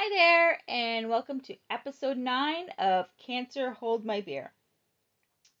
[0.00, 4.52] Hi there, and welcome to episode 9 of Cancer Hold My Beer.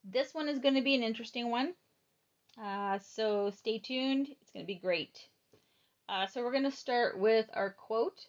[0.04, 1.74] This one is going to be an interesting one,
[2.62, 4.28] uh, so stay tuned.
[4.40, 5.18] It's going to be great.
[6.08, 8.28] Uh, so, we're going to start with our quote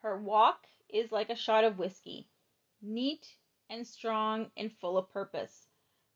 [0.00, 2.26] Her walk is like a shot of whiskey,
[2.80, 3.26] neat
[3.68, 5.66] and strong and full of purpose,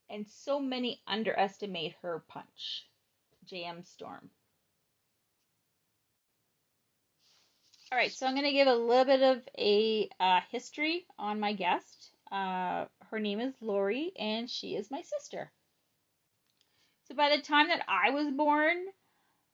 [0.09, 2.87] and so many underestimate her punch.
[3.45, 3.83] J.M.
[3.83, 4.31] Storm.
[7.93, 11.39] All right, so I'm going to give a little bit of a uh, history on
[11.39, 12.09] my guest.
[12.31, 15.51] Uh, her name is Lori, and she is my sister.
[17.07, 18.77] So by the time that I was born,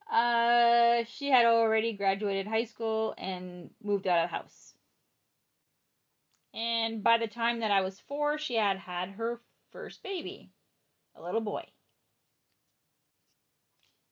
[0.10, 4.74] uh, she had already graduated high school and moved out of the house.
[6.54, 9.42] And by the time that I was four, she had had her
[9.74, 10.50] first baby,
[11.14, 11.66] a little boy.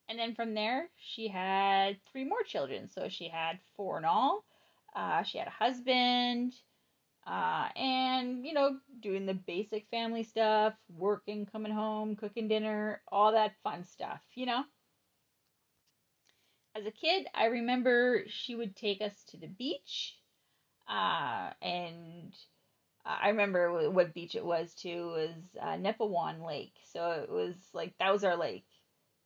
[0.08, 2.88] And then from there, she had three more children.
[2.88, 4.44] So she had four in all.
[4.96, 6.54] Uh, she had a husband,
[7.26, 13.32] uh, and, you know, doing the basic family stuff, working, coming home, cooking dinner, all
[13.32, 14.64] that fun stuff, you know?
[16.74, 20.16] As a kid, I remember she would take us to the beach,
[20.88, 22.32] uh, and
[23.04, 25.08] I remember what beach it was too.
[25.08, 28.66] Was uh, Nepahwin Lake, so it was like that was our lake,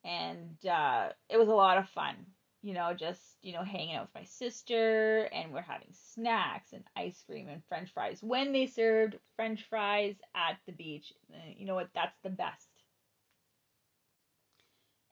[0.05, 2.15] and uh, it was a lot of fun.
[2.63, 6.85] You know, just you know, hanging out with my sister, and we're having snacks and
[6.97, 11.13] ice cream and French fries when they served French fries at the beach.
[11.33, 11.89] Uh, you know what?
[11.95, 12.69] That's the best.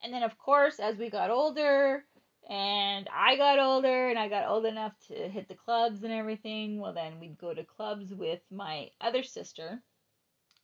[0.03, 2.05] And then, of course, as we got older,
[2.49, 6.81] and I got older and I got old enough to hit the clubs and everything,
[6.81, 9.83] well, then we'd go to clubs with my other sister,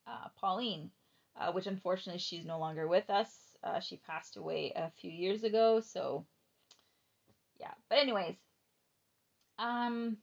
[0.07, 0.91] uh, Pauline,
[1.39, 3.46] uh, which unfortunately she's no longer with us.
[3.63, 6.25] Uh, she passed away a few years ago, so
[7.59, 7.73] yeah.
[7.89, 8.37] But anyways,
[9.59, 10.19] um,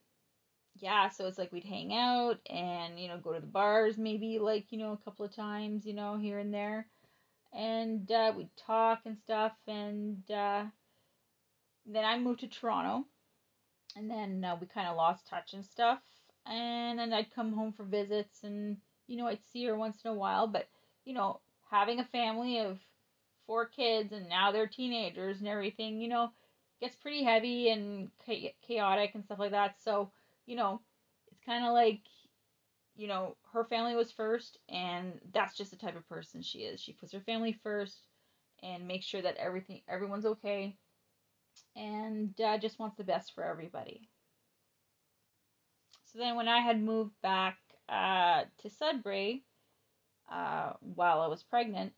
[0.75, 1.09] yeah.
[1.09, 4.72] So it's like we'd hang out and you know go to the bars maybe like
[4.72, 6.88] you know a couple of times you know here and there,
[7.53, 9.53] and uh, we'd talk and stuff.
[9.68, 10.66] And uh,
[11.85, 13.06] then I moved to Toronto,
[13.96, 16.00] and then uh, we kind of lost touch and stuff.
[16.46, 18.78] And then I'd come home for visits, and
[19.08, 20.68] you know I'd see her once in a while, but
[21.06, 22.79] you know having a family of
[23.46, 26.31] four kids and now they're teenagers and everything, you know,
[26.81, 28.09] gets pretty heavy and
[28.68, 29.81] chaotic and stuff like that.
[29.81, 30.12] So,
[30.46, 30.81] you know,
[31.31, 32.02] it's kind of like,
[32.96, 36.80] you know, her family was first, and that's just the type of person she is.
[36.80, 38.08] She puts her family first
[38.62, 40.76] and makes sure that everything, everyone's okay,
[41.76, 44.09] and uh, just wants the best for everybody.
[46.06, 47.58] So then, when I had moved back
[47.90, 49.44] uh, to Sudbury
[50.32, 51.94] uh, while I was pregnant,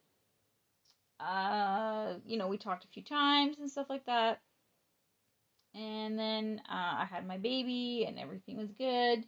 [1.25, 4.41] uh, you know, we talked a few times and stuff like that.
[5.73, 9.25] And then uh, I had my baby and everything was good.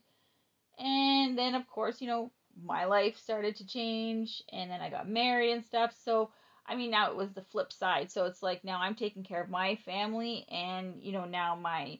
[0.79, 2.31] And then, of course, you know,
[2.63, 5.93] my life started to change and then I got married and stuff.
[6.03, 6.29] So,
[6.65, 8.11] I mean, now it was the flip side.
[8.11, 11.99] So it's like now I'm taking care of my family and, you know, now my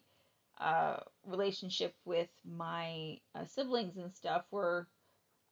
[0.60, 4.88] uh, relationship with my uh, siblings and stuff were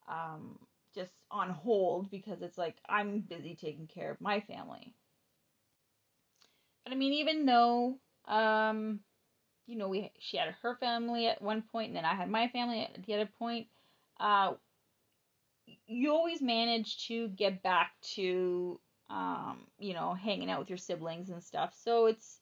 [0.07, 0.59] um,
[0.95, 4.93] just on hold because it's like I'm busy taking care of my family.
[6.83, 8.99] But I mean, even though um,
[9.67, 12.47] you know, we she had her family at one point, and then I had my
[12.49, 13.67] family at the other point.
[14.19, 14.53] Uh,
[15.87, 18.79] you always manage to get back to
[19.09, 21.75] um, you know, hanging out with your siblings and stuff.
[21.83, 22.39] So it's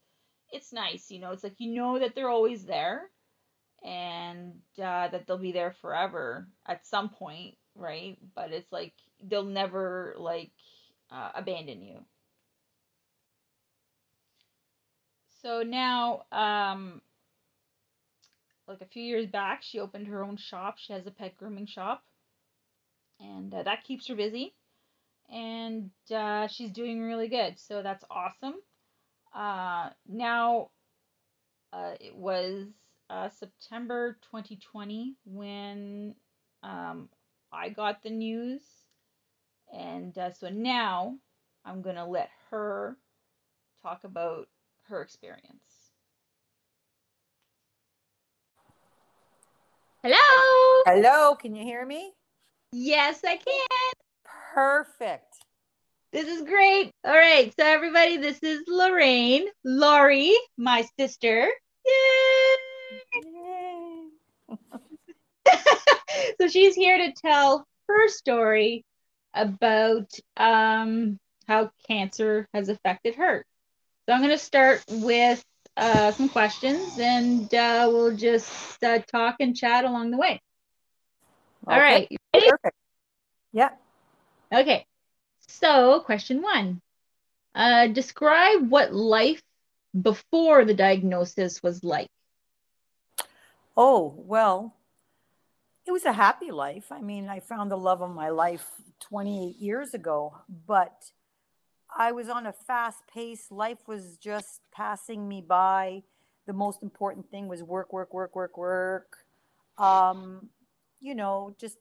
[0.52, 1.32] it's nice, you know.
[1.32, 3.10] It's like you know that they're always there,
[3.84, 8.18] and uh, that they'll be there forever at some point, right?
[8.36, 10.52] But it's like they'll never like
[11.12, 12.00] uh, abandon you.
[15.42, 17.02] So now, um,
[18.68, 20.78] like a few years back, she opened her own shop.
[20.78, 22.04] She has a pet grooming shop,
[23.20, 24.54] and uh, that keeps her busy.
[25.32, 28.56] And uh, she's doing really good, so that's awesome.
[29.34, 30.70] Uh, now,
[31.74, 32.68] uh, it was
[33.10, 36.16] uh, September 2020 when
[36.62, 37.10] um,
[37.54, 38.62] I got the news,
[39.72, 41.18] and uh, so now
[41.64, 42.98] I'm gonna let her
[43.84, 44.48] talk about
[44.90, 45.92] her experience.
[50.02, 50.84] Hello.
[50.86, 52.12] Hello, can you hear me?
[52.72, 53.94] Yes, I can.
[54.54, 55.36] Perfect.
[56.12, 56.92] This is great.
[57.06, 61.48] All right, so everybody, this is Lorraine, Laurie, my sister.
[61.86, 62.56] Yay!
[63.24, 63.43] Yay.
[66.42, 68.84] so she's here to tell her story
[69.34, 71.18] about um,
[71.48, 73.46] how cancer has affected her.
[74.06, 75.44] So I'm going to start with
[75.78, 80.40] uh, some questions, and uh, we'll just uh, talk and chat along the way.
[81.68, 82.08] All Okay, right.
[82.10, 82.50] you ready?
[82.50, 82.76] Perfect.
[83.54, 83.70] Yeah.
[84.54, 84.86] Okay.
[85.48, 86.82] So, question one
[87.56, 89.42] uh, Describe what life
[90.00, 92.08] before the diagnosis was like.
[93.76, 94.76] Oh, well,
[95.86, 96.92] it was a happy life.
[96.92, 98.66] I mean, I found the love of my life
[99.02, 100.36] 28 years ago,
[100.68, 101.12] but
[101.96, 103.48] I was on a fast pace.
[103.52, 106.04] Life was just passing me by.
[106.46, 109.18] The most important thing was work, work, work, work, work.
[109.78, 110.50] Um,
[111.00, 111.78] you know, just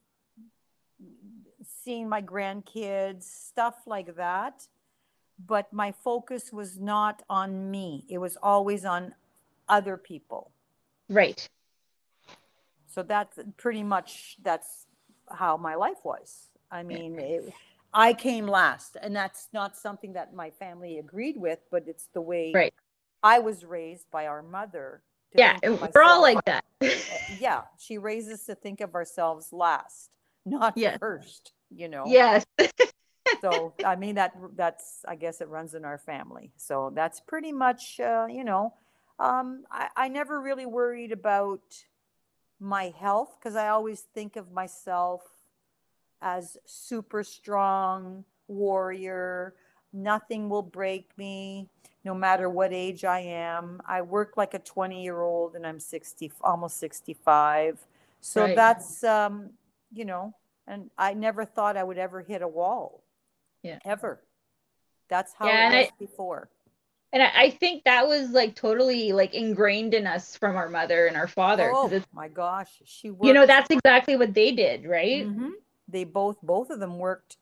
[1.84, 4.66] seeing my grandkids, stuff like that.
[5.44, 9.14] But my focus was not on me, it was always on
[9.68, 10.52] other people.
[11.08, 11.48] Right.
[12.92, 14.86] So that's pretty much that's
[15.30, 16.48] how my life was.
[16.70, 17.52] I mean, it,
[17.92, 22.20] I came last, and that's not something that my family agreed with, but it's the
[22.20, 22.74] way Right.
[23.22, 25.02] I was raised by our mother.
[25.34, 25.58] Yeah.
[25.62, 26.64] We're all like that.
[26.82, 26.86] Uh,
[27.40, 30.10] yeah, she raises to think of ourselves last,
[30.44, 30.98] not Yes.
[30.98, 31.52] first.
[31.74, 32.04] You know.
[32.06, 32.44] yes.
[33.40, 36.52] So I mean that that's I guess it runs in our family.
[36.56, 38.74] So that's pretty much uh, you know.
[39.18, 41.60] Um, I, I never really worried about
[42.62, 45.22] my health because I always think of myself
[46.22, 49.54] as super strong warrior.
[49.92, 51.68] Nothing will break me,
[52.04, 53.82] no matter what age I am.
[53.86, 57.84] I work like a 20 year old and I'm 60, almost 65.
[58.20, 58.56] So Right.
[58.56, 59.50] that's, um,
[59.92, 60.32] you know,
[60.68, 63.02] and I never thought I would ever hit a wall.
[63.62, 63.78] Yeah.
[63.84, 64.20] Ever.
[65.08, 66.48] That's how Yeah, it I- was before.
[67.12, 71.06] And I, I think that was like totally like ingrained in us from our mother
[71.06, 71.70] and our father.
[71.74, 72.70] Oh my gosh.
[72.84, 73.24] She worked.
[73.26, 75.26] you know, that's exactly what they did, right?
[75.26, 75.50] Mhm.
[75.88, 77.36] They both both of them worked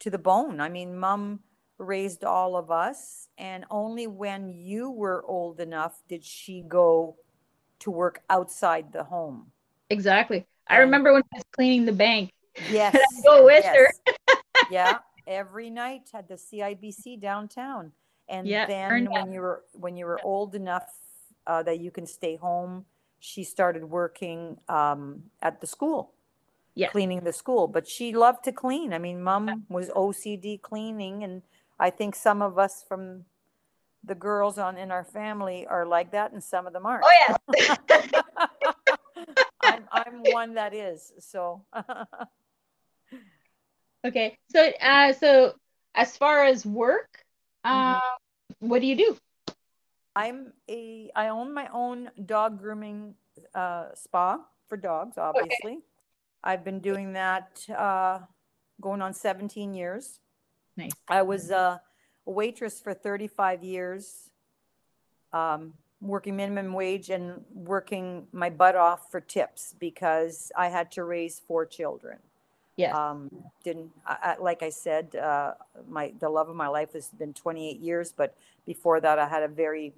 [0.00, 0.60] to the bone.
[0.60, 1.40] I mean, mom
[1.78, 7.16] raised all of us, and only when you were old enough did she go
[7.80, 9.52] to work outside the home.
[9.90, 10.46] Exactly.
[10.66, 12.32] I remember when I was cleaning the bank.
[12.70, 12.96] Yes.
[13.22, 13.92] go with her.
[14.70, 17.92] yeah, every night at the CIBC downtown.
[18.28, 20.88] And Yeah, then earned when you were when you were old enough
[21.46, 22.84] uh, that you can stay home,
[23.20, 26.12] she started working um, at the school.
[26.74, 26.92] Yes.
[26.92, 27.66] cleaning the school.
[27.68, 28.92] But she loved to clean.
[28.92, 31.40] I mean, mom was OCD cleaning, and
[31.80, 33.24] I think some of us from
[34.04, 37.04] the girls on in our family are like that, and some of them aren't.
[37.06, 38.12] Oh yes.
[39.62, 41.12] I'm I'm one that is.
[41.18, 41.64] So
[44.06, 44.38] Okay.
[44.50, 45.54] So uh so
[45.94, 47.24] as far as work,
[47.66, 48.00] um Mhm.
[48.60, 49.16] what do you do?
[50.14, 53.14] I'm a I own my own dog grooming
[53.54, 55.18] uh, spa for dogs.
[55.18, 55.80] Obviously,
[56.42, 58.20] I've been doing that uh,
[58.80, 60.20] going on 17 years.
[60.76, 60.92] Nice.
[61.08, 61.78] I was uh,
[62.26, 64.30] a waitress for 35 years,
[65.32, 71.04] um, working minimum wage and working my butt off for tips because I had to
[71.04, 72.18] raise four children.
[72.76, 72.94] Yes.
[72.94, 73.30] Um,
[73.64, 75.54] didn't I, I, like I said, uh,
[75.88, 78.36] my the love of my life has been 28 years, but
[78.66, 79.94] before that, I had a very,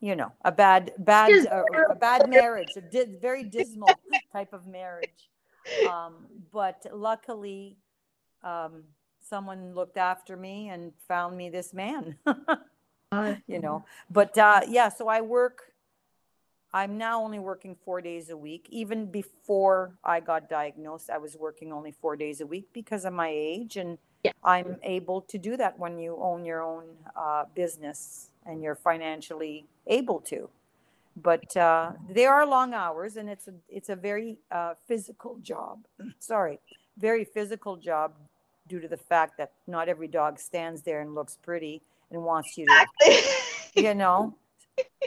[0.00, 3.98] you know, a bad bad uh, a bad marriage, a di- very dismal
[4.32, 5.28] type of marriage.
[5.84, 7.76] Um, but luckily,
[8.44, 8.84] um,
[9.20, 12.16] someone looked after me and found me this man.
[13.12, 15.73] Uh, you know but uh yeah so i work
[16.74, 18.66] i'm now only working four days a week.
[18.70, 23.12] Even before i got diagnosed i was working only four days a week because of
[23.14, 24.32] my age and Yeah.
[24.42, 26.84] i'm able to do that when you own your own
[27.24, 30.50] uh, business and you're financially able to.
[31.16, 35.76] But uh, they are long hours and it's a it's a very uh, physical job.
[36.18, 36.58] Sorry.
[36.98, 38.08] Very physical job
[38.70, 42.58] due to the fact that not every dog stands there and looks pretty and wants
[42.58, 43.22] you to
[43.86, 44.34] you know,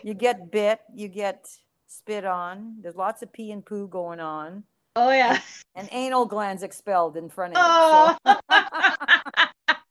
[0.03, 1.47] you get bit, you get
[1.87, 2.77] spit on.
[2.81, 4.63] There's lots of pee and poo going on,
[4.95, 5.39] oh yeah.
[5.75, 7.65] and anal glands expelled in front of you.
[7.65, 8.17] Oh.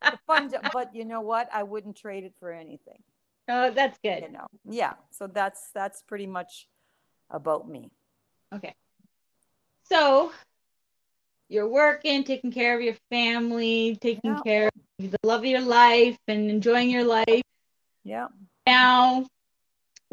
[0.07, 1.49] So, fun but you know what?
[1.53, 3.03] I wouldn't trade it for anything.
[3.49, 4.23] oh, that's good.
[4.23, 4.95] You know, yeah.
[5.11, 6.67] So that's that's pretty much
[7.31, 7.91] about me.
[8.55, 8.75] Okay.
[9.85, 10.33] So
[11.49, 14.41] you're working, taking care of your family, taking Yeah.
[14.45, 14.67] care
[14.99, 17.43] of the love of your life and enjoying your life.
[18.03, 18.29] Yeah.
[18.67, 19.27] Now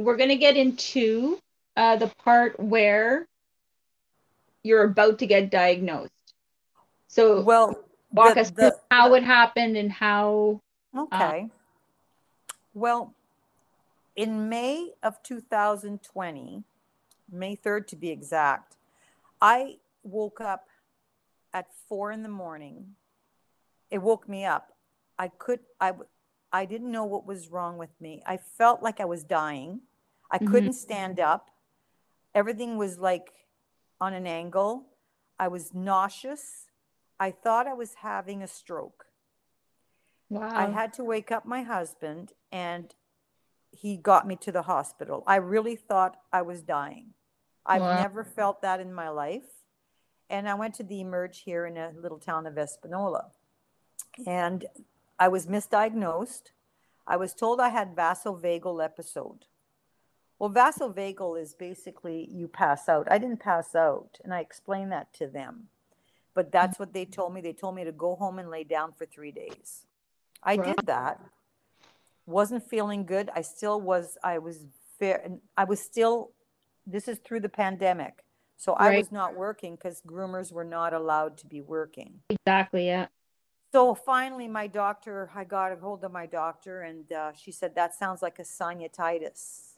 [0.03, 1.39] we're gonna get into
[1.75, 3.27] uh, the part where
[4.63, 6.11] you're about to get diagnosed.
[7.07, 10.61] So Well, walk the- us through the- how it happened and how
[10.95, 11.49] Okay.
[12.73, 13.13] well,
[14.15, 16.63] in May of 2020,
[17.31, 18.75] May 3rd to be exact,
[19.41, 20.69] I woke up
[21.53, 22.95] at four in the morning.
[23.89, 24.73] It woke me up.
[25.17, 25.93] I could, I,
[26.51, 28.21] I didn't know what was wrong with me.
[28.25, 29.81] I felt like I was dying.
[30.33, 30.47] I Mhm.
[30.51, 31.51] couldn't stand up.
[32.33, 33.47] Everything was like
[34.01, 34.89] on an angle.
[35.39, 36.69] I was nauseous.
[37.19, 39.05] I thought I was having a stroke.
[40.29, 40.49] Wow.
[40.53, 42.95] I had to wake up my husband and
[43.71, 45.23] he got me to the hospital.
[45.27, 47.13] I really thought I was dying.
[47.65, 47.95] I've Wow.
[48.01, 49.63] never felt that in my life.
[50.29, 53.31] And I went to the Emerge here in a little town of Espanola.
[54.25, 54.65] And
[55.19, 56.51] I was misdiagnosed.
[57.05, 59.45] I was told I had vasovagal episode.
[60.43, 63.07] Well, vasovagal is basically you pass out.
[63.09, 65.69] I didn't pass out, and I explained that to them.
[66.33, 67.39] But that's what they told me.
[67.39, 69.85] They told me to go home and lay down for three days.
[70.43, 71.21] I did that.
[72.25, 73.29] Wasn't feeling good.
[73.33, 74.17] I still was.
[74.21, 74.65] I was
[74.99, 75.31] fair.
[75.55, 76.31] I was still.
[76.85, 78.25] This is through the pandemic,
[78.57, 82.19] so I was not working because groomers were not allowed to be working.
[82.29, 82.87] exactly.
[82.87, 83.07] Yeah.
[83.71, 87.75] So finally, my doctor, I got a hold of my doctor, and uh, she said
[87.75, 89.72] that sounds like a sinusitis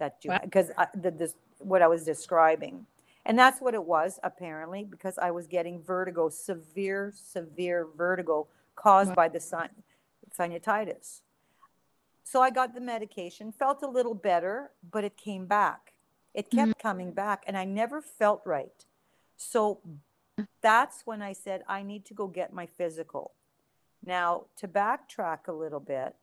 [0.00, 0.40] that you Wow.
[0.42, 2.86] because the this what I was describing,
[3.24, 9.10] and that's what it was apparently because I was getting vertigo, severe, severe vertigo caused
[9.10, 9.14] Wow.
[9.22, 9.84] by the sin-
[10.36, 11.20] sinusitis.
[12.24, 15.92] So I got the medication, felt a little better, but it came back.
[16.32, 16.88] It kept mm-hmm.
[16.88, 18.86] coming back, and I never felt right.
[19.36, 19.80] So
[20.60, 23.32] that's when I said, I need to go get my physical.
[24.04, 26.14] Now, to backtrack a little bit,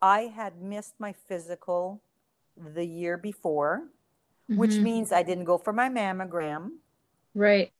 [0.00, 2.02] I had missed my physical
[2.56, 3.88] the year before,
[4.48, 4.82] which Mhm.
[4.82, 6.78] means I didn't go for my mammogram.
[7.34, 7.72] Right.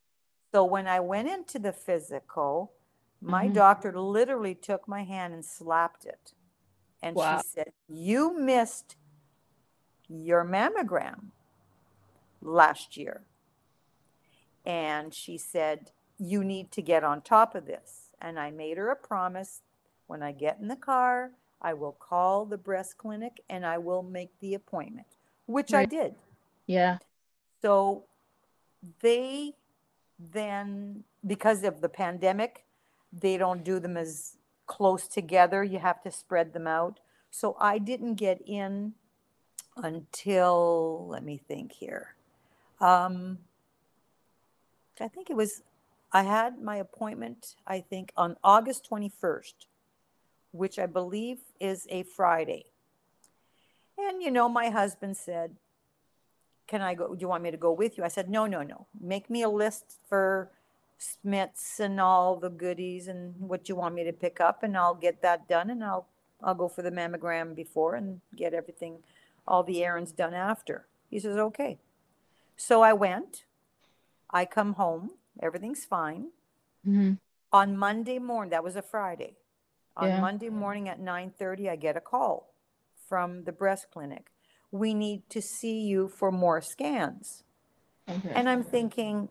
[0.51, 2.73] So when I went into the physical,
[3.21, 3.53] my Mhm.
[3.53, 6.33] doctor literally took my hand and slapped it.
[7.01, 7.37] And Wow.
[7.37, 8.95] she said, You missed
[10.07, 11.31] your mammogram
[12.41, 13.25] last year.
[14.65, 18.13] And she said, You need to get on top of this.
[18.21, 19.61] And I made her a promise
[20.07, 21.31] when I get in the car,
[21.63, 25.07] I will call the breast clinic and I will make the appointment,
[25.45, 26.15] which I did.
[26.67, 26.97] Yeah.
[27.61, 28.05] So
[29.01, 29.53] they
[30.19, 32.65] then, because of the pandemic,
[33.11, 35.63] they don't do them as close together.
[35.63, 36.99] You have to spread them out.
[37.31, 38.93] So I didn't get in
[39.77, 42.15] until, let me think here.
[42.79, 43.39] Um,
[44.99, 45.63] I think it was,
[46.11, 49.53] I had my appointment, I think, on August 21st,
[50.53, 52.65] which I believe is a Friday.
[53.97, 55.55] And, you know, my husband said,
[56.67, 57.13] can I go?
[57.13, 58.03] Do you want me to go with you?
[58.03, 58.87] I said, no, no, no.
[58.99, 60.49] Make me a list for
[60.97, 64.95] Smiths and all the goodies and what you want me to pick up, and I'll
[64.95, 66.07] get that done, and I'll
[66.41, 68.99] I'll go for the mammogram before and get everything,
[69.47, 70.85] all the errands done after.
[71.09, 71.77] He says, okay.
[72.57, 73.45] So I went.
[74.29, 75.11] I come home.
[75.41, 76.31] Everything's fine.
[76.85, 77.19] Mhm.
[77.51, 79.35] On Monday morning, that was a Friday.
[79.95, 80.19] On Yeah.
[80.21, 82.53] Monday morning at 9:30, I get a call
[82.95, 84.31] from the breast clinic.
[84.71, 87.43] We need to see you for more scans.
[88.09, 88.33] Okay.
[88.33, 89.29] And I'm thinking,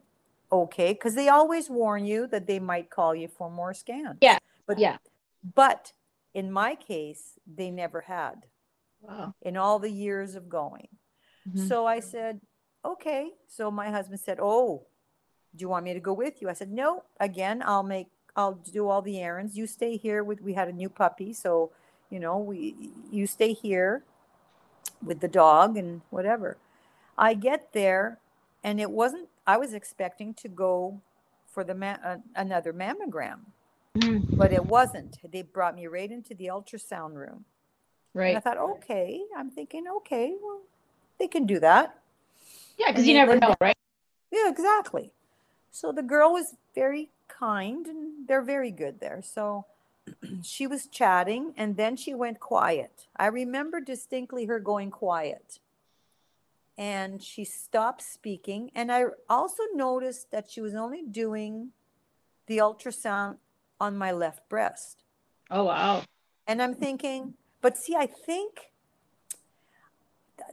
[0.52, 4.18] okay, because they always warn you that they might call you for more scans.
[4.20, 4.98] Yeah, But yeah.
[5.42, 5.92] but
[6.32, 8.46] in my case, they never had
[9.00, 9.34] Wow.
[9.42, 10.88] in all the years of going.
[11.48, 11.66] Mhm.
[11.68, 12.40] So I said,
[12.84, 13.34] okay.
[13.48, 14.86] So my husband said, oh,
[15.56, 16.48] do you want me to go with you?
[16.48, 17.04] I said, no.
[17.18, 19.56] Again, I'll make, I'll do all the errands.
[19.56, 20.40] You stay here with.
[20.40, 21.70] We had a new puppy, so
[22.10, 24.04] you know, we you stay here
[25.04, 26.56] with the dog and whatever.
[27.18, 28.18] I get there,
[28.64, 29.28] and it wasn't.
[29.46, 31.00] I was expecting to go
[31.46, 33.40] for the ma- uh, another mammogram,
[33.94, 34.36] Mhm.
[34.36, 35.18] but it wasn't.
[35.30, 37.44] They brought me right into the ultrasound room.
[38.14, 38.28] Right.
[38.28, 39.22] And I thought, okay.
[39.36, 40.60] I'm thinking, okay, well,
[41.18, 41.98] they can do that.
[42.78, 43.76] Yeah, because you never know, right?
[44.30, 45.12] Yeah, exactly.
[45.70, 49.20] So the girl was very kind and they're very good there.
[49.22, 49.66] So
[50.42, 53.06] she was chatting and then she went quiet.
[53.16, 55.58] I remember distinctly her going quiet.
[56.78, 58.70] And she stopped speaking.
[58.74, 61.70] And I also noticed that she was only doing
[62.46, 63.36] the ultrasound
[63.80, 65.04] on my left breast.
[65.50, 66.02] Oh wow.
[66.46, 68.72] And I'm thinking, but see, I think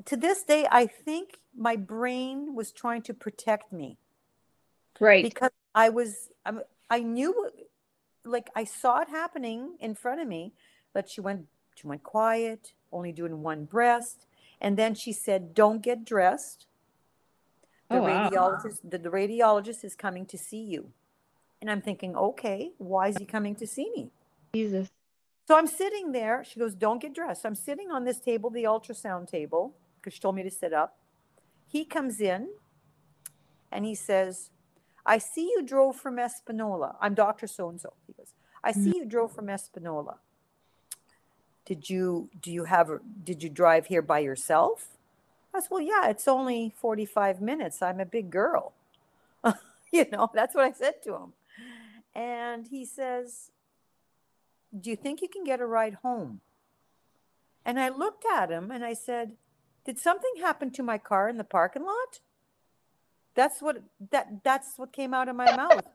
[0.06, 3.98] to this day, I think my brain was trying to protect me
[5.00, 5.24] Right.
[5.24, 7.50] because I was, I'm, I knew,
[8.26, 10.54] like I saw it happening in front of me,
[10.94, 11.46] but she went,
[11.76, 14.26] she went quiet, only doing one breast,
[14.60, 16.66] and then she said, "Don't get dressed.
[17.90, 18.30] The Oh, wow.
[18.30, 20.92] radiologist, the, the radiologist is coming to see you."
[21.62, 24.12] And I'm thinking, okay, why is he coming to see me?
[24.54, 24.90] Jesus.
[25.48, 26.44] So I'm sitting there.
[26.44, 27.46] She goes, Don't get dressed.
[27.46, 30.98] I'm sitting on this table, the ultrasound table, because she told me to sit up.
[31.68, 32.50] He comes in
[33.72, 34.52] and he says,
[35.10, 36.96] I see you drove from Espanola.
[37.02, 37.48] I'm Dr.
[37.48, 37.94] So and so.
[38.06, 38.98] He goes, I see mm.
[38.98, 40.18] you drove from Espanola.
[41.66, 42.90] did you do you have
[43.24, 44.98] did you drive here by yourself?
[45.52, 47.82] I said, well, yeah, it's only 45 minutes.
[47.82, 48.74] I'm a big girl.
[49.92, 51.34] you know, that's what I said to him.
[52.14, 53.50] And he says,
[54.80, 56.42] do you think you can get a ride home?
[57.66, 59.38] And I looked at him and I said,
[59.86, 62.20] Did something happen to my car in the parking lot?
[63.36, 63.82] That's what
[64.12, 65.86] that that's what came out of my mouth.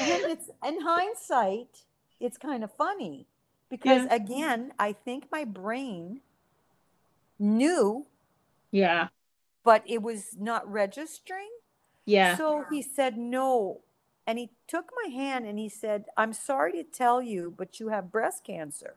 [0.00, 1.84] And it's in hindsight,
[2.20, 3.26] it's kind of funny
[3.70, 4.14] because Yeah.
[4.14, 6.20] again, I think my brain
[7.38, 8.06] knew,
[8.70, 9.08] Yeah.
[9.62, 11.50] but it was not registering.
[12.04, 12.36] Yeah.
[12.36, 13.80] So he said no.
[14.26, 17.88] And he took my hand and he said, I'm sorry to tell you, but you
[17.88, 18.94] have breast cancer.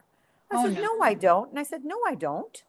[0.49, 0.95] I Oh, said, no.
[0.95, 1.01] no.
[1.01, 1.49] I don't.
[1.49, 2.63] And I said, No, I don't.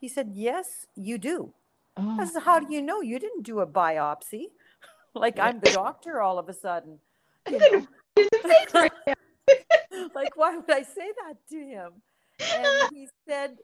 [0.00, 1.54] He said, Yes, you do.
[1.98, 2.24] I oh.
[2.24, 3.00] said, How do you know?
[3.00, 4.46] You didn't do a biopsy.
[5.14, 6.98] like I'm the doctor all of a sudden.
[7.50, 7.86] You know?
[10.14, 11.92] like, why would I say that to him?
[12.40, 13.56] And he said,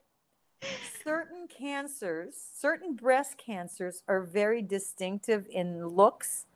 [1.04, 6.46] certain cancers, certain breast cancers are very distinctive in looks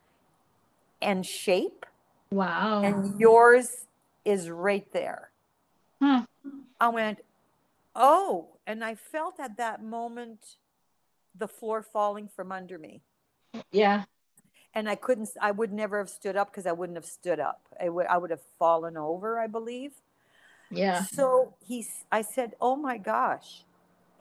[1.03, 1.87] and shape,
[2.31, 2.83] wow.
[2.83, 3.87] and yours
[4.25, 5.31] is right there.
[6.01, 6.25] Huh.
[6.81, 7.21] I went,
[7.95, 10.57] oh, and I felt at that moment
[11.39, 13.01] the floor falling from under me.
[13.71, 14.05] Yeah.
[14.75, 17.63] And I couldn't, I would never have stood up because I wouldn't have stood up.
[17.81, 19.93] I would, I would have fallen over, I believe.
[20.71, 21.03] Yeah.
[21.03, 23.65] So he's, I said, oh my gosh.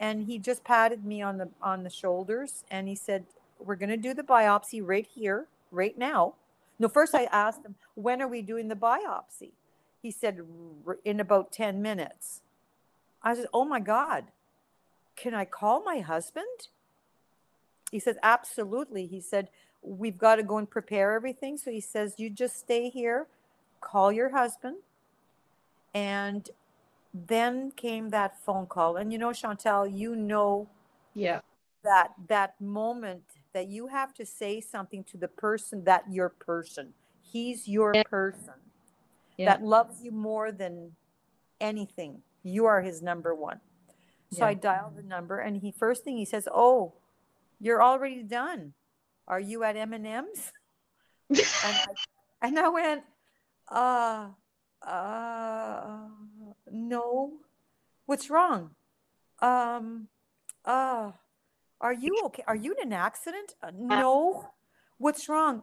[0.00, 3.24] And he just patted me on the, on the shoulders and he said,
[3.58, 6.34] we're going to do the biopsy right here, right now.
[6.78, 9.50] No, first I asked him, when are we doing the biopsy?
[10.00, 10.40] He said,
[11.04, 12.40] in about 10 minutes.
[13.22, 14.26] I said, oh my God,
[15.16, 16.68] can I call my husband?
[17.90, 19.06] He says, absolutely.
[19.06, 19.48] He said,
[19.82, 21.56] we've got to go and prepare everything.
[21.56, 23.26] So he says, you just stay here,
[23.80, 24.76] call your husband.
[25.94, 26.48] And
[27.14, 28.96] then came that phone call.
[28.96, 30.68] And you know, Chantal, you know
[31.14, 31.40] Yeah.
[31.82, 33.22] that that moment
[33.54, 36.92] that you have to say something to the person that your person.
[37.22, 38.02] He's your Yeah.
[38.04, 38.54] person
[39.36, 39.46] Yeah.
[39.46, 40.94] that loves you more than
[41.60, 42.22] anything.
[42.42, 43.60] You are his number one.
[44.30, 44.48] So Yeah.
[44.48, 46.92] I dialed the number, and he first thing he says, "Oh,
[47.60, 48.74] you're already done.
[49.26, 50.52] Are you at M&M's?"
[51.30, 51.86] and, I,
[52.42, 53.04] and I went,
[53.70, 54.28] "Uh,
[54.82, 56.08] uh,
[56.70, 57.32] no.
[58.06, 58.70] What's wrong?
[59.40, 60.08] Um,
[60.64, 61.12] uh,
[61.80, 62.42] are you okay?
[62.46, 63.54] Are you in an accident?
[63.62, 64.50] "Uh, no.
[64.98, 65.62] What's wrong?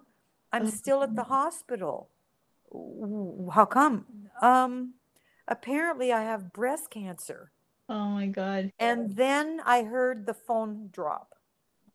[0.51, 2.09] I'm still at the hospital.
[3.51, 4.05] How come?
[4.41, 4.93] Um,
[5.47, 7.51] apparently I have breast cancer.
[7.89, 8.71] Oh my god.
[8.79, 11.34] And then I heard the phone drop.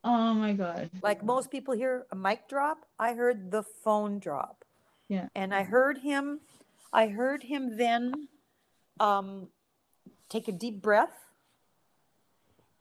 [0.03, 0.91] Oh my god.
[1.03, 4.65] Like most people hear a mic drop, I heard the phone drop.
[5.09, 5.29] Yeah.
[5.35, 6.41] And I heard him,
[6.93, 8.29] I heard him then
[8.99, 9.49] um,
[10.29, 11.19] take a deep breath.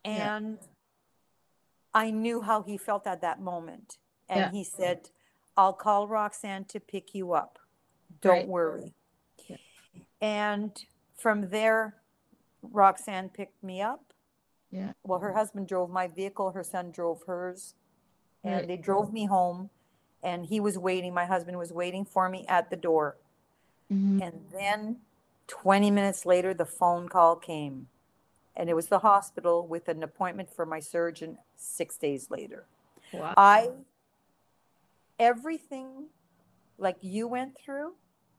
[0.05, 0.37] Yeah.
[0.37, 0.57] And
[1.93, 3.97] I knew how he felt at that moment.
[4.29, 4.51] And Yeah.
[4.51, 5.09] he said,
[5.57, 7.59] I'll call Roxanne to pick you up.
[8.21, 8.47] Don't Right.
[8.47, 8.93] worry.
[9.47, 9.57] Yeah.
[10.21, 10.85] And
[11.17, 11.95] from there,
[12.61, 14.13] Roxanne picked me up.
[14.71, 14.93] Yeah.
[15.03, 17.75] Well, her husband drove my vehicle, her son drove hers,
[18.43, 18.67] and Right.
[18.67, 19.69] they drove me home.
[20.21, 23.15] And he was waiting, my husband was waiting for me at the door.
[23.89, 24.21] Mhm.
[24.21, 25.01] And then
[25.47, 27.89] 20 minutes later, the phone call came.
[28.55, 32.65] And it was the hospital with an appointment for my surgeon six days later.
[33.13, 33.33] Wow.
[33.37, 33.71] I,
[35.17, 36.09] everything
[36.77, 37.95] like you went through,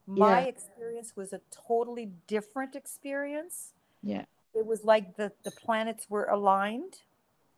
[0.06, 0.46] my Yeah.
[0.48, 3.74] experience was a totally different experience.
[4.02, 4.26] Yeah.
[4.54, 6.94] It was like the, the planets were aligned.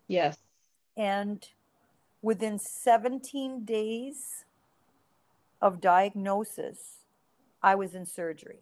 [0.08, 0.38] Yes.
[0.96, 1.46] And
[2.20, 4.44] within 17 days
[5.60, 6.98] of diagnosis,
[7.62, 8.60] I was in surgery.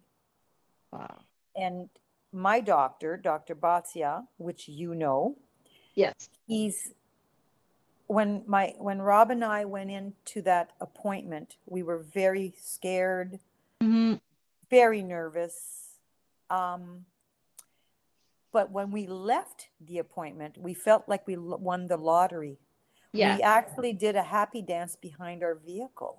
[0.93, 1.21] Wow.
[1.57, 1.89] And
[2.33, 3.55] my doctor, Dr.
[3.55, 5.37] Batia, which you know,
[5.95, 6.31] Yes.
[6.47, 6.93] he's
[8.07, 13.39] when my when Rob and I went into that appointment, we were very scared,
[13.81, 14.15] hmm
[14.69, 15.97] very nervous.
[16.49, 17.05] Um,
[18.53, 22.59] but when we left the appointment, we felt like we won the lottery.
[23.13, 23.37] Yeah.
[23.37, 26.19] We actually did a happy dance behind our vehicle.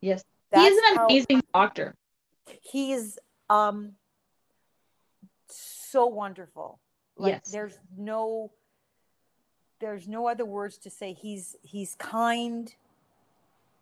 [0.00, 0.24] Yes.
[0.50, 1.94] That's he is an how- amazing doctor.
[2.62, 3.92] he's um
[5.48, 6.78] so wonderful
[7.16, 7.50] like Yes.
[7.50, 8.52] there's no
[9.80, 12.72] there's no other words to say he's he's kind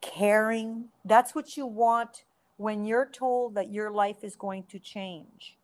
[0.01, 2.25] caring that's what you want
[2.57, 5.58] when you're told that your life is going to change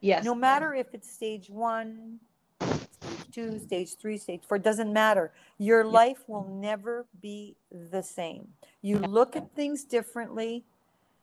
[0.00, 0.24] Yes.
[0.24, 2.20] no matter if it's stage one
[2.60, 7.56] stage two stage three stage four it doesn't matter your life will never be
[7.90, 8.48] the same
[8.82, 10.64] you look at things differently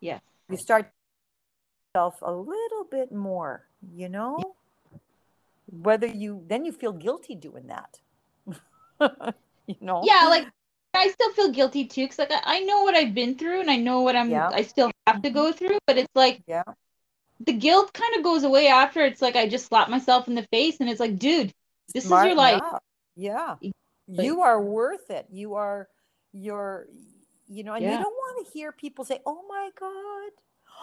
[0.02, 0.22] Yes.
[0.50, 0.92] you start
[1.96, 4.38] yourself a little bit more, you know?
[5.72, 8.00] whether you then you feel guilty doing that.
[9.68, 10.02] you know?
[10.04, 10.48] Yeah, like
[10.94, 13.72] I still feel guilty too, because like I, I know what I've been through and
[13.72, 14.50] I know what I'm Yeah.
[14.50, 16.64] I still have to go through, but it's like Yeah.
[17.40, 20.44] The guilt kind of goes away after it's like I just slap myself in the
[20.44, 21.54] face and it's like, dude,
[21.94, 22.62] this is your life.
[22.62, 22.84] up.
[23.16, 23.56] Yeah.
[23.62, 24.26] Exactly.
[24.26, 25.28] You are worth it.
[25.32, 25.88] You are
[26.32, 26.88] you're
[27.48, 30.32] you know, and you don't want to hear people say, "Oh my god,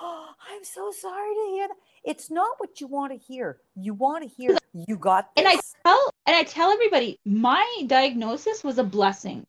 [0.52, 3.58] I'm so sorry to hear that." It's not what you want to hear.
[3.74, 5.44] You want to hear you got this.
[5.44, 9.46] And I tell and I tell everybody my diagnosis was a blessing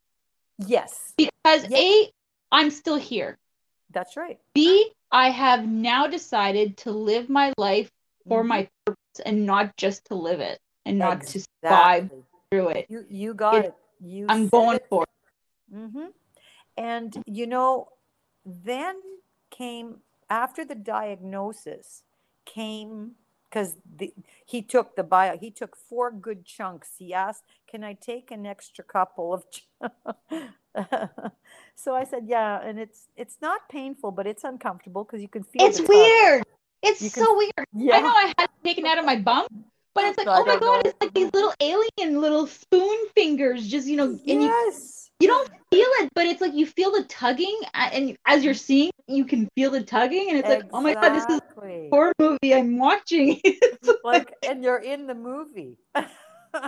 [0.57, 1.77] yes, because Yeah.
[1.77, 2.11] A,
[2.51, 3.37] I'm still here.
[3.91, 4.39] that's right.
[4.53, 7.91] B, I have now decided to live my life
[8.27, 8.47] for Mhm.
[8.47, 12.09] my purpose and not just to live it and not to survive
[12.49, 12.85] through it.
[12.89, 13.75] You you got It- it.
[13.99, 14.87] You I'm going it.
[14.89, 15.09] for it.
[15.69, 16.07] hmm
[16.77, 17.89] And you know,
[18.45, 19.01] then
[19.49, 22.03] came after the diagnosis
[22.45, 23.15] came
[23.49, 23.75] because
[24.45, 25.37] he took the bio.
[25.37, 26.95] He took four good chunks.
[26.97, 29.67] He asked, "Can I take an extra couple of?" ch-"
[31.75, 35.43] so I said, "Yeah," and it's it's not painful, but it's uncomfortable because you can
[35.43, 36.43] feel It's weird.
[36.83, 37.67] It's You can- so weird.
[37.73, 39.47] Yeah, I know I had it taken out of my bum,
[39.93, 40.81] but it's like, oh my god, know.
[40.85, 45.27] it's like these little alien little spoon fingers, just you know, and you, yes, you
[45.27, 49.25] don't feel it, but it's like you feel the tugging, and as you're seeing, you
[49.25, 52.53] can feel the tugging, and it's like, oh my god, this is a horror movie
[52.53, 53.41] I'm watching.
[54.03, 55.77] like, and you're in the movie.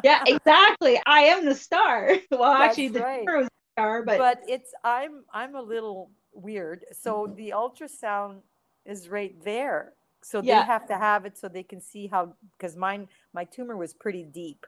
[0.03, 1.01] yeah, exactly.
[1.05, 2.11] I am the star.
[2.31, 3.25] Well, actually, the right.
[3.25, 6.85] was star, but, but it's i'm i'm a little weird.
[6.91, 7.35] So mm-hmm.
[7.35, 8.37] the ultrasound
[8.85, 9.93] is right there.
[10.21, 13.75] So they have to have it so they can see how because mine my tumor
[13.75, 14.65] was pretty deep.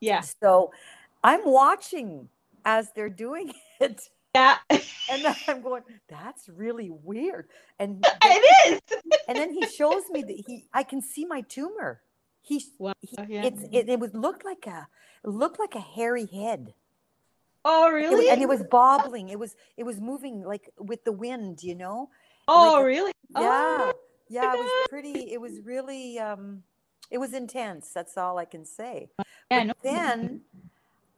[0.00, 0.72] Yeah, so
[1.22, 2.28] i'm watching
[2.64, 4.08] as they're doing it.
[4.34, 7.48] Yeah, and then i'm going that's really weird.
[7.78, 8.98] And then, it is.
[9.28, 12.00] and then he shows me that he i can see my tumor.
[12.42, 13.44] He, Wow, he yeah.
[13.44, 14.88] it's it, it would look like a
[15.24, 16.74] it looked like a hairy head
[17.64, 18.28] Oh, It really?
[18.30, 19.28] and it was bobbling.
[19.28, 22.08] It was it was moving like with the wind, you know.
[22.48, 23.12] oh, like really?
[23.30, 23.92] Yeah, Oh,
[24.28, 24.54] yeah.
[24.54, 25.32] It was pretty.
[25.32, 26.18] It was really.
[26.18, 26.62] um
[27.10, 27.90] It was intense.
[27.92, 29.10] That's all I can say.
[29.50, 29.72] yeah, no.
[29.82, 30.40] then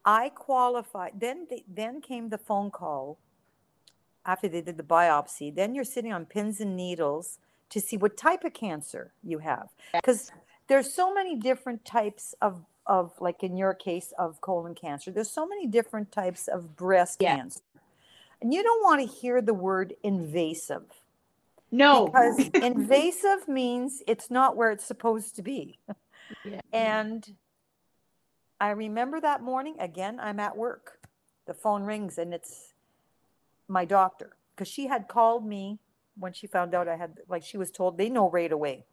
[0.05, 1.13] I qualified.
[1.21, 3.19] Then they, then came the phone call
[4.25, 5.55] after they did the biopsy.
[5.55, 7.39] Then you're sitting on pins and needles
[7.71, 10.31] to see what type of cancer you have, because
[10.69, 15.11] there's so many different types of of like in your case of colon cancer.
[15.11, 17.37] There's so many different types of breast Yeah.
[17.37, 17.61] cancer,
[18.41, 20.85] and you don't want to hear the word invasive
[21.71, 22.07] no.
[22.07, 25.79] because invasive means it's not where it's supposed to be.
[26.45, 26.61] Yeah.
[26.73, 27.35] And
[28.61, 30.99] I remember that morning, again, I'm at work.
[31.47, 32.75] The phone rings and it's
[33.67, 35.79] my doctor because she had called me
[36.17, 38.85] when she found out I had, like, she was told they know right away,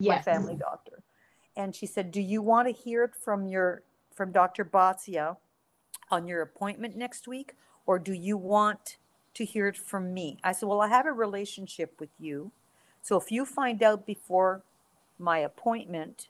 [0.00, 0.24] my Yes.
[0.24, 0.87] family doctor.
[1.58, 3.82] And she said, Do you want to hear it from your,
[4.14, 4.64] from Dr.
[4.64, 5.36] Batia
[6.08, 7.56] on your appointment next week?
[7.84, 8.96] Or do you want
[9.34, 10.38] to hear it from me?
[10.44, 12.52] I said, Well, I have a relationship with you.
[13.02, 14.62] So if you find out before
[15.18, 16.28] my appointment,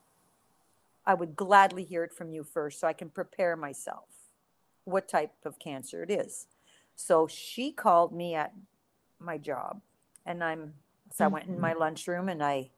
[1.06, 4.04] I would gladly hear it from you first so I can prepare myself
[4.84, 6.46] what type of cancer it is.
[6.96, 8.54] So she called me at
[9.18, 9.82] my job
[10.24, 10.74] and I'm
[11.12, 11.80] so I went in my mm-hmm.
[11.80, 12.70] lunchroom and I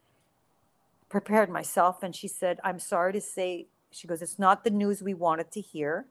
[1.11, 5.03] prepared myself and she said, I'm sorry to say, she goes, it's not the news
[5.03, 6.07] we wanted to hear,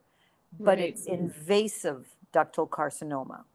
[0.60, 0.90] but Right.
[0.90, 3.46] it's invasive ductal carcinoma.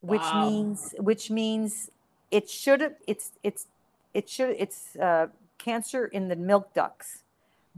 [0.00, 0.40] Which Wow.
[0.40, 1.90] means which means
[2.30, 3.66] it should it's it's
[4.14, 5.26] it should it's uh,
[5.58, 7.22] cancer in the milk ducts,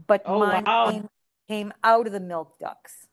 [0.07, 0.89] but Oh, mine wow.
[0.91, 1.09] came,
[1.49, 3.07] came out of the milk ducts.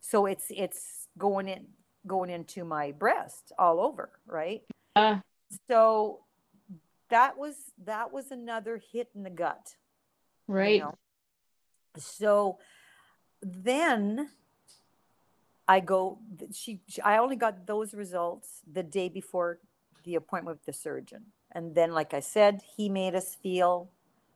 [0.00, 1.66] So it's it's going in
[2.06, 4.62] going into my breast all over, right?
[4.94, 5.18] Uh,
[5.66, 6.20] So
[7.10, 9.74] that was that was another hit in the gut.
[10.48, 10.80] you right.
[10.80, 10.94] know.
[11.96, 12.58] So
[13.42, 14.30] then
[15.66, 16.18] I go
[16.52, 19.58] she, she I only got those results the day before
[20.04, 21.26] the appointment with the surgeon.
[21.52, 23.90] And then like I said, he made us feel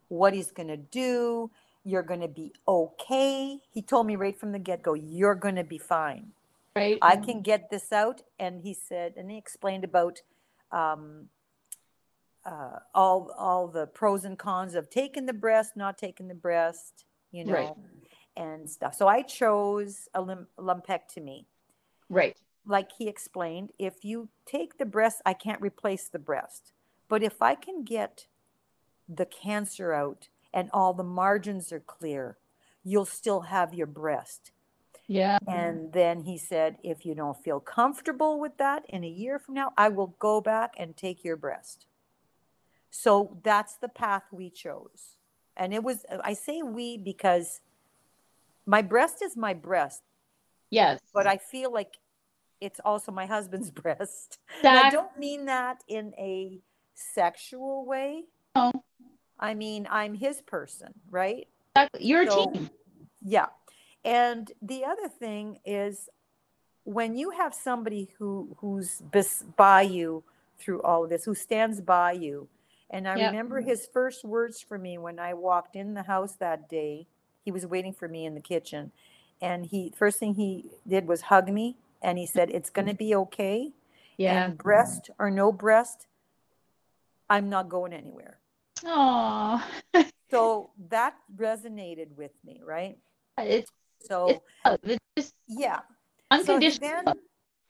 [0.08, 1.50] what he's going to do.
[1.84, 3.58] You're going to be okay.
[3.72, 6.28] He told me right from the get-go, you're going to be fine.
[6.76, 6.98] Right.
[7.02, 8.22] I can get this out.
[8.38, 10.22] And he said, and he explained about
[10.70, 11.28] um,
[12.44, 17.04] uh, all all the pros and cons of taking the breast, not taking the breast,
[17.30, 17.74] you know, Right.
[18.36, 18.94] and stuff.
[18.94, 21.46] So I chose a lim- lumpectomy.
[22.08, 22.36] right.
[22.64, 26.72] Like he explained, if you take the breast, I can't replace the breast.
[27.08, 28.28] But if I can get
[29.08, 32.38] the cancer out and all the margins are clear,
[32.84, 34.52] you'll still have your breast.
[35.08, 35.38] Yeah.
[35.48, 39.54] And then he said, if you don't feel comfortable with that in a year from
[39.54, 41.86] now, I will go back and take your breast.
[42.94, 45.16] So that's the path we chose.
[45.56, 47.60] And it was, I say we because
[48.66, 50.02] my breast is my breast,
[50.70, 51.00] Yes.
[51.14, 51.96] but I feel like
[52.60, 54.38] it's also my husband's breast.
[54.62, 56.60] That- I don't mean that in a
[56.94, 58.24] sexual way.
[58.54, 58.70] No.
[59.40, 61.48] I mean, I'm his person, right?
[61.74, 62.04] Exactly.
[62.06, 62.70] You're a So- team.
[63.24, 63.46] Yeah.
[64.04, 66.08] And the other thing is
[66.84, 69.00] when you have somebody who who's
[69.56, 70.24] by you
[70.58, 72.48] through all of this, who stands by you.
[72.92, 73.26] And I Yep.
[73.32, 77.06] remember his first words for me when I walked in the house that day.
[77.42, 78.92] He was waiting for me in the kitchen.
[79.40, 83.14] And he first thing he did was hug me and he said, It's gonna be
[83.14, 83.72] okay.
[84.18, 84.44] Yeah.
[84.46, 86.06] And breast or no breast,
[87.30, 88.38] I'm not going anywhere.
[88.84, 89.64] Oh,
[90.30, 92.98] So that resonated with me, right?
[93.38, 94.42] it's, So
[94.82, 95.80] it's just yeah.
[96.30, 96.88] unconditional.
[96.88, 97.14] So love.
[97.14, 97.14] then,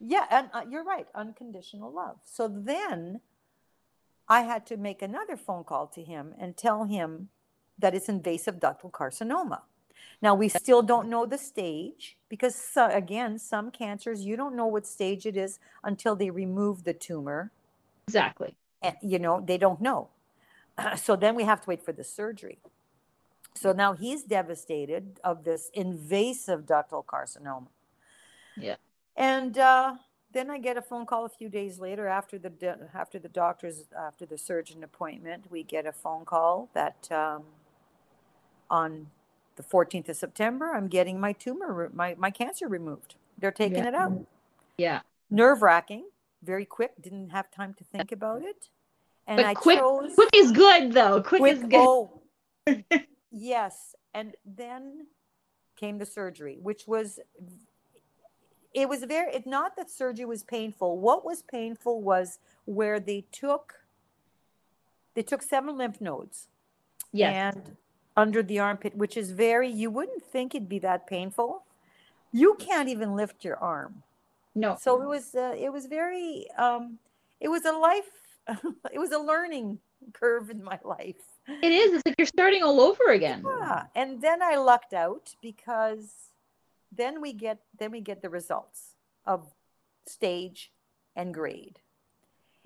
[0.00, 2.16] yeah, and uh, you're right, unconditional love.
[2.24, 3.20] So then
[4.28, 7.28] I had to make another phone call to him and tell him
[7.78, 9.62] that it's invasive ductal carcinoma.
[10.20, 14.86] Now, we still don't know the stage because, again, some cancers, you don't know what
[14.86, 17.50] stage it is until they remove the tumor.
[18.06, 18.54] exactly.
[18.80, 20.08] And, you know, they don't know.
[20.96, 22.58] So then we have to wait for the surgery.
[23.54, 27.68] So now he's devastated of this invasive ductal carcinoma.
[28.56, 28.76] Yeah.
[29.16, 29.96] And uh,
[30.32, 32.52] then I get a phone call a few days later after the
[32.94, 35.46] after the doctor's after the surgeon appointment.
[35.50, 37.44] We get a phone call that um,
[38.70, 39.08] on
[39.56, 43.14] the 14th of September, I'm getting my tumor, my my cancer removed.
[43.38, 43.88] They're taking Yeah.
[43.88, 44.26] it out.
[44.78, 45.00] Yeah.
[45.30, 46.04] Nerve wracking,
[46.42, 46.92] very quick.
[47.00, 48.68] Didn't have time to think about it.
[49.26, 51.22] And But I quick- chose Quick is good though.
[51.22, 51.74] Quick, quick is good.
[51.74, 52.22] oh
[53.30, 55.06] yes and then
[55.76, 57.18] came the surgery which was
[58.74, 63.24] it was very it not that surgery was painful what was painful was where they
[63.32, 63.74] took
[65.14, 66.48] they took seven lymph nodes
[67.12, 67.54] yes.
[67.54, 67.76] and
[68.16, 71.64] under the armpit which is very you wouldn't think it'd be that painful
[72.32, 74.02] you can't even lift your arm
[74.54, 74.76] no.
[74.80, 76.98] so it was uh, it was very um
[77.40, 78.38] it was a life
[78.92, 79.78] it was a learning
[80.12, 81.94] curve in my life It is.
[81.94, 83.42] It's like you're starting all over again.
[83.44, 86.31] yeah, and then I lucked out because
[86.96, 88.94] then we get then we get the results
[89.26, 89.52] of
[90.06, 90.72] stage
[91.16, 91.80] and grade,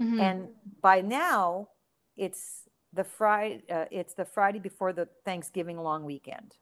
[0.00, 0.20] Mhm.
[0.20, 0.48] and
[0.80, 1.68] by now
[2.16, 6.56] it's the Friday uh, it's the Friday before the Thanksgiving long weekend.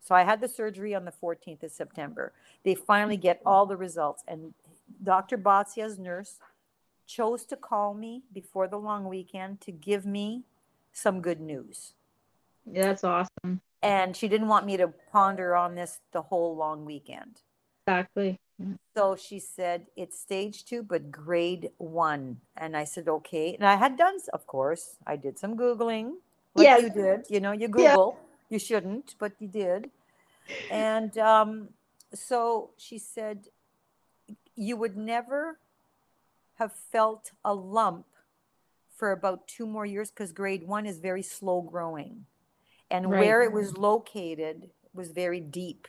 [0.00, 2.32] So I had the surgery on the 14th of September.
[2.62, 4.52] They finally get all the results, and
[5.02, 5.38] Dr.
[5.38, 6.38] Batsia's nurse
[7.06, 10.44] chose to call me before the long weekend to give me
[10.92, 11.94] some good news
[12.66, 13.60] Yeah, that's awesome.
[13.84, 17.42] And she didn't want me to ponder on this the whole long weekend.
[17.86, 18.40] Exactly.
[18.96, 22.40] So she said it's stage two, but grade one.
[22.56, 23.54] And I said, okay.
[23.54, 26.14] And I had done, of course, I did some Googling.
[26.54, 26.82] Like Yes.
[26.82, 27.26] you did.
[27.28, 27.94] You know, you Yeah.
[27.94, 28.18] Google.
[28.48, 29.90] You shouldn't, but you did.
[30.70, 31.68] And um,
[32.14, 33.48] so she said,
[34.54, 35.58] you would never
[36.54, 38.06] have felt a lump
[38.96, 42.26] for about two more years because grade one is very slow growing.
[42.90, 43.20] And Right.
[43.20, 45.88] where it was located was very deep.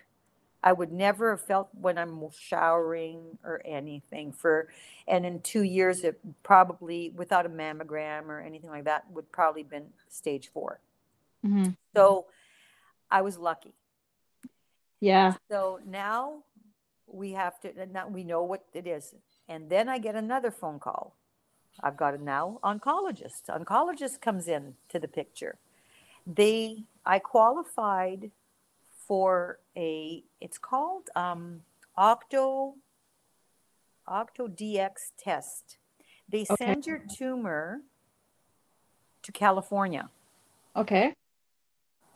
[0.63, 4.69] I would never have felt when I'm showering or anything for,
[5.07, 9.61] and in two years, it probably without a mammogram or anything like that would probably
[9.61, 10.79] been stage four.
[11.43, 11.77] Mhm.
[11.95, 12.25] So
[13.11, 13.75] I was lucky.
[14.99, 15.35] Yeah.
[15.51, 16.43] So now
[17.05, 19.13] we have to, now we know what it is.
[19.47, 21.15] And then I get another phone call.
[21.81, 23.43] I've got a now oncologist.
[23.49, 25.59] Oncologist comes in to the picture.
[26.25, 28.31] They, I qualified
[29.07, 31.61] for a, it's called um,
[31.95, 32.75] Octo,
[34.07, 35.77] Oncotype DX test.
[36.27, 36.55] They Okay.
[36.55, 37.81] send your tumor
[39.21, 40.09] to California.
[40.75, 41.13] Okay.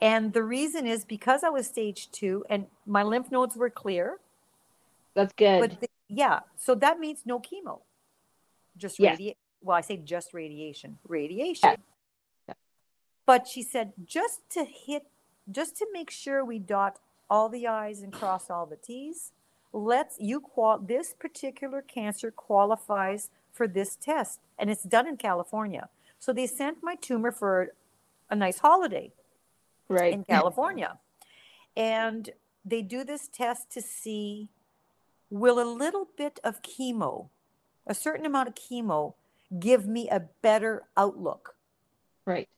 [0.00, 4.18] And the reason is because I was stage two and my lymph nodes were clear.
[5.14, 5.60] That's good.
[5.60, 7.80] But the, yeah, so that means no chemo,
[8.76, 9.36] just radiation.
[9.62, 11.70] Well, I say just radiation, radiation.
[11.70, 11.76] Yeah.
[13.30, 15.06] But she said just to hit,
[15.48, 16.98] just to make sure we dot
[17.30, 19.30] all the i's and cross all the t's.
[19.72, 25.88] Let's you qual this particular cancer qualifies for this test, and it's done in California.
[26.18, 27.72] So they sent my tumor for
[28.30, 29.12] a nice holiday
[29.88, 30.12] right.
[30.12, 30.98] in California.
[31.76, 32.30] and
[32.64, 34.48] they do this test to see
[35.30, 37.28] will a little bit of chemo,
[37.86, 39.14] a certain amount of chemo,
[39.60, 41.54] give me a better outlook?
[42.26, 42.48] Right.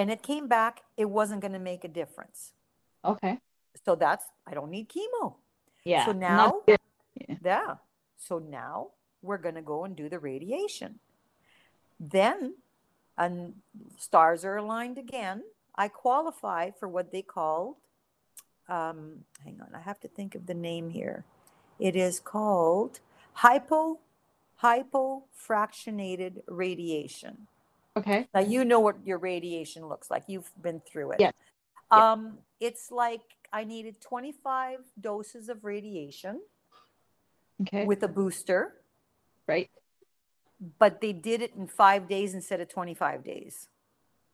[0.00, 2.52] And it came back, it wasn't going to make a difference.
[3.04, 3.38] Okay.
[3.84, 5.34] So that's, I don't need chemo.
[5.84, 6.06] Yeah.
[6.06, 6.78] So now, good.
[7.44, 7.74] yeah.
[8.16, 11.00] So now we're going to go and do the radiation.
[12.00, 12.54] Then,
[13.18, 13.56] and
[13.98, 15.42] stars are aligned again.
[15.74, 17.76] I qualify for what they called,
[18.70, 21.26] um, hang on, I have to think of the name here.
[21.78, 23.00] It is called
[23.34, 23.98] hypo
[24.62, 27.48] hypofractionated radiation.
[27.96, 28.28] Okay.
[28.34, 30.24] Now you know what your radiation looks like.
[30.28, 31.16] You've been through it.
[31.20, 31.32] Yes.
[31.92, 32.12] Yeah.
[32.12, 33.22] Um, it's like
[33.52, 36.40] I needed 25 doses of radiation
[37.62, 37.84] Okay.
[37.84, 38.74] with a booster,
[39.46, 39.68] right.
[40.78, 43.68] but they did it in five days instead of 25 days.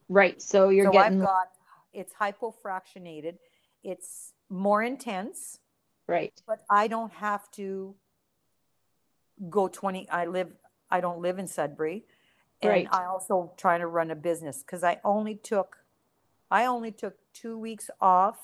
[0.08, 0.40] Right.
[0.40, 1.48] So you're so getting I've got
[1.92, 3.38] it's hypofractionated.
[3.82, 5.58] It's more intense,
[6.06, 6.32] right.
[6.46, 7.96] but I don't have to
[9.48, 10.08] go 20.
[10.10, 10.52] I live.
[10.90, 12.04] I don't live in Sudbury,
[12.70, 15.78] and I also try to run a business because I only took,
[16.50, 18.38] I only took two weeks off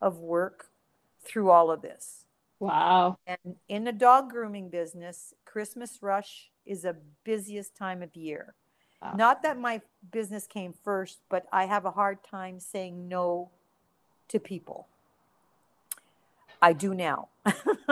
[0.00, 0.68] of work
[1.22, 2.24] through all of this.
[2.60, 3.18] Wow.
[3.26, 8.54] And in the dog grooming business, Christmas rush is a busiest time of year.
[9.00, 9.14] Wow.
[9.16, 13.50] Not that my business came first, but I have a hard time saying no
[14.28, 14.88] to people.
[16.60, 17.28] I do now.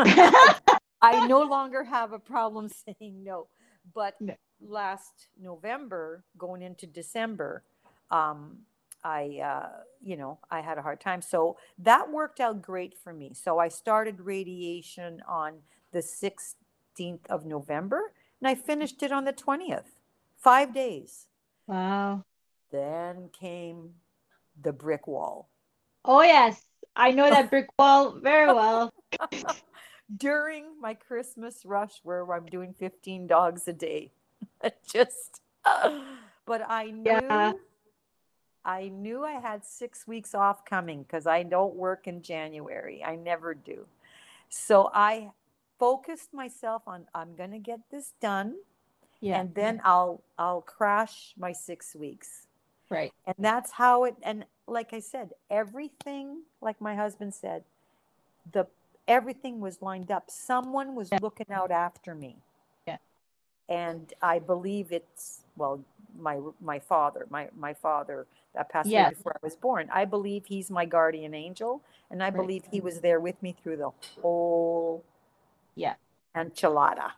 [1.03, 3.47] I no longer have a problem saying no.
[3.95, 4.35] But No.
[4.61, 7.63] Last November, going into December,
[8.11, 8.59] um,
[9.05, 9.69] I, uh,
[10.03, 11.23] you know, I had a hard time.
[11.23, 13.35] So that worked out great for me.
[13.35, 15.59] So I started radiation on
[15.93, 20.01] the 16th of November and I finished it on the 20th,
[20.37, 21.27] five days.
[21.67, 22.25] Wow.
[22.73, 23.91] Then came
[24.61, 25.49] the brick wall.
[26.05, 26.61] Oh yes.
[26.95, 28.93] I know that brick wall very well.
[30.17, 34.13] During my Christmas rush, where I'm doing 15 dogs a day,
[34.93, 35.41] just,
[36.47, 37.53] but I knew, Yeah.
[38.65, 43.03] I knew I had six weeks off coming because I don't work in January.
[43.05, 43.87] I never do.
[44.49, 45.31] So I
[45.79, 48.57] focused myself on I'm going to get this done
[49.21, 49.41] Yeah.
[49.41, 52.47] and then I'll I'll crash my 6 weeks.
[52.91, 53.13] right.
[53.27, 57.63] And that's how it and like I said, everything like my husband said,
[58.53, 58.67] the
[59.07, 60.29] everything was lined up.
[60.29, 62.37] Someone was looking out after me.
[63.69, 65.81] And I believe it's well
[66.19, 69.07] my my father, my my father that passed Yes.
[69.09, 69.89] away before I was born.
[69.93, 72.37] I believe he's my guardian angel and I Right.
[72.37, 73.91] believe he was there with me through the
[74.23, 75.05] whole
[75.75, 75.95] Yeah.
[76.35, 77.13] enchilada.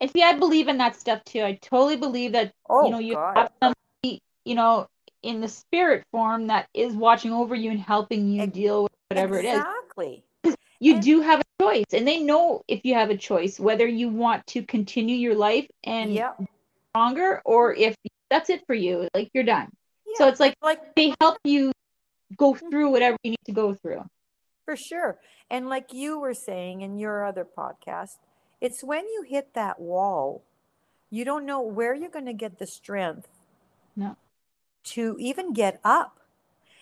[0.00, 1.42] And see, I believe in that stuff too.
[1.42, 3.36] I totally believe that Oh you know you God.
[3.36, 4.88] have somebody, you know,
[5.22, 9.38] in the spirit form that is watching over you and helping you deal with whatever
[9.38, 9.58] it is.
[9.58, 10.24] Exactly.
[10.80, 13.86] You And- do have a choice, and they know if you have a choice whether
[13.86, 16.34] you want to continue your life and Yeah.
[16.90, 17.94] stronger, or if
[18.30, 19.68] that's it for you, like you're done.
[20.14, 21.72] So it's like like they help you
[22.36, 24.04] go through whatever you need to go through.
[24.64, 25.18] For sure.
[25.50, 28.18] And like you were saying in your other podcast,
[28.60, 30.42] it's when you hit that wall,
[31.10, 33.28] you don't know where you're going to get the strength
[33.96, 34.16] No.
[34.84, 36.20] to even get up.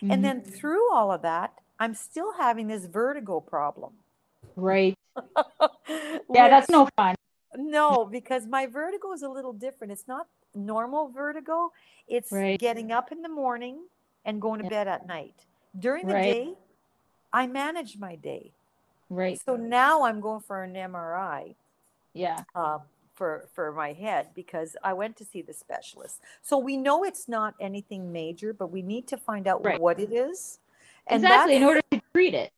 [0.00, 0.12] Mhm.
[0.12, 3.98] And then through all of that, I'm still having this vertigo problem.
[4.56, 4.94] Right,
[6.34, 7.14] yeah, that's no fun.
[7.56, 9.92] no, because my vertigo is a little different.
[9.92, 11.72] It's not normal vertigo.
[12.08, 12.58] It's Right.
[12.58, 13.86] getting up in the morning
[14.24, 14.70] and going to Yeah.
[14.70, 15.46] bed at night.
[15.78, 16.24] During the Right.
[16.24, 16.54] day,
[17.32, 18.52] I manage my day.
[19.08, 21.54] Right, So now I'm going for an MRI
[22.12, 22.82] yeah, um,
[23.14, 26.20] for for my head because I went to see the specialist.
[26.42, 29.80] So we know it's not anything major, but we need to find out Right.
[29.80, 30.58] what it is.
[31.08, 31.56] exactly.
[31.56, 32.50] In order to treat it,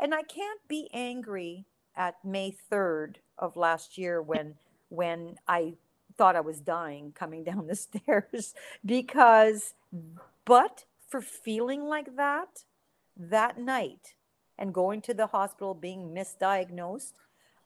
[0.00, 4.54] and I can't be angry at May 3rd of last year when
[4.88, 5.74] when I
[6.16, 9.74] thought I was dying coming down the stairs because
[10.44, 12.64] but for feeling like that
[13.16, 14.14] that night
[14.58, 17.12] and going to the hospital being misdiagnosed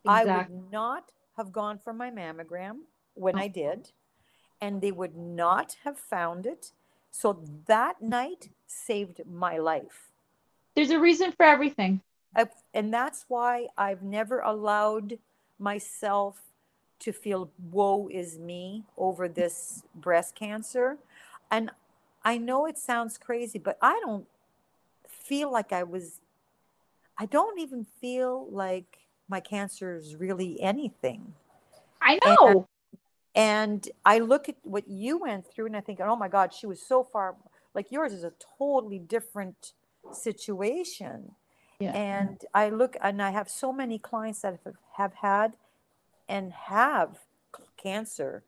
[0.07, 2.81] I would not have gone for my mammogram
[3.15, 3.49] when I oh.
[3.49, 3.91] did
[4.61, 6.73] and they would not have found it.
[7.11, 10.11] So that night saved my life.
[10.75, 12.01] There's a reason for everything.
[12.37, 15.19] I, and that's why I've never allowed
[15.59, 16.41] myself
[17.01, 20.97] to feel woe is me over this breast cancer.
[21.51, 21.71] And
[22.25, 24.27] I know it sounds crazy, but I don't
[25.07, 26.21] feel like I was,
[27.19, 28.99] I don't even feel like
[29.29, 31.35] my cancer is really anything.
[32.01, 32.69] I And- know.
[33.37, 36.67] And I look at what you went through and I think, oh my God, she
[36.67, 37.35] was so far,
[37.75, 39.73] like yours is a totally different
[40.13, 41.33] situation.
[41.81, 41.93] Yeah.
[41.93, 45.57] And I look and I have so many clients that have, have had
[46.29, 47.19] and have
[47.77, 48.43] cancer.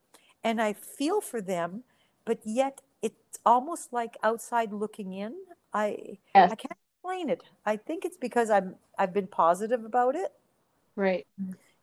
[0.44, 1.82] And I feel for them,
[2.24, 5.34] but yet it's almost like outside looking in.
[5.74, 6.52] I Yes.
[6.52, 7.42] I can't explain it.
[7.66, 10.32] I think it's because I'm I've been positive about it
[10.96, 11.26] Right.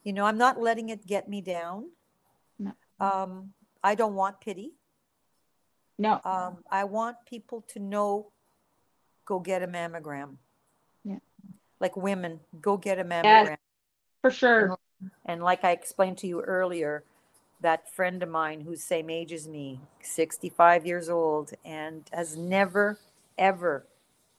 [0.03, 1.91] you know i'm not letting it get me down
[2.57, 2.71] No.
[2.99, 4.73] um, i don't want pity
[5.99, 6.19] No.
[6.25, 8.31] um, i want people to know
[9.25, 10.37] go get a mammogram.
[11.83, 11.89] Yeah.
[11.89, 13.57] Like women, go get a mammogram.
[14.21, 14.77] For sure.
[15.25, 17.03] And like I explained to you earlier,
[17.61, 22.99] that friend of mine who's same age as me, 65 years old, and has never,
[23.37, 23.85] ever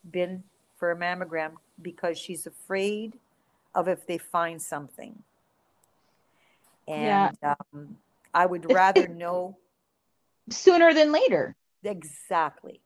[0.09, 0.43] been
[0.77, 3.17] for a mammogram because she's afraid
[3.73, 5.23] of if they find something.
[6.87, 7.97] And um,
[8.33, 9.57] I would rather know
[10.49, 11.55] Sooner than later.
[11.83, 12.81] exactly.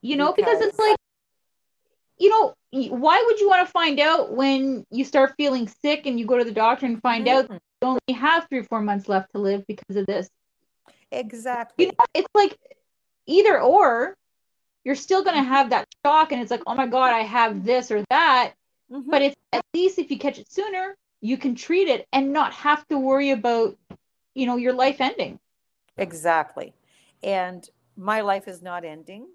[0.00, 0.96] You know, because, it's like,
[2.22, 6.20] you know, why would you want to find out when you start feeling sick and
[6.20, 7.58] you go to the doctor and find out Mhm.
[7.80, 10.30] you only have three or four months left to live because of this?
[11.10, 11.86] Exactly.
[11.86, 12.56] You know, it's like
[13.26, 14.16] either or,
[14.84, 17.64] you're still going to have that shock and it's like, oh my God, I have
[17.64, 18.54] this or that.
[18.88, 19.10] Mhm.
[19.10, 22.52] But it's at least if you catch it sooner, you can treat it and not
[22.52, 23.76] have to worry about,
[24.34, 25.40] you know, your life ending.
[25.96, 26.72] Exactly.
[27.24, 29.26] And my life is not ending.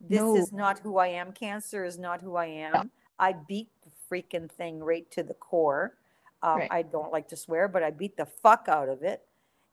[0.00, 0.36] This No.
[0.36, 1.32] is not who I am.
[1.32, 2.90] Cancer is not who I am.
[3.18, 5.94] I beat the freaking thing right to the core.
[6.42, 6.68] Um, Right.
[6.70, 9.22] I don't like to swear, but I beat the fuck out of it.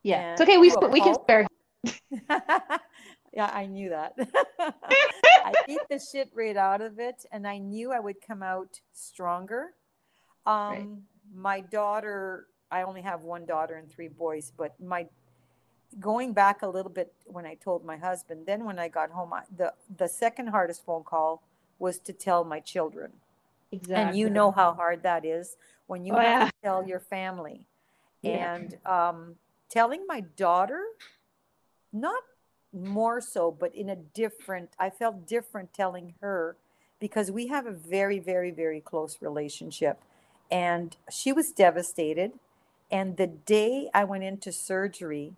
[0.03, 0.33] Yeah.
[0.33, 0.57] It's okay.
[0.57, 1.47] We, we can spare.
[3.33, 4.13] yeah, I knew that.
[4.59, 8.79] I beat the shit right out of it, and I knew I would come out
[8.93, 9.73] stronger.
[10.45, 10.87] Um, Right.
[11.33, 15.07] My daughter, I only have one daughter and three boys, but my
[15.99, 19.33] going back a little bit when I told my husband, then when I got home,
[19.33, 21.41] I, the the second hardest phone call
[21.79, 23.13] was to tell my children.
[23.71, 24.09] Exactly.
[24.09, 26.45] And you know how hard that is when you Oh, have yeah.
[26.47, 27.65] to tell your family.
[28.21, 28.55] Yeah.
[28.55, 29.35] And um,
[29.69, 30.81] telling my daughter,
[31.93, 32.21] not
[32.73, 36.57] more so, but in a different, I felt different telling her
[36.99, 39.99] because we have a very, very, very close relationship.
[40.51, 42.33] And she was devastated.
[42.91, 45.33] And the day I went into surgery,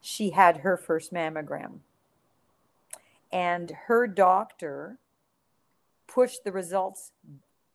[0.00, 1.80] she had her first mammogram.
[3.30, 4.98] And her doctor
[6.06, 7.12] pushed the results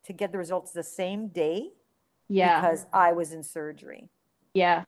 [0.06, 1.70] to get the results the same day
[2.28, 2.60] Yeah.
[2.62, 4.10] because I was in surgery.
[4.54, 4.84] yeah.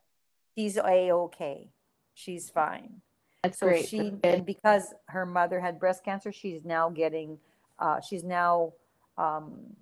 [0.57, 1.67] She's a okay.
[2.13, 3.01] She's fine.
[3.43, 3.88] That's So great.
[3.89, 7.39] she and because her mother had breast cancer, she's now getting
[7.77, 8.71] uh, she's now
[9.17, 9.75] um,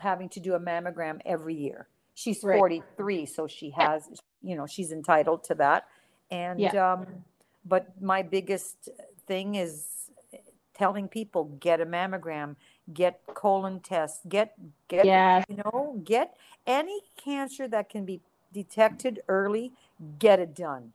[0.00, 1.88] having to do a mammogram every year.
[2.12, 2.58] She's Right.
[2.58, 4.06] 43, so she has
[4.42, 5.86] you know she's entitled to that.
[6.30, 7.06] And um,
[7.64, 8.88] but my biggest
[9.26, 9.86] thing is
[10.74, 12.56] telling people get a mammogram,
[12.92, 14.54] get colon tests, get
[14.88, 15.44] get Yeah.
[15.48, 18.20] you know get any cancer that can be
[18.52, 19.72] detected early,
[20.18, 20.92] get it done.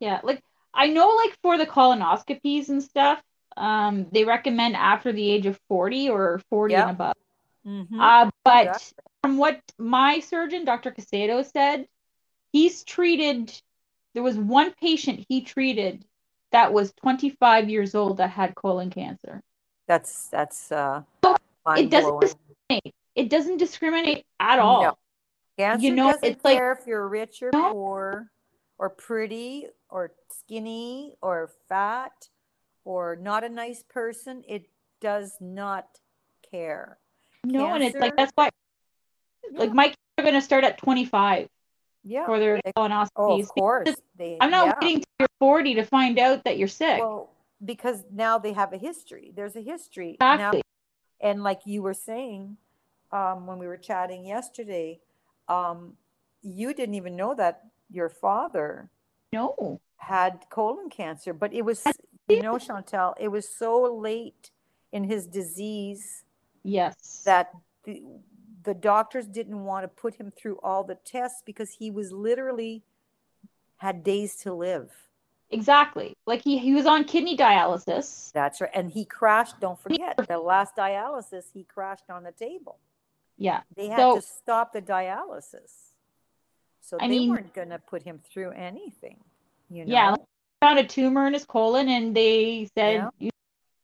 [0.00, 0.20] Yeah.
[0.22, 0.42] Like
[0.74, 3.22] I know like for the colonoscopies and stuff,
[3.56, 6.82] um, they recommend after the age of 40 or 40 Yeah.
[6.82, 7.14] and above.
[7.66, 8.00] Mhm.
[8.00, 9.02] Uh, but Exactly.
[9.22, 10.90] from what my surgeon, Dr.
[10.92, 11.88] Casado, said,
[12.52, 13.52] he's treated,
[14.16, 16.02] there was one patient he treated
[16.50, 19.42] that was 25 years old that had colon cancer.
[19.86, 21.02] That's that's uh,
[21.76, 22.94] it doesn't discriminate.
[23.14, 24.82] It doesn't discriminate at all.
[24.82, 24.98] No.
[25.58, 27.72] Cancer you know, doesn't it's like- if you're rich or No.
[27.72, 28.30] poor,
[28.78, 32.30] or pretty, or skinny, or fat,
[32.86, 34.42] or not a nice person.
[34.48, 34.70] It
[35.02, 35.86] does not
[36.50, 36.96] care.
[37.44, 38.48] No, and it's like that's why,
[39.52, 39.74] like Yeah.
[39.74, 41.50] my kids are gonna start at 25
[42.06, 42.26] Yeah.
[42.26, 43.08] for their colonoscopies.
[43.16, 43.96] Oh, of course.
[44.16, 44.38] They.
[44.40, 44.74] I'm not yeah.
[44.80, 47.00] waiting till you're 40 to find out that you're sick.
[47.00, 47.30] Well,
[47.64, 49.32] because now they have a history.
[49.34, 50.62] There's a history exactly.
[51.20, 52.56] now, and like you were saying,
[53.10, 55.00] um, when we were chatting yesterday,
[55.48, 55.94] um,
[56.42, 58.90] you didn't even know that your father
[59.32, 59.80] No.
[59.96, 61.84] had colon cancer, but it was,
[62.28, 64.50] you know, Chantel, it was so late
[64.92, 66.24] in his disease
[66.62, 67.22] Yes.
[67.24, 67.52] that
[68.66, 72.82] the, doctors didn't want to put him through all the tests because he was literally
[73.78, 74.90] had days to live.
[75.50, 76.14] exactly.
[76.26, 78.32] Like he he was on kidney dialysis.
[78.32, 78.70] That's right.
[78.74, 82.78] And he crashed, don't forget, the last dialysis, he crashed on the table.
[83.38, 83.60] Yeah.
[83.76, 85.72] They had So- to stop the dialysis.
[86.80, 89.18] So I they mean- weren't going to put him through anything,
[89.70, 89.92] you know?
[89.92, 90.14] Yeah,
[90.62, 93.30] Found a tumor in his colon, and they said Yeah.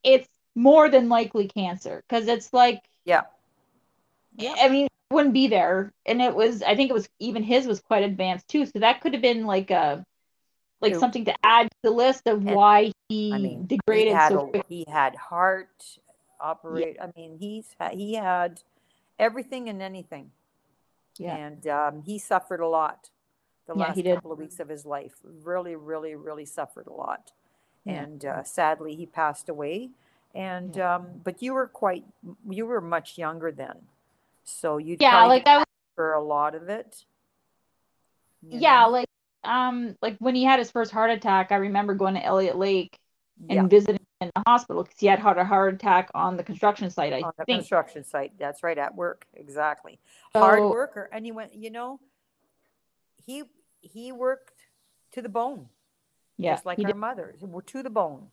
[0.03, 3.23] it's more than likely cancer because it's like Yeah.
[4.37, 4.55] Yeah.
[4.59, 6.63] I mean, wouldn't be there, and it was.
[6.63, 8.67] I think it was even his was quite advanced too.
[8.67, 10.05] So that could have been like a,
[10.81, 14.15] like something to add to the list of And, why he I mean, degraded he
[14.15, 15.99] had, so a- he had heart
[16.41, 16.97] operate.
[17.01, 18.63] I mean, he's he had
[19.19, 20.31] everything and anything.
[21.19, 21.37] Yeah.
[21.37, 23.11] And um, he suffered a lot
[23.67, 24.15] the Yeah, last he did.
[24.15, 25.13] couple of weeks of his life.
[25.23, 27.33] Really, really, really suffered a lot.
[27.85, 28.03] Yeah.
[28.03, 29.91] And uh, sadly, he passed away.
[30.35, 32.05] And um, but you were quite,
[32.49, 33.83] you were much younger then,
[34.45, 35.67] so you Yeah, like I was.
[35.95, 37.05] for a lot of it.
[38.43, 38.91] Yeah, know?
[38.91, 39.09] like
[39.45, 42.99] um, like when he had his first heart attack, I remember going to Elliott Lake
[43.49, 46.45] and yeah, visiting in the hospital because he had had a heart attack on the
[46.45, 47.13] construction site.
[47.13, 47.61] I on the think.
[47.61, 48.33] construction site.
[48.39, 49.99] That's right, at work, exactly.
[50.33, 51.55] Hard worker, and he went.
[51.55, 52.01] You know,
[53.17, 53.43] he
[53.81, 54.61] he worked
[55.13, 55.69] to the bone,
[56.37, 56.97] Yeah, just like our did.
[56.97, 57.41] mothers.
[57.43, 58.29] We're to the bone.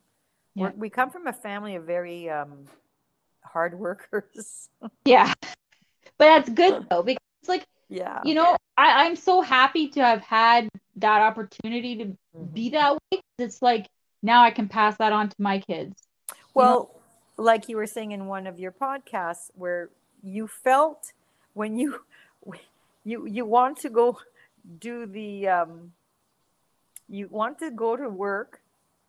[0.56, 0.72] Yeah.
[0.76, 2.66] we come from a family of very um,
[3.44, 4.70] hard workers.
[5.06, 5.34] yeah.
[6.20, 10.02] But that's good though because it's like yeah, you know I I'm so happy to
[10.02, 12.18] have had that opportunity to
[12.54, 13.22] be that way.
[13.40, 13.88] It's like
[14.22, 15.96] now I can pass that on to my kids.
[16.54, 16.92] Well,
[17.38, 19.90] like you were saying in one of your podcasts, where
[20.22, 21.14] you felt
[21.54, 22.02] when you
[23.06, 24.20] you you want to go
[24.80, 25.94] do the um,
[27.08, 28.62] you want to go to work,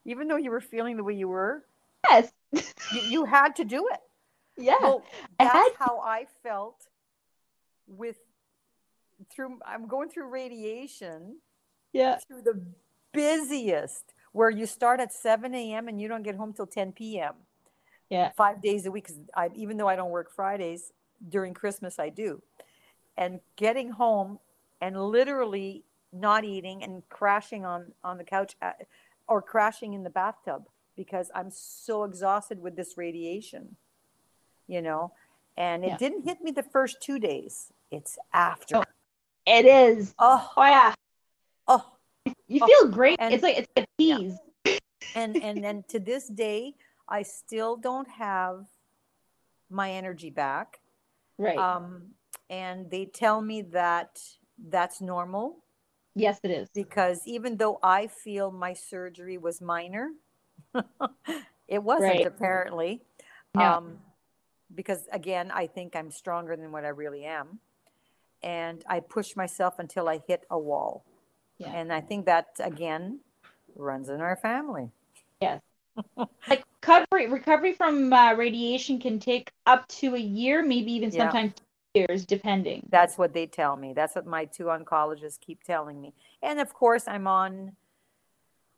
[0.05, 1.65] even though you were feeling the way you were,
[2.09, 2.33] Yes.
[2.53, 4.01] you, you had to do it.
[4.57, 4.75] Yeah.
[4.83, 5.03] Well,
[5.39, 6.90] I that's had how I felt
[7.91, 8.17] with
[9.31, 9.59] through.
[9.67, 11.37] I'm going through radiation
[11.93, 12.19] yeah.
[12.27, 12.63] through the
[13.13, 15.89] busiest, where you start at 7 a.m.
[15.89, 17.35] and you don't get home till 10 p.m.
[18.09, 18.31] Yeah.
[18.37, 19.09] five days a week.
[19.37, 20.93] I, even though I don't work Fridays
[21.29, 22.43] during Christmas, I do.
[23.17, 24.39] And getting home
[24.81, 28.87] and literally not eating and crashing on on the couch at,
[29.29, 30.65] or crashing in the bathtub
[30.97, 33.77] because I'm so exhausted with this radiation,
[34.67, 35.13] you know.
[35.57, 35.97] And it Yeah.
[35.99, 37.73] didn't hit me the first two days.
[37.91, 38.79] It's after.
[38.79, 38.85] Oh.
[39.47, 40.15] It is.
[40.19, 40.95] Oh, Oh yeah.
[41.67, 41.85] oh,
[42.47, 43.17] You Oh, feel great.
[43.21, 44.17] and- it's like it's a Yeah.
[44.19, 44.39] tease.
[45.15, 46.75] and and then to this day,
[47.09, 48.67] I still don't have
[49.71, 50.81] my energy back.
[51.39, 51.57] Right.
[51.59, 52.15] um,
[52.51, 54.21] and they tell me that
[54.69, 55.65] that's normal
[56.15, 56.69] yes, it is.
[56.75, 60.11] because even though I feel my surgery was minor,
[61.67, 62.27] it wasn't Right.
[62.27, 63.01] apparently.
[63.55, 63.63] No.
[63.65, 63.99] Um,
[64.75, 67.59] because again, I think I'm stronger than what I really am,
[68.43, 71.05] and I push myself until I hit a wall,
[71.59, 71.73] Yeah.
[71.73, 73.21] and I think that again
[73.77, 74.91] runs in our family.
[75.41, 75.61] Yes.
[76.49, 81.25] like recovery recovery from uh, radiation can take up to a year, maybe even Yeah.
[81.31, 82.87] sometimes two years, depending.
[82.91, 83.93] That's what they tell me.
[83.93, 86.15] That's what my two oncologists keep telling me.
[86.43, 87.77] And of course, I'm on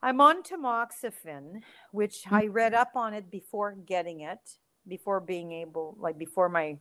[0.05, 4.41] I'm on tamoxifen, which I read up on it before getting it,
[4.89, 6.77] before being able like before my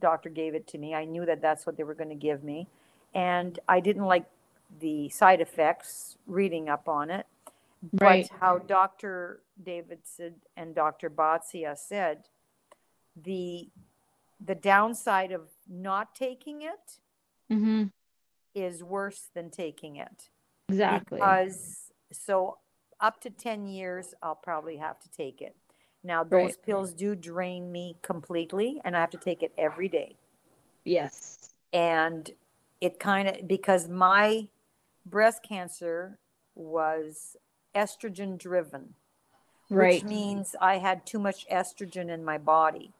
[0.00, 0.94] doctor gave it to me.
[0.94, 2.68] I knew that that's what they were going to give me,
[3.14, 4.26] and I didn't like
[4.80, 7.26] the side effects reading up on it.
[8.00, 8.28] Right.
[8.30, 9.40] But how Dr.
[9.62, 11.10] Davidson and Dr.
[11.10, 12.24] Batzia said,
[13.16, 13.68] the
[14.44, 16.98] the downside of not taking it
[17.50, 17.84] hmm
[18.54, 20.30] is worse than taking it
[20.68, 21.18] Exactly.
[21.20, 22.58] because so
[23.00, 25.56] up to 10 years i'll probably have to take it
[26.06, 26.62] now those Right.
[26.62, 30.16] pills do drain me completely and i have to take it every day
[30.84, 31.50] yes.
[31.72, 32.30] and
[32.80, 34.48] it kind of because my
[35.04, 36.18] breast cancer
[36.54, 37.36] was
[37.74, 38.94] estrogen driven
[39.68, 40.02] Right.
[40.02, 42.92] which means i had too much estrogen in my body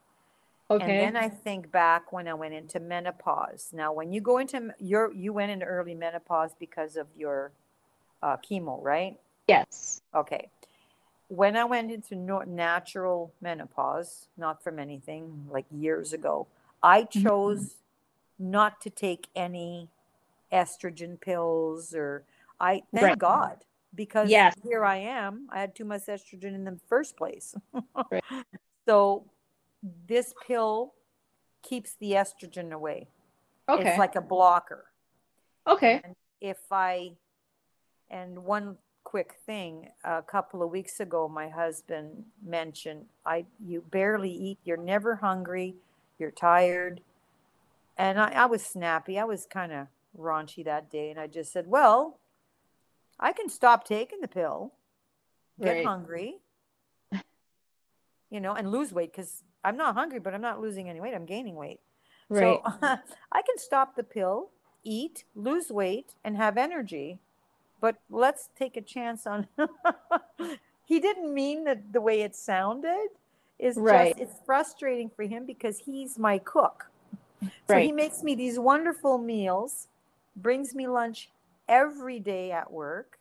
[0.70, 0.84] okay.
[0.84, 3.70] And then I think back when I went into menopause.
[3.72, 7.52] Now, when you go into your, you went into early menopause because of your
[8.20, 9.16] uh, chemo, right?
[9.48, 10.00] yes.
[10.14, 10.48] Okay.
[11.28, 16.46] When I went into natural menopause, not from anything like years ago,
[16.82, 17.22] I Mhm.
[17.22, 17.76] chose
[18.38, 19.88] not to take any
[20.52, 22.24] estrogen pills or
[22.60, 23.18] I thank Right.
[23.18, 23.64] God
[23.94, 24.54] because Yes.
[24.62, 25.48] here I am.
[25.50, 27.54] I had too much estrogen in the first place.
[28.10, 28.22] Right.
[28.84, 29.28] So
[29.82, 30.94] this pill
[31.62, 33.08] keeps the estrogen away.
[33.68, 33.90] Okay.
[33.90, 34.92] It's like a blocker.
[35.66, 36.00] okay.
[36.04, 37.16] And if I,
[38.08, 44.32] and one quick thing, a couple of weeks ago, my husband mentioned, I, you barely
[44.32, 45.76] eat, you're never hungry,
[46.18, 47.00] you're tired.
[47.96, 49.16] And I, I was snappy.
[49.16, 49.86] I was kind of
[50.18, 51.10] raunchy that day.
[51.10, 52.18] And I just said, well,
[53.20, 54.72] I can stop taking the pill,
[55.62, 55.84] get Right.
[55.84, 56.38] hungry,
[58.28, 61.14] you know, and lose weight because I'm not hungry, but I'm not losing any weight.
[61.14, 61.78] I'm gaining weight.
[62.28, 62.60] Right.
[62.60, 64.50] So I can stop the pill,
[64.82, 67.20] eat, lose weight, and have energy.
[67.80, 69.46] But let's take a chance on.
[70.84, 73.08] he didn't mean that the way it sounded.
[73.58, 74.14] Is Right.
[74.16, 76.90] just it's frustrating for him because he's my cook.
[77.68, 79.88] So he makes me these wonderful meals,
[80.36, 81.30] brings me lunch
[81.68, 83.18] every day at work.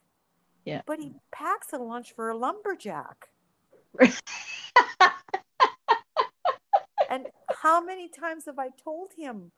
[0.66, 0.82] Yeah.
[0.86, 3.30] But he packs a lunch for a lumberjack.
[7.16, 7.28] And
[7.62, 9.51] how many times have I told him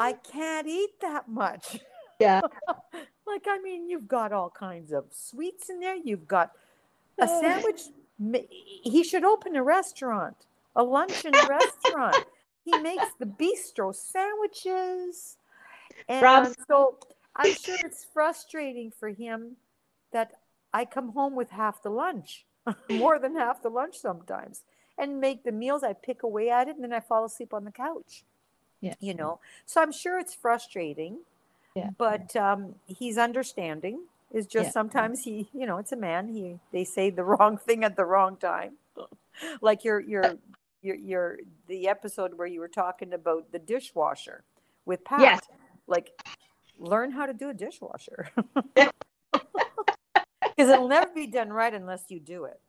[0.00, 1.78] I can't eat that much?
[2.18, 2.40] Yeah.
[3.26, 5.96] like, I mean, you've got all kinds of sweets in there.
[5.96, 6.52] You've got
[7.18, 7.82] a sandwich.
[8.82, 10.36] He should open a restaurant,
[10.74, 12.16] a luncheon restaurant.
[12.64, 15.36] He makes the bistro sandwiches.
[16.08, 16.98] And Rob's- so
[17.36, 19.56] I'm sure it's frustrating for him
[20.12, 20.32] that
[20.72, 22.44] I come home with half the lunch.
[22.90, 24.62] more than half the lunch sometimes
[24.98, 27.64] and make the meals i pick away at it and then i fall asleep on
[27.64, 28.24] the couch
[28.80, 28.94] Yeah.
[29.00, 31.18] you know so i'm sure it's frustrating
[31.78, 31.90] Yeah.
[31.96, 33.96] but um, he's understanding
[34.30, 34.72] is just Yeah.
[34.72, 38.04] sometimes he you know it's a man he they say the wrong thing at the
[38.04, 38.72] wrong time
[39.60, 40.36] like your your
[40.82, 44.44] your your the episode where you were talking about the dishwasher
[44.84, 45.40] with Pat Yes.
[45.86, 46.08] like
[46.78, 48.30] learn how to do a dishwasher
[48.74, 52.60] because it'll never be done right unless you do it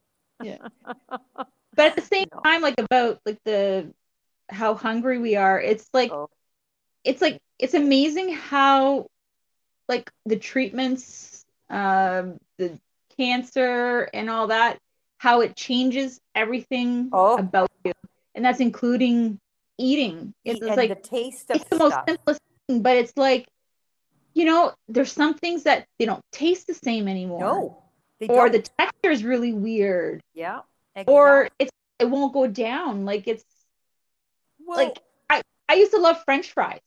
[0.41, 0.57] yeah.
[1.75, 2.39] But at the same No.
[2.41, 3.93] time, like about like the
[4.49, 6.29] how hungry we are, it's like Oh.
[7.03, 9.07] It's like it's amazing how
[9.87, 12.79] like the treatments, um, the
[13.17, 14.77] cancer and all that,
[15.17, 17.37] how it changes everything Oh.
[17.37, 17.91] about you,
[18.35, 19.39] and that's including
[19.77, 20.33] eating.
[20.45, 23.47] It's, it's like the taste of it's the most simplest thing, but it's like
[24.35, 27.39] you know, there's some things that they don't taste the same anymore.
[27.39, 27.83] no
[28.29, 30.21] Or the texture is really weird.
[30.33, 30.61] yeah
[31.07, 33.05] Or it's it won't go down.
[33.05, 33.43] Like it's
[34.65, 34.99] well, like
[35.69, 36.81] I, used to love French fries.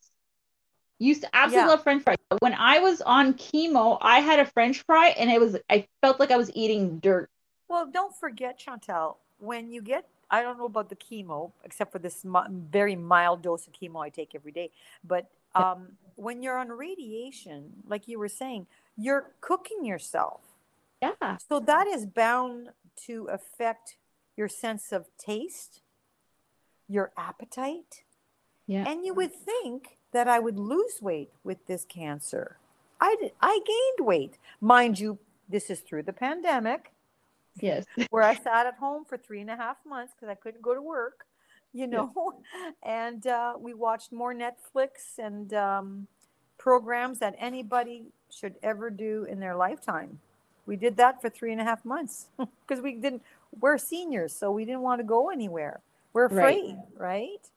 [0.99, 1.75] Used to absolutely Yeah.
[1.75, 2.17] love French fries.
[2.29, 5.87] But when I was on chemo, I had a French fry and it was I
[6.01, 7.31] felt like I was eating dirt.
[7.69, 11.99] Well, don't forget, Chantel, when you get, I don't know about the chemo, except for
[11.99, 14.71] this very mild dose of chemo I take every day.
[15.03, 18.67] But um, when you're on radiation, like you were saying,
[18.97, 20.41] you're cooking yourself.
[21.01, 21.39] Yeah.
[21.49, 22.71] So that is bound
[23.07, 23.97] to affect
[24.37, 25.81] your sense of taste,
[26.89, 28.05] your appetite.
[28.73, 28.89] Yeah.
[28.89, 32.57] And you would think that I would lose weight with this cancer.
[33.01, 34.39] I, did, I gained weight.
[34.61, 35.19] Mind you,
[35.49, 36.93] this is through the pandemic
[37.61, 37.85] Yes.
[38.11, 40.75] where I sat at home for three and a half months because I couldn't go
[40.75, 41.27] to work,
[41.75, 42.11] you know,
[42.83, 46.07] and uh, we watched more Netflix and um,
[46.59, 50.19] programs that anybody should ever do in their lifetime.
[50.65, 52.29] We did that for three and a half months
[52.67, 53.23] because we didn't,
[53.61, 55.81] we're seniors, so we didn't want to go anywhere.
[56.15, 56.39] We're Right.
[56.39, 57.51] afraid, right?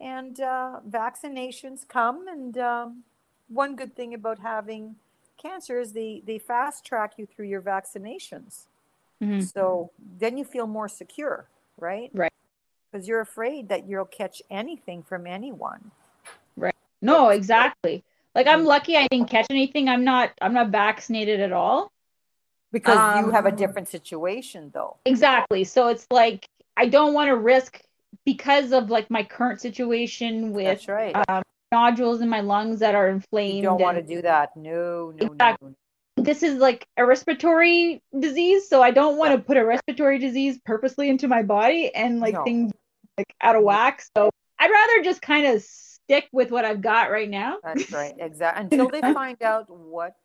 [0.00, 3.04] And uh, vaccinations come, and um,
[3.48, 4.96] one good thing about having
[5.38, 8.66] cancer is they, they fast track you through your vaccinations.
[9.22, 9.42] Mhm.
[9.42, 11.46] So then you feel more secure,
[11.78, 12.10] right?
[12.12, 12.32] Right.
[12.90, 15.90] Because you're afraid that you'll catch anything from anyone.
[16.56, 16.74] Right.
[17.00, 18.04] No, exactly.
[18.34, 18.66] Like I'm Mm.
[18.66, 19.88] lucky I didn't catch anything.
[19.88, 21.90] I'm not I'm not vaccinated at all.
[22.72, 24.96] Because you have a Um, different situation, though.
[25.06, 25.64] Exactly.
[25.64, 27.80] So it's like I don't want to risk
[28.24, 31.16] because of like my current situation with That's right.
[31.28, 31.42] um,
[31.72, 33.56] nodules in my lungs that are inflamed.
[33.56, 34.56] you don't want to do that.
[34.56, 35.70] No, no, Exactly.
[35.70, 36.24] no.
[36.24, 40.58] This is like a respiratory disease, so I don't want to put a respiratory disease
[40.64, 42.44] purposely into my body and like No.
[42.44, 42.72] things
[43.18, 44.02] like out of whack.
[44.16, 47.58] So I'd rather just kind of stick with what I've got right now.
[47.62, 48.14] That's right.
[48.18, 48.62] Exactly.
[48.78, 50.16] Until they find out what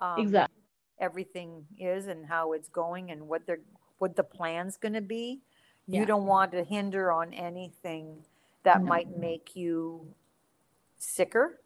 [0.00, 0.62] um, Exactly.
[1.00, 3.60] everything is and how it's going and what they're
[3.98, 5.40] what the plan's going to be.
[5.92, 8.24] You don't want to hinder on anything
[8.62, 8.86] that No.
[8.88, 10.06] might make you
[10.98, 11.60] sicker,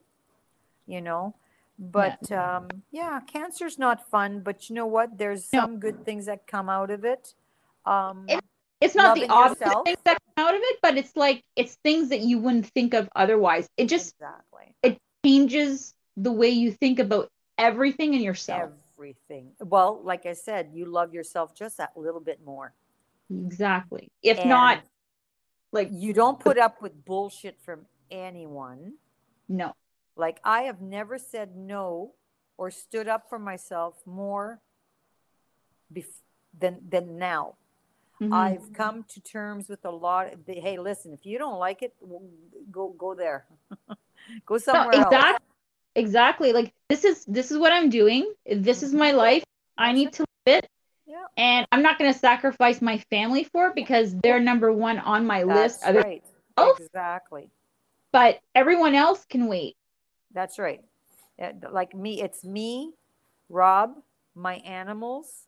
[0.87, 1.35] you know.
[1.79, 4.41] But um, yeah, cancer's not fun.
[4.41, 5.19] But you know what?
[5.19, 5.61] There's No.
[5.61, 7.35] some good things that come out of it.
[7.85, 8.41] Um, It-
[8.81, 9.85] It's not the obvious yourself.
[9.87, 12.93] things that come out of it, but it's like it's things that you wouldn't think
[12.95, 13.69] of otherwise.
[13.77, 14.75] It just exactly
[15.25, 18.71] changes the way you think about everything in yourself.
[18.97, 19.53] everything.
[19.59, 22.73] Well, like I said, you love yourself just that little bit more.
[23.31, 24.11] Exactly.
[24.23, 24.83] If And not,
[25.73, 28.95] like you don't put up with bullshit from anyone.
[29.49, 29.75] no.
[30.17, 32.15] Like I have never said no
[32.57, 34.61] or stood up for myself more
[35.93, 36.23] bef-
[36.57, 37.57] than than now.
[38.21, 38.33] Mhm.
[38.33, 40.33] I've come to terms with a lot.
[40.33, 41.95] Of the, hey, listen, if you don't like it,
[42.71, 43.47] go go there,
[44.47, 45.07] go No, somewhere else.
[45.07, 45.47] exactly.
[45.97, 46.53] Exactly.
[46.53, 48.33] Like this is this is what I'm doing.
[48.47, 49.45] This is my life.
[49.79, 50.25] I need to
[51.07, 51.25] Yeah.
[51.37, 55.27] And I'm not going to sacrifice my family for it because they're number one on
[55.27, 55.81] my list.
[55.81, 56.25] That's Other, right.
[56.57, 56.81] else?
[56.81, 57.51] Exactly.
[58.13, 59.77] But everyone else can wait.
[60.33, 60.81] That's right.
[61.71, 62.93] Like me, it's me,
[63.49, 63.95] Rob,
[64.35, 65.47] my animals,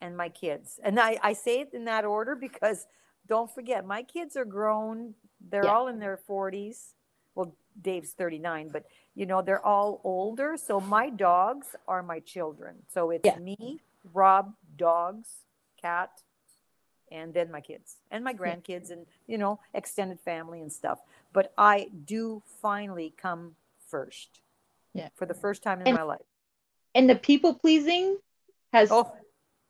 [0.00, 0.78] and my kids.
[0.82, 2.86] And I, I say it in that order because
[3.26, 5.14] don't forget, my kids are grown.
[5.50, 5.72] They're Yeah.
[5.72, 6.94] all in their 40s.
[7.34, 10.56] Well, Dave's 39, but you know, they're all older.
[10.56, 12.76] So my dogs are my children.
[12.88, 13.38] So it's Yeah.
[13.38, 13.80] me,
[14.12, 15.28] Rob, dogs,
[15.80, 16.10] cat,
[17.12, 20.98] and then my kids and my grandkids and, you know, extended family and stuff.
[21.32, 23.54] But I do finally come
[23.88, 24.40] first.
[24.94, 25.08] Yeah.
[25.14, 26.26] For the first time in And- my life.
[26.94, 28.18] And the people pleasing
[28.72, 29.12] has Oh,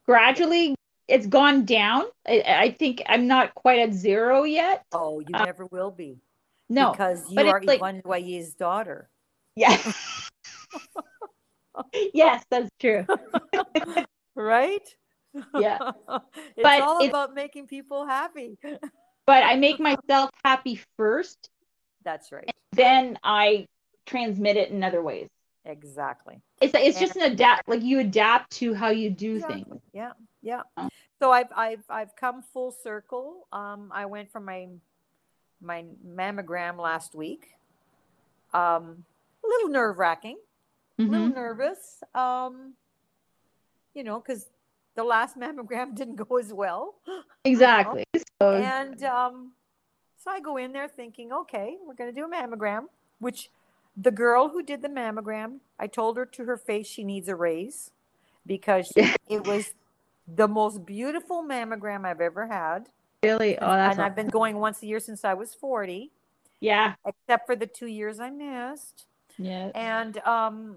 [0.07, 0.75] gradually
[1.07, 2.05] it's gone down.
[2.27, 4.85] I, I think I'm not quite at zero yet.
[4.93, 6.21] oh, you Uh, never will be.
[6.69, 6.93] No.
[6.93, 8.01] Because you are like- Yvonne
[8.59, 9.11] daughter.
[9.57, 9.77] Yeah.
[12.15, 13.05] yes, that's true.
[14.41, 14.83] Right?
[15.55, 15.79] Yeah.
[16.09, 18.59] it's But all it's- about making people happy.
[19.27, 21.51] but I make myself happy first,
[22.05, 22.51] That's right.
[22.73, 23.67] then I
[24.07, 25.29] transmit it in other ways.
[25.65, 26.41] Exactly.
[26.63, 29.79] It's it's just an adapt like you adapt to how you do things.
[29.93, 30.13] Yeah,
[30.43, 30.63] yeah.
[30.79, 30.89] Oh.
[31.21, 33.47] So I've I've I've come full circle.
[33.53, 34.69] Um, I went for my
[35.61, 37.51] my mammogram last week.
[38.55, 39.05] Um,
[39.45, 40.39] a little nerve wracking,
[40.99, 41.35] a little Mhm.
[41.35, 42.03] nervous.
[42.15, 42.73] Um,
[44.01, 44.47] you know, because
[44.95, 46.95] the last mammogram didn't go as well.
[47.45, 48.05] Exactly.
[48.15, 49.53] So And um,
[50.23, 52.85] so I go in there thinking, okay, we're going to do a mammogram,
[53.19, 53.49] which
[53.97, 57.35] the girl who did the mammogram, I told her to her face she needs a
[57.35, 57.93] raise
[58.47, 58.93] because
[59.29, 59.73] it was
[60.29, 62.91] the most beautiful mammogram I've ever had.
[63.23, 66.11] really, oh, that's and I've been going once a year since I was 40,
[66.61, 69.07] yeah, except for the two years I missed.
[69.39, 69.71] yeah.
[69.75, 70.77] And um,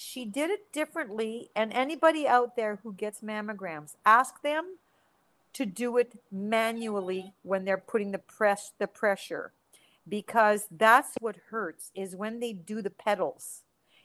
[0.00, 1.50] she did it differently.
[1.54, 4.78] And anybody out there who gets mammograms, ask them
[5.52, 9.52] to do it manually when they're putting the press the pressure,
[10.08, 13.62] because that's what hurts is when they do the pedals.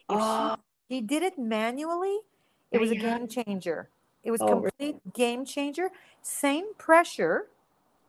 [0.09, 0.19] If Oh.
[0.19, 0.57] she, ah.
[0.89, 2.19] he did it manually,
[2.71, 3.87] it was a game changer.
[4.23, 4.71] It was Oh, really?
[4.71, 5.91] complete game changer.
[6.21, 7.47] Same pressure,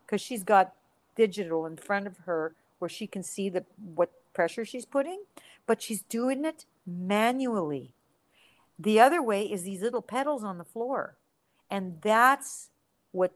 [0.04, 0.74] because she's got
[1.14, 3.64] digital in front of her where she can see the
[3.94, 5.20] what pressure she's putting,
[5.66, 7.92] but she's doing it manually.
[8.78, 11.16] The other way is these little pedals on the floor.
[11.70, 12.68] And that's
[13.12, 13.32] what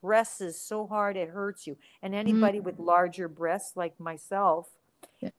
[0.00, 1.76] presses so hard it hurts you.
[2.02, 2.86] And anybody with mm.
[2.86, 4.68] larger breasts like myself,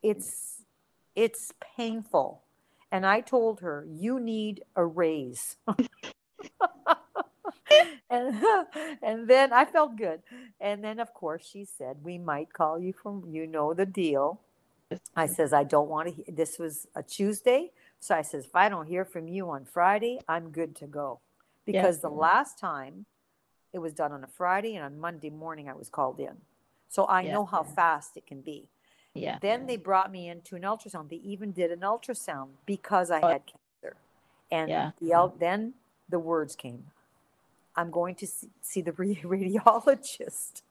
[0.02, 0.62] it's
[1.14, 2.42] it's painful.
[2.92, 5.56] And I told her, you need a raise.
[8.10, 8.42] and,
[9.02, 10.22] and then I felt good.
[10.60, 14.40] And then of course she said, we might call you from you know the deal.
[15.14, 15.34] I mm-hmm.
[15.34, 16.32] says, I don't want to.
[16.32, 17.70] This was a Tuesday.
[18.00, 21.20] So I says, if I don't hear from you on Friday, I'm good to go.
[21.66, 21.82] Yeah.
[21.82, 23.06] Because the last time
[23.72, 26.36] it was done on a Friday and on Monday morning I was called in.
[26.88, 27.34] So I Yeah.
[27.34, 28.68] know how fast it can be.
[29.12, 29.38] yeah.
[29.40, 31.08] Then they brought me into an ultrasound.
[31.08, 33.28] They even did an ultrasound because I Oh.
[33.28, 33.96] had cancer.
[34.52, 34.90] And Yeah.
[35.00, 35.74] the, then
[36.08, 36.92] the words came.
[37.74, 38.92] I'm going to see, see the
[39.34, 40.62] radiologist.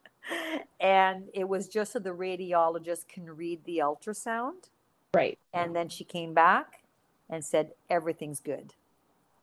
[0.80, 4.69] And it was just so the radiologist can read the ultrasound.
[5.13, 5.38] Right.
[5.53, 6.84] And then she came back
[7.30, 8.73] and said, everything's good.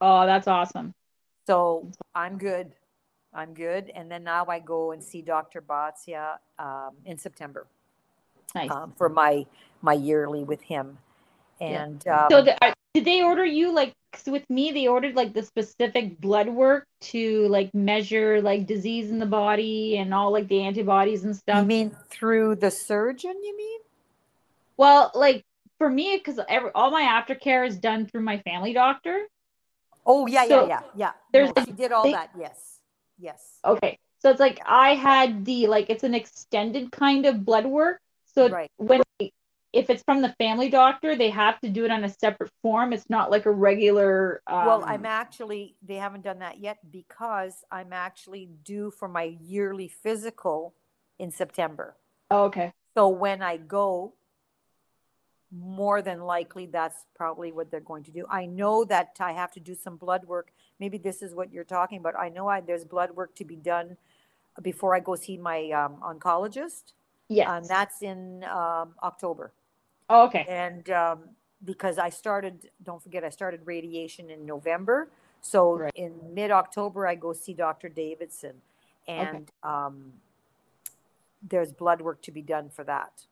[0.00, 0.94] Oh, that's awesome.
[1.46, 2.72] So I'm good.
[3.34, 3.90] I'm good.
[3.94, 5.60] And then now I go and see Dr.
[5.60, 7.66] Batia um, in September
[8.54, 8.70] Nice.
[8.70, 9.46] um, for my
[9.82, 10.98] my yearly with him.
[11.60, 11.84] Yeah.
[11.84, 13.94] And um, so the, did they order you like
[14.24, 19.18] with me they ordered like the specific blood work to like measure like disease in
[19.18, 21.58] the body and all like the antibodies and stuff.
[21.58, 23.34] you mean through the surgeon?
[23.42, 23.80] You mean?
[24.76, 25.44] Well, like
[25.78, 26.40] for me, because
[26.74, 29.26] all my aftercare is done through my family doctor.
[30.06, 31.12] Oh yeah, So, yeah, yeah, yeah.
[31.32, 32.30] there's No, like did all big- that.
[32.38, 32.78] Yes,
[33.18, 33.58] yes.
[33.64, 38.00] Okay, so it's like I had the like it's an extended kind of blood work.
[38.34, 38.70] So Right.
[38.76, 39.02] when
[39.76, 42.92] if it's from the family doctor, they have to do it on a separate form.
[42.92, 44.42] It's not like a regular.
[44.46, 49.36] Um, well, I'm actually they haven't done that yet because I'm actually due for my
[49.40, 50.74] yearly physical
[51.18, 51.96] in September.
[52.30, 52.72] oh, okay.
[52.96, 54.14] So when I go,
[55.52, 58.24] more than likely that's probably what they're going to do.
[58.28, 60.50] I know that I have to do some blood work.
[60.80, 62.14] Maybe this is what you're talking about.
[62.18, 63.96] I know I, there's blood work to be done
[64.62, 66.92] before I go see my um, oncologist,
[67.28, 67.48] Yes.
[67.50, 69.52] and that's in um, October.
[70.08, 70.44] Oh, okay.
[70.48, 71.20] And um,
[71.64, 75.08] because I started, don't forget, I started radiation in November.
[75.40, 75.92] So Right.
[75.94, 77.88] in mid October, I go see Dr.
[77.88, 78.54] Davidson,
[79.06, 80.12] and um,
[81.42, 83.26] there's blood work to be done for that.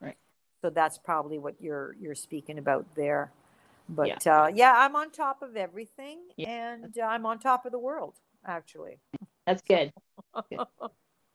[0.00, 0.16] Right.
[0.60, 3.32] So that's probably what you're you're speaking about there.
[3.88, 6.48] But yeah, uh, yeah I'm on top of everything, Yeah.
[6.74, 8.14] and uh, I'm on top of the world,
[8.44, 8.98] actually.
[9.46, 9.92] That's good.
[10.50, 10.58] Good.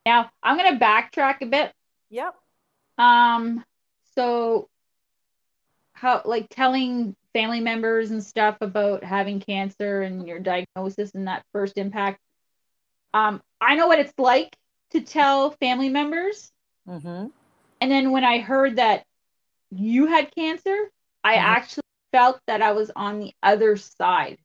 [0.05, 1.71] Now I'm gonna backtrack a bit.
[2.09, 2.35] Yep.
[2.97, 3.63] Um,
[4.15, 4.67] so
[6.01, 11.45] how like telling family members and stuff about having cancer and your diagnosis and that
[11.53, 12.19] first impact.
[13.13, 14.55] Um, I know what it's like
[14.91, 16.51] to tell family members,
[16.87, 17.27] Mm-hmm.
[17.81, 19.05] and then when I heard that
[19.71, 20.91] you had cancer,
[21.23, 21.37] I Mhm.
[21.37, 24.37] actually felt that I was on the other side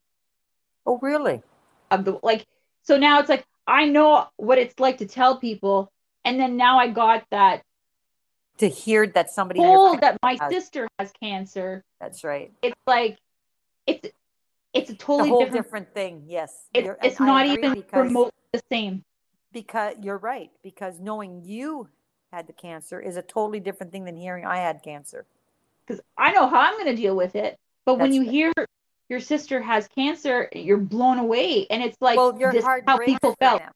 [0.87, 1.43] Oh, really?
[1.91, 2.47] of the like.
[2.83, 5.91] So now it's like I know what it's like to tell people,
[6.25, 7.63] and then now I got that
[8.59, 9.61] To hear that somebody.
[9.61, 11.85] Oh, told that my has- sister has cancer.
[12.01, 12.53] That's right.
[12.63, 13.19] it's like
[13.87, 14.09] it's
[14.73, 16.25] it's a totally different, different, thing.
[16.27, 19.05] Yes, it's, it's not even because, remotely the same
[19.53, 20.51] because you're right.
[20.63, 21.89] Because knowing you
[22.33, 25.25] had the cancer is a totally different thing than hearing I had cancer.
[25.87, 28.31] because i know how i'm going to deal with it but when you right.
[28.31, 28.53] hear
[29.09, 31.67] your sister has cancer, you're blown away.
[31.71, 33.61] And it's like well, your heart how breaks people felt.
[33.61, 33.73] them.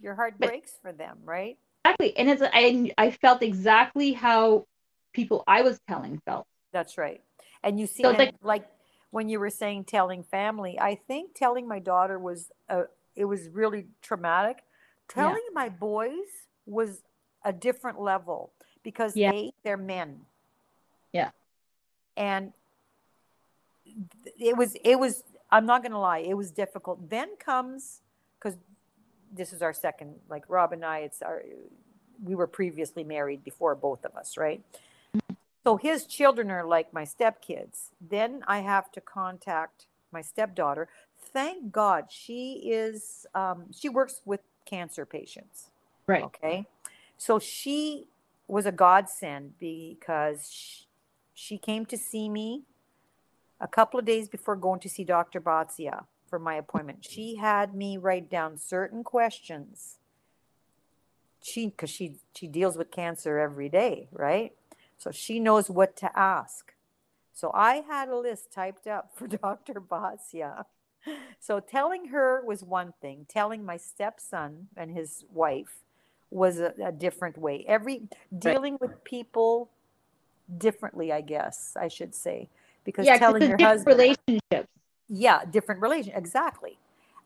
[0.00, 1.56] Your heart But- breaks for them, right?
[1.86, 2.16] Exactly.
[2.16, 4.66] And it's I I felt exactly how
[5.12, 6.46] people I was telling felt.
[6.72, 7.22] That's right.
[7.62, 8.66] And you see, So and like,
[9.10, 12.82] when you were saying telling family, I think telling my daughter was uh,
[13.14, 14.58] it was really traumatic.
[15.16, 15.24] Yeah.
[15.24, 16.28] Telling my boys
[16.66, 17.02] was
[17.44, 19.32] a different level because Yeah.
[19.32, 20.20] a they're men.
[21.12, 21.30] Yeah.
[22.16, 22.52] And
[24.38, 27.08] it was it was I'm not gonna lie, it was difficult.
[27.08, 28.02] Then comes
[28.38, 28.58] because
[29.32, 31.42] this is our second like Rob and I, it's our
[32.22, 34.62] we were previously married before both of us, right?
[35.64, 37.90] So his children are like my stepkids.
[38.00, 40.88] Then I have to contact my stepdaughter.
[41.18, 45.70] Thank God she is, um, she works with cancer patients.
[46.06, 46.22] Right.
[46.22, 46.66] Okay.
[47.18, 48.06] So she
[48.46, 50.84] was a godsend because she,
[51.34, 52.62] she came to see me
[53.60, 55.40] a couple of days before going to see Dr.
[55.40, 56.04] Batzia
[56.36, 56.98] for my appointment.
[57.02, 59.96] She had me write down certain questions.
[61.42, 64.52] She, because she she deals with cancer every day, right?
[64.98, 66.74] So she knows what to ask.
[67.32, 69.80] So I had a list typed up for Dr.
[69.80, 70.66] Batzia.
[71.40, 73.24] So telling her was one thing.
[73.30, 75.78] Telling my stepson and his wife
[76.30, 77.64] was a, a different way.
[77.66, 78.02] Every
[78.38, 79.70] dealing with people
[80.58, 82.50] differently, I guess I should say,
[82.84, 84.68] because yeah, telling your husband, relationships.
[85.08, 86.78] Yeah, different relation, exactly.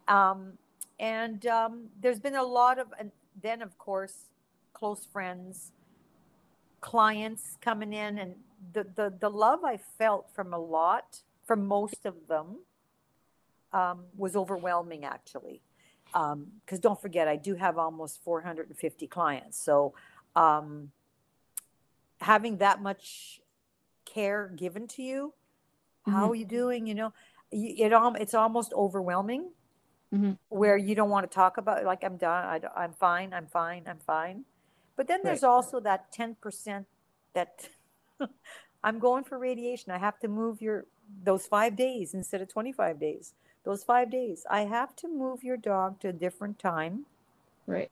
[0.09, 0.59] Um,
[0.99, 3.11] and um, there's been a lot of, and
[3.41, 4.27] then of course,
[4.73, 5.73] close friends,
[6.81, 8.35] clients coming in, and
[8.73, 12.59] the the the love I felt from a lot, from most of them,
[13.73, 15.63] um, was overwhelming actually.
[16.13, 19.95] Because don't forget, I do have almost 450 clients, so
[20.35, 20.91] um,
[22.21, 23.41] having that much
[24.05, 25.33] care given to you,
[26.07, 26.31] how Mhm.
[26.31, 26.87] are you doing?
[26.87, 27.13] You know,
[27.53, 29.51] it al- it's almost overwhelming
[30.13, 30.39] Mhm.
[30.49, 32.45] where you don't want to talk about like I'm done,
[32.75, 34.45] I, am fine, I'm fine, I'm fine.
[34.97, 36.87] But then there's also that 10%
[37.33, 37.69] that
[38.85, 39.93] I'm going for radiation.
[39.93, 40.87] I have to move your
[41.25, 43.35] those 5 days instead of 25 days.
[43.65, 44.47] Those 5 days.
[44.51, 47.07] I have to move your dog to a different time
[47.67, 47.91] Right.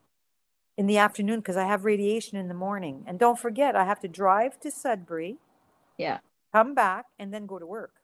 [0.76, 3.04] in the afternoon because I have radiation in the morning.
[3.06, 5.38] And don't forget, I have to drive to Sudbury,
[5.96, 6.20] Yeah.
[6.52, 7.94] come back, and then go to work.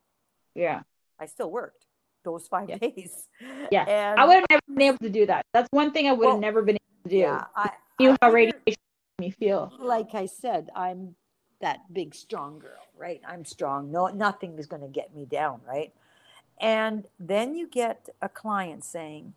[0.54, 0.82] Yeah.
[1.24, 1.86] I still worked
[2.22, 2.76] those five Yeah.
[2.78, 3.28] days.
[3.72, 3.84] Yeah.
[3.88, 5.46] And I would have never been able to do that.
[5.54, 7.16] That's one thing I would have Well, never been able to do.
[7.16, 8.76] yeah, I, knew I how radiation
[9.18, 9.72] made me feel.
[9.78, 11.16] like I said, I'm
[11.60, 13.22] that big, strong girl, right?
[13.26, 13.90] I'm strong.
[13.90, 15.94] No, nothing is going to get me down, right?
[16.60, 19.32] And then you get a client saying,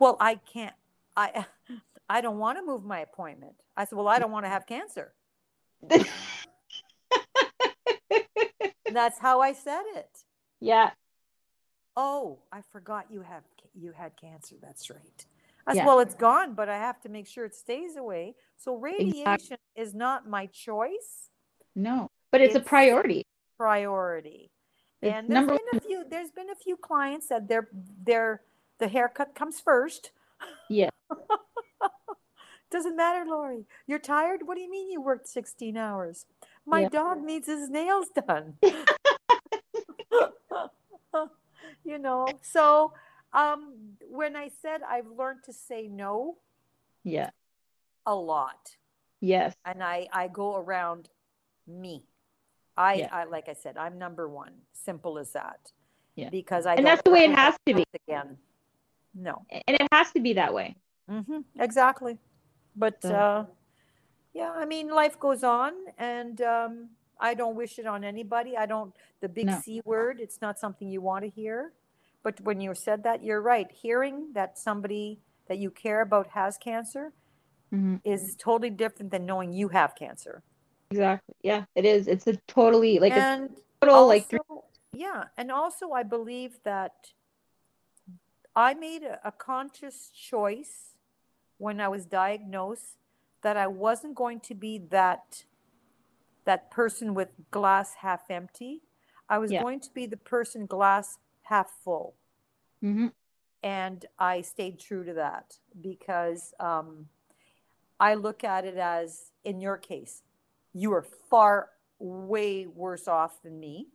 [0.00, 0.74] "Well, I can't.
[1.16, 1.44] I,
[2.08, 4.66] I don't want to move my appointment." I said, "Well, I don't want to have
[4.66, 5.12] cancer."
[8.90, 10.24] That's how I said it.
[10.60, 10.90] yeah.
[11.96, 13.42] Oh, I forgot you have
[13.74, 14.56] you had cancer.
[14.60, 15.26] That's right.
[15.68, 15.86] Said, Yeah.
[15.86, 18.34] well, it's gone, but I have to make sure it stays away.
[18.56, 21.30] So radiation is not my choice.
[21.74, 22.10] No.
[22.30, 23.24] But it's, a priority.
[23.56, 24.50] priority.
[25.02, 27.68] It's and there's been a few there's been a few clients that their
[28.04, 28.42] their
[28.78, 30.12] the haircut comes first.
[30.70, 30.90] Yeah.
[32.70, 33.66] Doesn't matter, Lori.
[33.86, 34.40] You're tired?
[34.46, 36.24] What do you mean you worked 16 hours?
[36.64, 36.88] My Yeah.
[36.88, 38.54] dog needs his nails done.
[41.84, 42.92] you know, so
[43.32, 43.74] um
[44.10, 46.36] when I said I've learned to say no
[47.04, 47.30] Yeah.
[48.06, 48.76] a lot
[49.20, 49.54] Yes.
[49.64, 51.08] and I I go around
[51.66, 52.04] me.
[52.76, 53.08] I, Yeah.
[53.12, 54.52] I like I said, I'm number one.
[54.72, 55.72] Simple as that.
[56.16, 56.30] Yeah.
[56.30, 57.84] Because I And that's the way it has to be.
[58.08, 58.36] again.
[59.14, 59.44] No.
[59.50, 60.76] And it has to be that way.
[61.10, 61.40] mm-hmm.
[61.60, 62.18] Exactly.
[62.76, 63.46] But So- uh,
[64.34, 66.88] yeah, I mean, life goes on, and um,
[67.22, 68.56] I don't wish it on anybody.
[68.56, 68.92] I don't.
[69.20, 69.60] The big No.
[69.60, 70.20] C word.
[70.20, 71.72] It's not something you want to hear.
[72.24, 73.70] But when you said that, you're right.
[73.70, 77.12] Hearing that somebody that you care about has cancer
[77.72, 78.00] Mhm.
[78.04, 80.42] is totally different than knowing you have cancer.
[80.90, 81.34] Exactly.
[81.42, 82.06] Yeah, it is.
[82.08, 84.38] It's a totally like a and total like three.
[84.92, 87.12] yeah and also i believe that
[88.54, 90.74] i made a, a conscious choice
[91.58, 92.98] when i was diagnosed
[93.40, 95.44] that i wasn't going to be that
[96.44, 98.82] that person with glass half empty
[99.28, 99.62] i was Yeah.
[99.62, 102.14] going to be the person glass half full
[102.80, 103.08] hmm
[103.64, 107.06] and I stayed true to that because um,
[108.00, 110.22] I look at it as, in your case,
[110.74, 111.68] you are far
[112.00, 113.86] way worse off than me.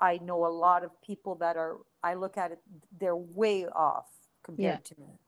[0.00, 1.76] I know a lot of people that are.
[2.02, 2.58] I look at it;
[2.98, 4.08] they're way off
[4.42, 5.20] compared to me.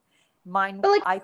[0.44, 1.20] Mine, But, like- I.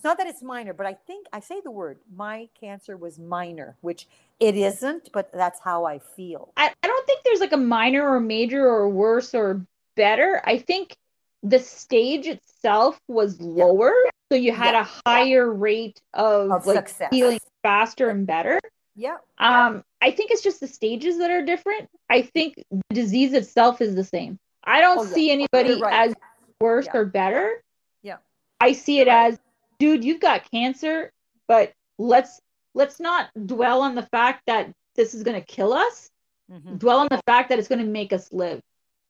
[0.00, 1.98] It's not that it's minor, but I think I say the word.
[2.16, 4.08] My cancer was minor, which
[4.40, 6.54] it isn't, but that's how I feel.
[6.56, 9.60] I, I don't think there's like a minor or major or worse or
[9.96, 10.40] better.
[10.46, 10.96] I think
[11.42, 13.92] the stage itself was lower,
[14.32, 14.86] so you had Yeah.
[14.88, 17.10] a higher rate of, Of like success.
[17.12, 18.58] healing faster and better.
[18.96, 19.18] Yeah.
[19.36, 21.90] Um, I think it's just the stages that are different.
[22.08, 24.38] I think the disease itself is the same.
[24.64, 25.08] I don't Oh, yeah.
[25.10, 26.08] see anybody right.
[26.08, 26.14] as
[26.58, 26.96] worse Yeah.
[27.00, 27.62] or better.
[28.02, 28.16] Yeah.
[28.62, 29.38] I see it as,
[29.80, 31.12] dude, you've got cancer,
[31.48, 32.40] but let's
[32.74, 36.10] let's not dwell on the fact that this is going to kill us.
[36.48, 36.78] Mhm.
[36.78, 38.60] Dwell on the fact that it's going to make us live.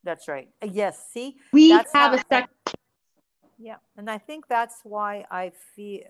[0.04, 0.48] That's right.
[0.62, 1.10] Uh, Yes.
[1.12, 2.48] See, We have how- a second.
[3.58, 6.04] Yeah, and I think that's why I feel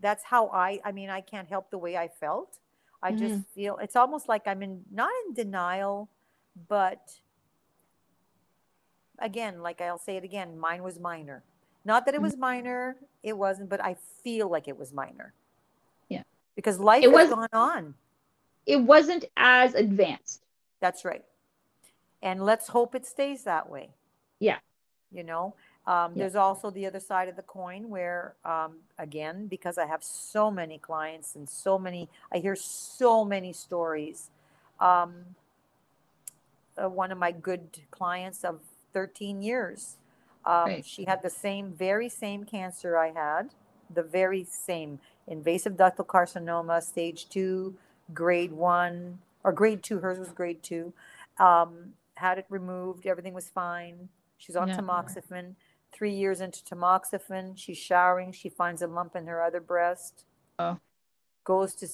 [0.00, 2.58] that's how I I mean I can't help the way I felt.
[3.02, 6.08] I just feel it's almost like I'm in not in denial,
[6.68, 7.02] but
[9.18, 11.42] again, like I'll say it again, mine was minor.
[11.84, 12.24] Not that it Mhm.
[12.24, 15.32] was minor, it wasn't, but I feel like it was minor.
[16.08, 16.22] Yeah.
[16.54, 17.94] Because life It has was- gone on.
[18.66, 20.42] It wasn't as advanced.
[20.80, 21.24] That's right.
[22.22, 23.90] And let's hope it stays that way.
[24.38, 24.60] Yeah.
[25.12, 25.54] You know,
[25.86, 26.20] um, Yeah.
[26.20, 30.50] there's also the other side of the coin where, um, again, because I have so
[30.50, 34.30] many clients and so many, I hear so many stories.
[34.80, 35.36] Um,
[36.82, 38.62] uh, one of my good clients of
[38.92, 39.96] 13 years,
[40.46, 43.50] um, she had the same, very same cancer I had,
[43.92, 47.74] the very same invasive ductal carcinoma, stage two,
[48.12, 50.92] grade one, or grade two, hers was grade two.
[51.38, 54.08] Um, had it removed, everything was fine.
[54.38, 54.76] She's on Yeah.
[54.76, 55.56] tamoxifen.
[55.92, 58.32] Three years into tamoxifen, she's showering.
[58.32, 60.24] She finds a lump in her other breast.
[60.58, 60.78] Oh.
[61.44, 61.88] Goes to,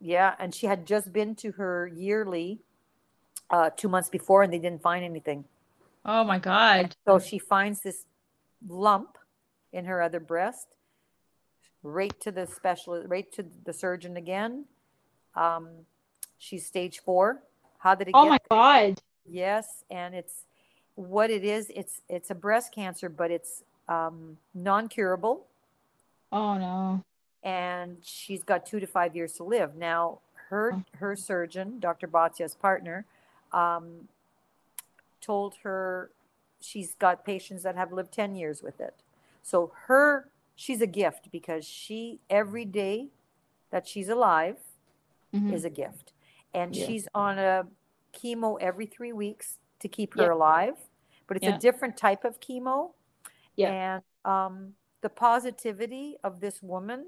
[0.00, 2.60] yeah, and she had just been to her yearly
[3.50, 5.44] uh, two months before, and they didn't find anything.
[6.04, 6.94] Oh my God.
[7.06, 8.04] So she finds this
[8.68, 9.16] lump
[9.72, 10.68] in her other breast.
[11.82, 14.64] Right to the specialist, right to the surgeon again.
[15.34, 15.68] Um,
[16.38, 17.42] she's stage four.
[17.78, 19.00] How did it Oh my God.
[19.26, 20.44] Yes, and it's
[20.94, 21.70] what it is.
[21.74, 25.44] It's it's a breast cancer, but it's um, non-curable,
[26.32, 27.02] Oh no.
[27.42, 29.76] and she's got two to five years to live.
[29.76, 32.06] Now, her her surgeon, Dr.
[32.06, 33.04] Batia's partner,
[33.52, 34.08] um,
[35.24, 36.10] told her
[36.60, 38.96] she's got patients that have lived ten years with it.
[39.42, 43.08] So her she's a gift because she every day
[43.70, 44.58] that she's alive
[45.32, 45.52] Mhm.
[45.52, 46.12] is a gift.
[46.52, 46.86] And Yeah.
[46.86, 47.66] she's on a
[48.12, 50.32] chemo every three weeks to keep her Yeah.
[50.34, 50.78] alive,
[51.26, 51.56] but it's Yeah.
[51.56, 52.94] a different type of chemo.
[53.56, 53.72] Yeah.
[53.72, 57.00] And um, the positivity of this woman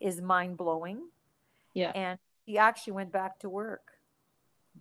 [0.00, 1.10] is mind blowing.
[1.74, 1.92] Yeah.
[1.94, 4.00] And she actually went back to work.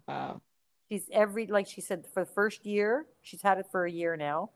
[0.08, 0.42] Wow.
[0.90, 4.18] She's every, like she said, for the first year, she's had it for a year
[4.18, 4.50] now.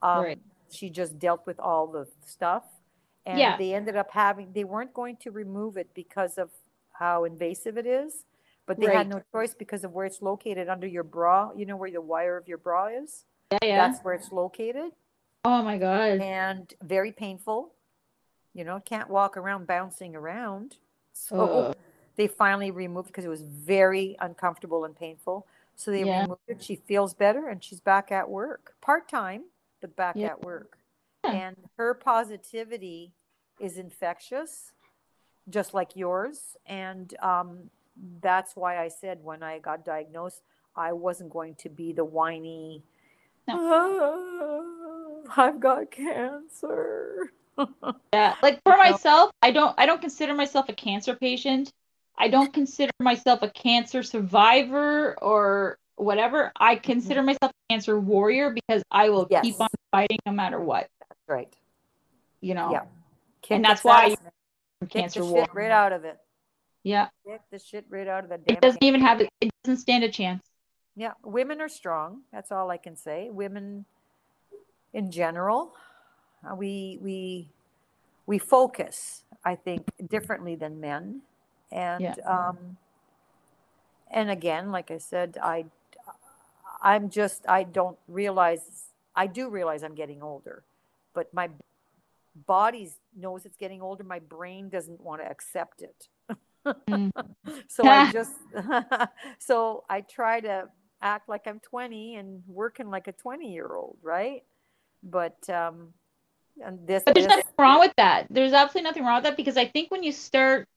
[0.00, 0.38] Um, Right.
[0.70, 2.64] She just dealt with all the stuff.
[3.26, 3.56] And Yeah.
[3.56, 6.50] they ended up having, they weren't going to remove it because of
[6.92, 8.24] how invasive it is,
[8.64, 8.96] but they Right.
[8.98, 11.50] had no choice because of where it's located under your bra.
[11.54, 13.24] You know where the wire of your bra is?
[13.50, 13.58] Yeah.
[13.62, 13.88] Yeah.
[13.88, 14.92] That's where it's located
[15.44, 16.20] oh my God.
[16.20, 17.74] and very painful.
[18.54, 20.76] You know, can't walk around bouncing around.
[21.12, 21.76] So Ugh.
[22.16, 25.46] they finally removed because it was very uncomfortable and painful.
[25.82, 26.20] So they Yeah.
[26.22, 26.62] removed it.
[26.62, 29.46] She feels better and she's back at work, part time,
[29.80, 30.28] but back Yeah.
[30.28, 30.78] at work.
[31.24, 31.32] Yeah.
[31.32, 33.12] And her positivity
[33.58, 34.72] is infectious,
[35.50, 36.56] just like yours.
[36.66, 37.70] And um,
[38.20, 40.42] that's why I said when I got diagnosed,
[40.76, 42.84] I wasn't going to be the whiny,
[43.48, 44.14] "Ah,
[45.36, 47.32] I've got cancer.
[48.14, 51.72] Yeah, like for myself, I don't I don't consider myself a cancer patient.
[52.18, 56.52] I don't consider myself a cancer survivor or whatever.
[56.56, 59.44] I consider myself a cancer warrior because I will Yes.
[59.44, 60.88] keep on fighting no matter what,
[61.26, 61.52] right.
[62.40, 62.70] you know.
[62.72, 62.84] Yeah.
[63.50, 64.32] And that's why ass, you- man.
[64.82, 65.46] I'm Kick cancer warrior.
[65.52, 66.18] right out of it.
[66.82, 67.08] Yeah.
[67.26, 70.02] Kick the shit right out of the damn It doesn't even have it doesn't stand
[70.04, 70.42] a chance.
[70.96, 72.22] Yeah, women are strong.
[72.32, 73.30] That's all I can say.
[73.30, 73.84] Women,
[74.92, 75.74] in general,
[76.44, 77.48] uh, we we
[78.26, 81.22] we focus, I think, differently than men,
[81.72, 82.14] and Yeah.
[82.26, 82.76] um,
[84.10, 85.64] and again, like I said, I
[86.82, 90.62] I'm just I don't realize I do realize I'm getting older,
[91.14, 91.48] but my
[92.46, 94.04] body knows it's getting older.
[94.04, 96.08] My brain doesn't want to accept it.
[96.88, 97.10] Mm.
[97.68, 98.32] so I just
[99.38, 100.68] so I try to
[101.00, 104.42] act like I'm 20 and working like a 20 year old, right?
[105.02, 105.94] But um
[106.62, 108.26] and this, But there's this nothing wrong with that.
[108.28, 110.68] There's absolutely nothing wrong with that because I think when you start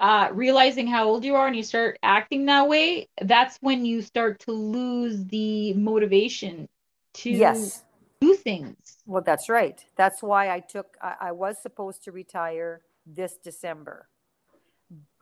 [0.00, 4.00] uh, realizing how old you are and you start acting that way, that's when you
[4.00, 6.68] start to lose the motivation
[7.12, 7.84] to yes.
[8.20, 8.76] do things.
[9.06, 9.84] Well, that's right.
[9.96, 14.08] That's why I took I, I was supposed to retire this December.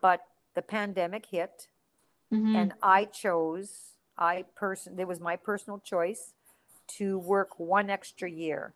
[0.01, 0.21] But
[0.55, 1.69] the pandemic hit
[2.33, 2.55] Mhm.
[2.57, 6.35] and I chose I person it was my personal choice
[6.99, 8.75] to work one extra year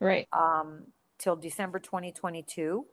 [0.00, 0.28] Right.
[0.32, 2.86] um, till December 2022.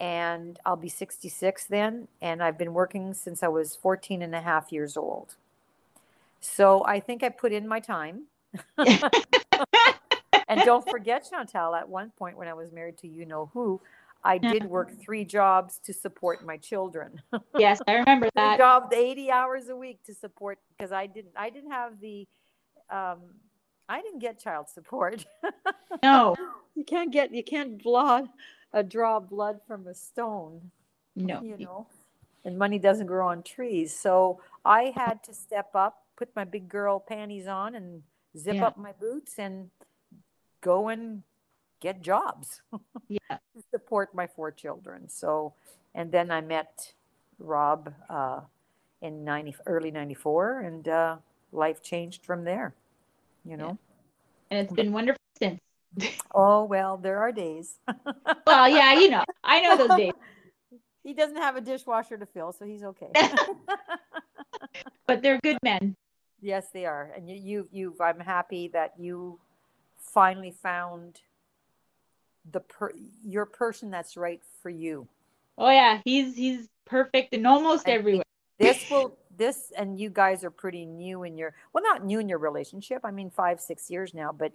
[0.00, 2.08] And I'll be 66 then.
[2.20, 5.36] And I've been working since I was 14 and a half years old.
[6.40, 8.24] So I think I put in my time.
[8.76, 13.80] and don't forget, Chantal, at one point when I was married to you know who,
[14.24, 17.22] I did work three jobs to support my children.
[17.58, 18.58] yes, I remember that.
[18.58, 22.26] jobs, 80 hours a week to support because I didn't I didn't have the
[22.90, 23.18] um
[23.88, 25.24] I didn't get child support.
[26.02, 26.36] No,
[26.74, 28.28] you can't get you can't blood
[28.74, 30.70] uh, draw blood from a stone
[31.16, 31.40] no.
[31.42, 31.86] you know
[32.44, 36.68] and money doesn't grow on trees so i had to step up put my big
[36.68, 38.02] girl panties on and
[38.36, 38.66] zip Yeah.
[38.66, 39.70] up my boots and
[40.60, 41.22] go and
[41.80, 42.62] get jobs
[43.08, 43.38] Yeah.
[43.54, 45.52] to support my four children so
[45.94, 46.94] and then i met
[47.38, 48.40] rob uh,
[49.02, 51.16] in 90 early 94 and uh,
[51.52, 52.74] life changed from there
[53.44, 53.76] you know
[54.50, 55.60] And it's been wonderful since.
[56.34, 57.78] Oh well there are days
[58.46, 60.12] Well, yeah, you know, I know those days,
[61.02, 63.10] he doesn't have a dishwasher to fill, so he's okay.
[65.06, 65.96] but they're good men.
[66.40, 67.94] yes, they are, and you, you, you.
[68.00, 69.38] I'm happy that you
[69.96, 71.20] finally found
[72.50, 72.92] the per,
[73.24, 75.08] your person that's right for you.
[75.56, 78.24] Oh yeah, he's he's perfect in almost And everywhere.
[78.58, 82.28] This will this, and you guys are pretty new in your well, not new in
[82.28, 83.00] your relationship.
[83.04, 84.52] I mean, five six years now, but.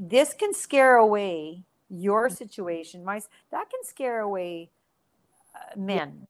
[0.00, 3.04] This can scare away your situation.
[3.04, 3.20] My
[3.50, 4.70] that can scare away
[5.54, 6.26] uh, men.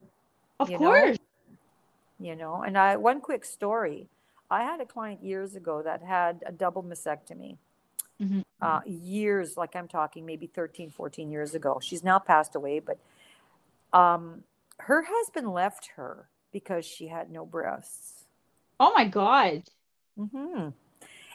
[0.59, 0.85] Of you know?
[0.91, 1.17] course.
[2.19, 4.07] you know and i one quick story
[4.49, 7.57] i had a client years ago that had a double mastectomy
[8.21, 8.43] Mhm.
[8.61, 12.97] uh, years like i'm talking maybe 13 14 years ago she's now passed away but
[13.99, 14.43] um,
[14.79, 18.25] her husband left her because she had no breasts
[18.79, 19.63] Oh my god.
[20.17, 20.69] Mm-hmm.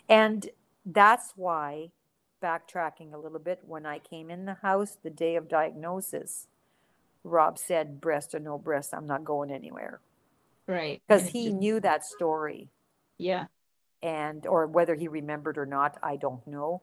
[0.08, 0.48] and
[0.86, 1.90] that's why
[2.42, 6.46] backtracking a little bit when i came in the house the day of diagnosis
[7.24, 10.00] rob said breast or no breast i'm not going anywhere
[10.66, 11.00] Right.
[11.08, 12.68] because he knew that story
[13.16, 13.46] Yeah.
[14.02, 16.82] and or whether he remembered or not i don't know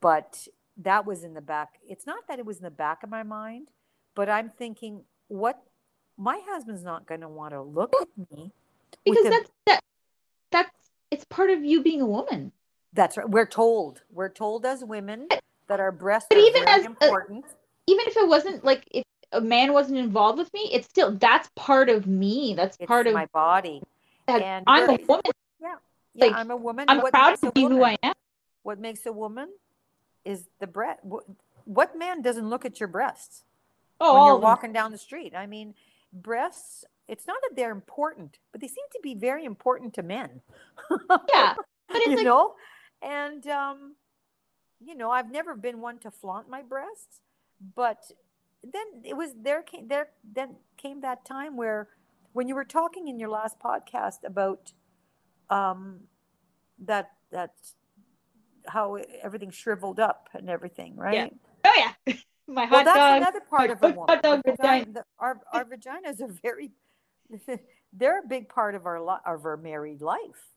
[0.00, 0.46] but
[0.76, 3.22] that was in the back it's not that it was in the back of my
[3.22, 3.68] mind
[4.14, 5.62] but i'm thinking what
[6.16, 8.52] my husband's not going to want to look at me
[9.04, 9.80] Because a- that's that
[10.52, 10.70] that's
[11.10, 12.52] it's part of you being a woman.
[12.92, 15.28] That's right we're told we're told as women
[15.68, 17.44] that our breasts But are even very as important
[17.86, 21.48] Even if it wasn't like if a man wasn't involved with me, it's still that's
[21.54, 22.54] part of me.
[22.56, 23.82] That's it's part of my body
[24.26, 25.22] and I'm a woman.
[25.60, 25.74] yeah
[26.16, 27.82] like, i'm a woman I'm What proud to be who?
[27.84, 28.14] I am.
[28.62, 29.48] what makes a woman
[30.24, 31.00] is the breast
[31.64, 33.44] what man doesn't look at your breasts
[34.00, 34.38] Oh, when you're oh.
[34.38, 35.34] walking down the street.
[35.36, 35.74] I mean,
[36.10, 40.40] breasts, it's not that they're important, but they seem to be very important to men.
[41.28, 41.54] Yeah.
[41.88, 42.54] But it's you like know?
[43.02, 43.96] And, um,
[44.80, 47.20] you know, I've never been one to flaunt my breasts,
[47.74, 48.10] but
[48.62, 51.88] then it was there came there then came that time where
[52.32, 54.72] when you were talking in your last podcast about
[55.48, 56.00] um
[56.78, 57.54] that that
[58.66, 61.14] how everything shriveled up and everything, right?
[61.14, 61.28] Yeah.
[61.64, 62.14] oh yeah.
[62.46, 63.16] My well, hot that's dog.
[63.22, 66.72] another part of a hot dog vagina, the, our, our vaginas are very,
[67.92, 70.50] they're a big part of our of our married life.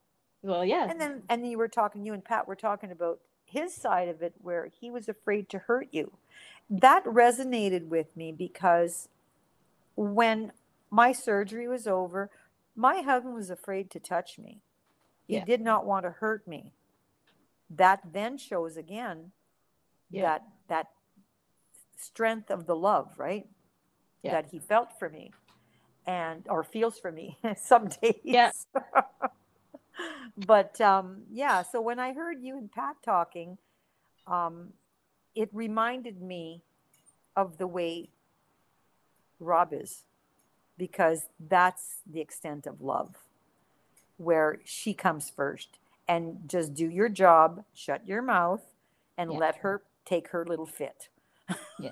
[0.43, 0.89] Well, yes.
[0.91, 4.09] And then, and then you were talking, you and Pat were talking about his side
[4.09, 6.11] of it, where he was afraid to hurt you.
[6.69, 9.07] That resonated with me because
[9.95, 10.51] when
[10.91, 12.29] my surgery was over,
[12.75, 14.61] my husband was afraid to touch me.
[15.27, 15.45] He Yeah.
[15.45, 16.73] did not want to hurt me.
[17.69, 19.31] That then shows again
[20.09, 20.21] Yeah.
[20.23, 20.87] that that
[21.95, 23.47] strength of the love, right?
[24.23, 24.31] Yeah.
[24.31, 25.31] That he felt for me
[26.05, 28.19] and or feels for me some days.
[28.23, 28.51] Yeah.
[30.37, 33.57] but um yeah, so when I heard you and Pat talking,
[34.27, 34.69] um
[35.35, 36.61] it reminded me
[37.35, 38.09] of the way
[39.39, 40.03] Rob is
[40.77, 43.15] because that's the extent of love
[44.17, 48.61] where she comes first and just do your job, shut your mouth
[49.17, 49.37] and Yeah.
[49.39, 51.09] let her take her little fit.
[51.79, 51.91] Yeah.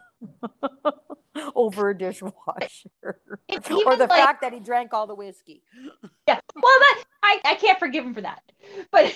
[1.56, 2.91] Over a dishwasher.
[3.86, 5.61] Or the like- fact that he drank all the whiskey.
[6.28, 6.40] Yeah.
[6.56, 8.41] Well, that I, I can't forgive him for that.
[8.91, 9.16] But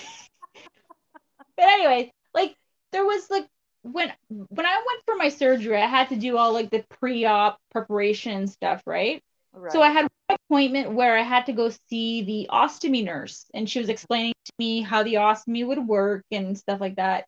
[1.56, 2.54] but anyways, like
[2.92, 3.46] there was like
[3.82, 7.58] when when I went for my surgery, I had to do all like the pre-op
[7.70, 9.22] preparation stuff, right?
[9.52, 9.72] Right.
[9.72, 13.68] So I had one appointment where I had to go see the ostomy nurse, and
[13.68, 17.26] she was explaining to me how the ostomy would work and stuff like that.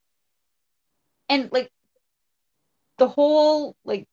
[1.29, 1.71] And like
[2.97, 4.07] the whole like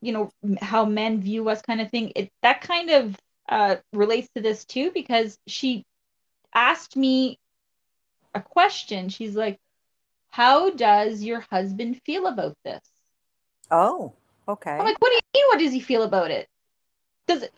[0.00, 0.30] you know
[0.60, 3.16] how men view us kind of thing, it that kind of
[3.48, 5.84] uh relates to this too because she
[6.54, 7.38] asked me
[8.34, 9.08] a question.
[9.08, 9.58] She's like,
[10.30, 12.82] "How does your husband feel about this?"
[13.70, 14.12] Oh,
[14.48, 14.72] okay.
[14.72, 15.48] I'm like, "What do you mean?
[15.48, 16.48] What does he feel about it?
[17.26, 17.52] Does it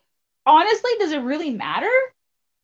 [0.46, 0.90] honestly?
[0.98, 1.90] Does it really matter?"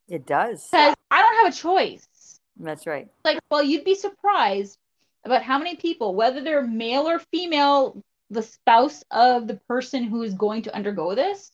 [0.08, 0.68] It does.
[0.70, 2.40] Because I don't have a choice.
[2.58, 3.08] That's right.
[3.24, 4.78] Like, well, you'd be surprised
[5.24, 10.22] about how many people, whether they're male or female, the spouse of the person who
[10.22, 11.50] is going to undergo this,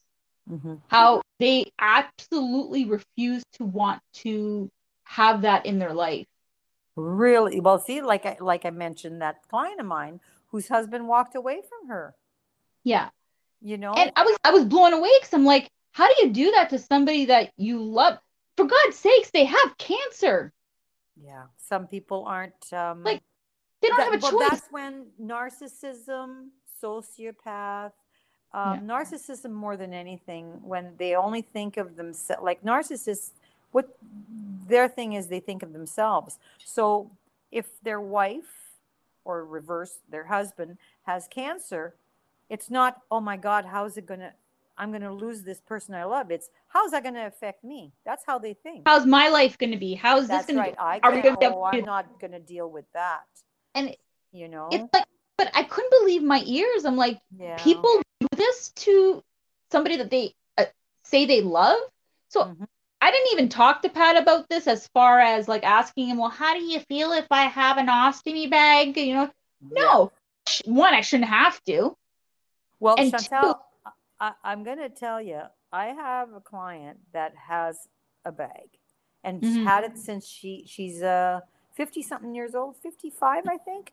[0.48, 4.70] hmm how they absolutely refuse to want to
[5.04, 6.26] have that in their life.
[6.96, 7.60] Really?
[7.60, 11.62] Well, see, like I like I mentioned, that client of mine whose husband walked away
[11.68, 12.14] from her.
[12.84, 13.08] Yeah.
[13.60, 16.32] You know, And I was I was blown away because I'm like, how do you
[16.32, 18.18] do that to somebody that you love?
[18.56, 20.52] For God's sakes, they have cancer.
[21.16, 21.44] yeah.
[21.56, 22.72] Some people aren't.
[22.72, 23.22] Um, Like,
[23.80, 24.50] They don't that- have a well, choice.
[24.60, 26.48] that's when narcissism,
[26.82, 27.92] sociopath,
[28.54, 33.30] um, narcissism more than anything, when they only think of themselves, like narcissists,
[33.70, 33.96] what
[34.68, 36.38] their thing is, they think of themselves.
[36.64, 37.10] So
[37.50, 38.52] if their wife
[39.24, 41.94] or reverse, their husband has cancer,
[42.50, 44.32] it's not, oh my God, how's it going to,
[44.76, 46.30] I'm going to lose this person I love.
[46.30, 47.92] It's, how's that going to affect me?
[48.04, 48.82] That's how they think.
[48.86, 49.94] How's my life going to be?
[49.94, 50.74] How's That's this going right.
[50.74, 53.22] to I Are we gonna- oh, I'm not going to deal with that.
[53.74, 53.96] And
[54.32, 54.68] You know?
[54.70, 55.06] it's like,
[55.38, 56.84] but I couldn't believe my ears.
[56.84, 57.56] I'm like, yeah.
[57.58, 58.01] people
[58.42, 59.22] this to
[59.70, 60.64] somebody that they uh,
[61.04, 61.78] say they love.
[62.28, 62.66] So Mhm.
[63.00, 66.30] I didn't even talk to Pat about this as far as like asking him, well,
[66.30, 68.96] how do you feel if I have an ostomy bag?
[68.96, 69.30] You know,
[69.70, 69.82] Yeah.
[69.82, 70.12] no.
[70.64, 71.96] One, I shouldn't have to.
[72.80, 73.60] Well, And Chantal,
[74.20, 75.40] I, I'm going to tell you,
[75.72, 77.88] I have a client that has
[78.24, 78.68] a bag,
[79.24, 79.64] and she's Mhm.
[79.64, 81.40] had it since she she's uh
[81.74, 83.92] 50 something years old, 55, I think,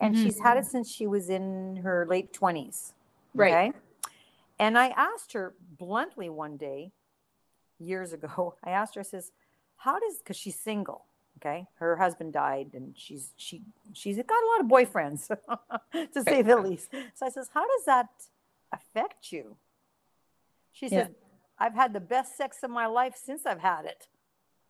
[0.00, 0.22] and Mhm.
[0.22, 2.92] she's had it since she was in her late 20s.
[3.34, 3.52] Right.
[3.52, 3.78] Okay.
[4.60, 6.92] And I asked her bluntly one day,
[7.78, 9.32] years ago, I asked her, I says,
[9.78, 11.06] how does, because she's single,
[11.38, 11.66] okay?
[11.76, 13.62] Her husband died and she's, she,
[13.94, 15.28] she's got a lot of boyfriends,
[16.12, 16.90] to say the least.
[17.14, 18.08] So I says, how does that
[18.70, 19.56] affect you?
[20.72, 21.06] She Yeah.
[21.06, 21.14] says,
[21.58, 24.08] I've had the best sex of my life since I've had it.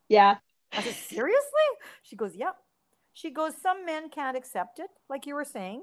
[0.08, 0.36] Yeah.
[0.72, 1.68] I said, seriously?
[2.02, 2.56] She goes, yep.
[3.12, 5.82] She goes, some men can't accept it, like you were saying.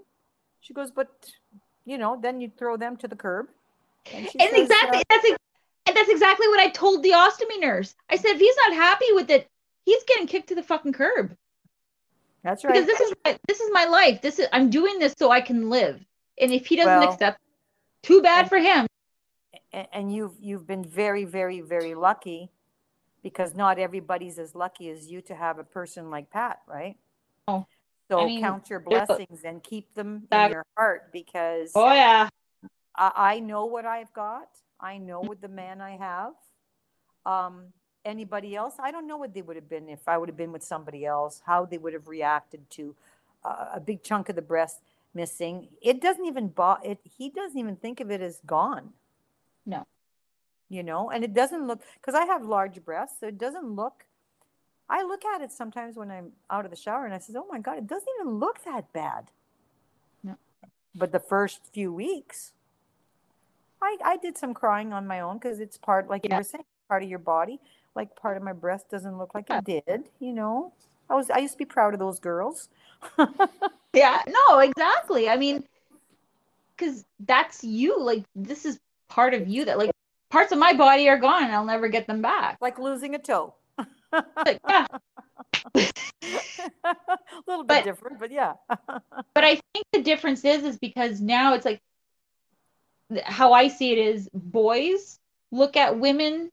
[0.62, 1.10] She goes, but
[1.86, 3.48] you know, then you throw them to the curb.
[4.14, 5.26] And, And exactly that's
[5.88, 7.96] and that's exactly what I told the ostomy nurse.
[8.10, 9.48] I said if he's not happy with it,
[9.86, 11.36] he's getting kicked to the fucking curb.
[12.44, 12.74] that's right.
[12.74, 14.22] Because this is my, this is my life.
[14.22, 16.04] This is I'm doing this so I can live.
[16.40, 17.40] And if he doesn't Well- accept,
[18.04, 18.88] too bad and- for him.
[19.94, 22.50] And you've you've been very, very, very lucky
[23.22, 26.96] because not everybody's as lucky as you to have a person like Pat, right?
[27.48, 27.66] Oh,
[28.10, 32.30] So I mean, count your blessings and keep them in your heart because Oh yeah.
[32.98, 34.50] I, I know what I've got.
[34.80, 36.34] I know what the man I have.
[37.26, 37.74] Um,
[38.06, 40.52] anybody else, I don't know what they would have been if I would have been
[40.52, 42.96] with somebody else, how they would have reacted to
[43.44, 44.82] uh, a big chunk of the breast
[45.14, 45.68] missing.
[45.82, 47.00] It doesn't even bo- it.
[47.18, 48.94] He doesn't even think of it as gone.
[49.66, 49.86] No.
[50.70, 54.06] You know, and it doesn't look because I have large breasts, so it doesn't look.
[54.90, 57.48] I look at it sometimes when I'm out of the shower, and I says, "Oh
[57.50, 59.32] my god, it doesn't even look that bad."
[60.24, 60.36] No.
[60.94, 62.52] But the first few weeks,
[63.88, 66.64] I, I did some crying on my own because it's part, like you were saying,
[66.90, 67.60] part of your body.
[67.96, 69.60] Like part of my breast doesn't look like Yeah.
[69.66, 70.74] it did, you know.
[71.10, 72.70] I was I used to be proud of those girls.
[73.94, 75.28] Yeah, no, exactly.
[75.28, 75.64] I mean,
[76.76, 78.00] because that's you.
[78.00, 79.90] Like, this is part of you that, like,
[80.30, 82.58] parts of my body are gone and I'll never get them back.
[82.62, 83.56] like losing a toe.
[84.12, 84.86] Like, yeah.
[85.74, 85.76] a
[87.48, 88.54] little bit But- different, but yeah.
[89.34, 91.82] But I think the difference is, is because now it's like,
[93.26, 95.20] how I see it is boys
[95.52, 96.52] look at women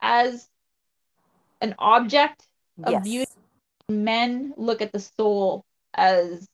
[0.00, 0.48] as
[1.60, 2.42] an object
[2.82, 3.04] of yes.
[3.04, 3.32] beauty.
[3.88, 5.64] Men look at the soul
[5.94, 6.48] as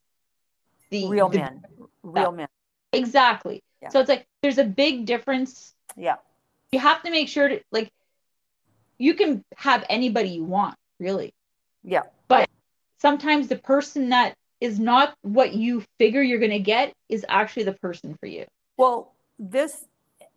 [0.90, 1.64] the Real the- men.
[2.02, 2.48] Real men.
[2.92, 3.62] Exactly.
[3.82, 3.90] Yeah.
[3.90, 6.16] So it's like there's a big difference Yeah.
[6.72, 7.90] you have to make sure to like
[8.98, 11.32] you can have anybody you want really
[11.84, 12.02] Yeah.
[12.28, 12.48] But
[12.98, 17.64] sometimes the person that is not what you figure you're going to get is actually
[17.64, 18.46] the person for you
[18.78, 19.86] Well, this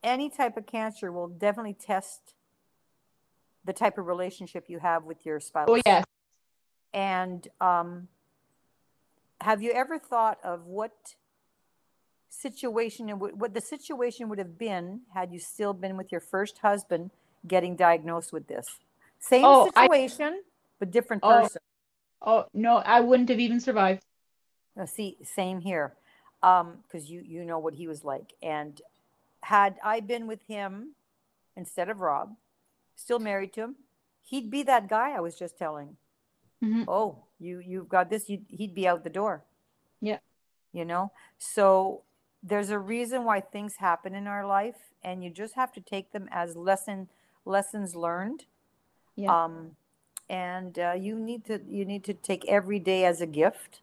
[0.04, 2.34] any type of cancer will definitely test
[3.66, 5.68] the type of relationship you have with your spouse.
[5.70, 6.04] oh yes
[6.94, 8.08] And um,
[9.42, 11.16] have you ever thought of what
[12.30, 16.60] situation and what the situation would have been had you still been with your first
[16.60, 17.12] husband
[17.48, 18.68] getting diagnosed with this?
[19.20, 20.42] Same Oh, I- situation,
[20.80, 21.42] but different Oh.
[21.42, 21.62] person.
[22.22, 24.04] oh no i wouldn't have even survived
[24.76, 25.96] Now, see, same here,
[26.42, 28.34] because you you know what he was like.
[28.42, 28.82] And
[29.44, 30.96] had I been with him
[31.56, 32.36] instead of Rob,
[32.96, 33.76] still married to him,
[34.24, 35.98] he'd be that guy I was just telling.
[36.62, 36.86] Mhm.
[36.88, 39.44] oh, you you've got this, you he'd be out the door.
[40.02, 40.20] Yeah.
[40.74, 41.12] You know?
[41.38, 42.04] So
[42.44, 46.12] there's a reason why things happen in our life and you just have to take
[46.12, 47.08] them as lesson
[47.46, 48.46] lessons learned.
[49.16, 49.44] Yeah.
[49.44, 49.76] Um
[50.30, 53.82] and uh, you need to you need to take every day as a gift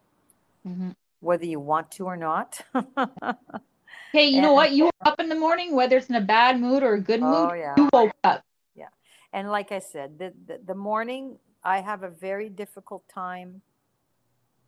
[0.66, 0.95] Mhm.
[1.20, 2.61] whether you want to or not.
[4.12, 4.73] Hey, you know what?
[4.73, 7.20] You woke up in the morning, whether it's in a bad mood or a good
[7.23, 7.74] oh, mood, oh yeah.
[7.77, 8.45] you woke up.
[8.74, 8.89] Yeah.
[9.33, 13.62] And like I said, the, the the morning I have a very difficult time.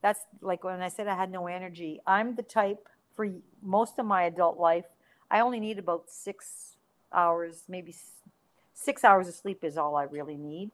[0.02, 2.00] That's like when I said I had no energy.
[2.06, 3.28] I'm the type for
[3.62, 4.84] most of my adult life.
[5.30, 6.76] I only need about six
[7.12, 7.94] hours, maybe
[8.74, 10.70] six hours of sleep is all I really need.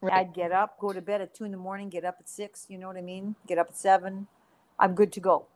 [0.00, 0.12] Right.
[0.12, 2.66] I'd get up, go to bed at two in the morning, get up at six.
[2.68, 3.36] You know what I mean?
[3.46, 4.26] Get up at seven.
[4.78, 5.46] I'm good to go.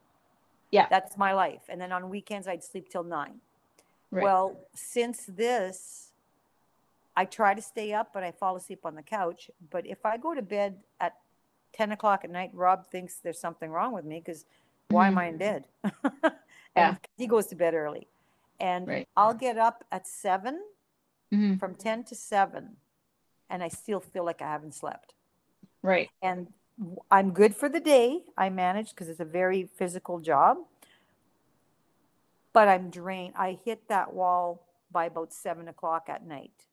[0.71, 0.87] Yeah.
[0.91, 1.63] That's my life.
[1.69, 3.41] And then on weekends, I'd sleep till nine.
[4.11, 4.23] Right.
[4.23, 6.13] Well, since this,
[7.17, 9.51] I try to stay up, but I fall asleep on the couch.
[9.71, 11.17] But if I go to bed at
[11.73, 14.45] 10 o'clock at night, Rob thinks there's something wrong with me because
[14.89, 15.65] why am I in bed?
[16.77, 16.95] Yeah.
[17.17, 18.07] he goes to bed early.
[18.61, 19.09] And Right.
[19.17, 20.63] I'll get up at seven,
[21.33, 21.59] Mhm.
[21.59, 22.77] from 10 to seven,
[23.51, 25.15] and I still feel like I haven't slept.
[25.83, 26.09] Right.
[26.23, 26.53] And
[27.11, 28.23] I'm good for the day.
[28.37, 30.59] I manage because it's a very physical job.
[32.53, 33.35] But I'm drained.
[33.37, 36.67] I hit that wall by about seven o'clock at night.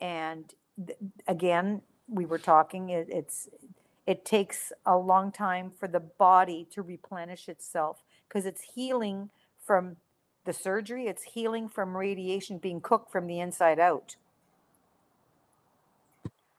[0.00, 0.52] And
[0.84, 3.48] th- again, we were talking, it, it's,
[4.06, 9.30] it takes a long time for the body to replenish itself because it's healing
[9.64, 9.96] from
[10.44, 14.16] the surgery, it's healing from radiation being cooked from the inside out.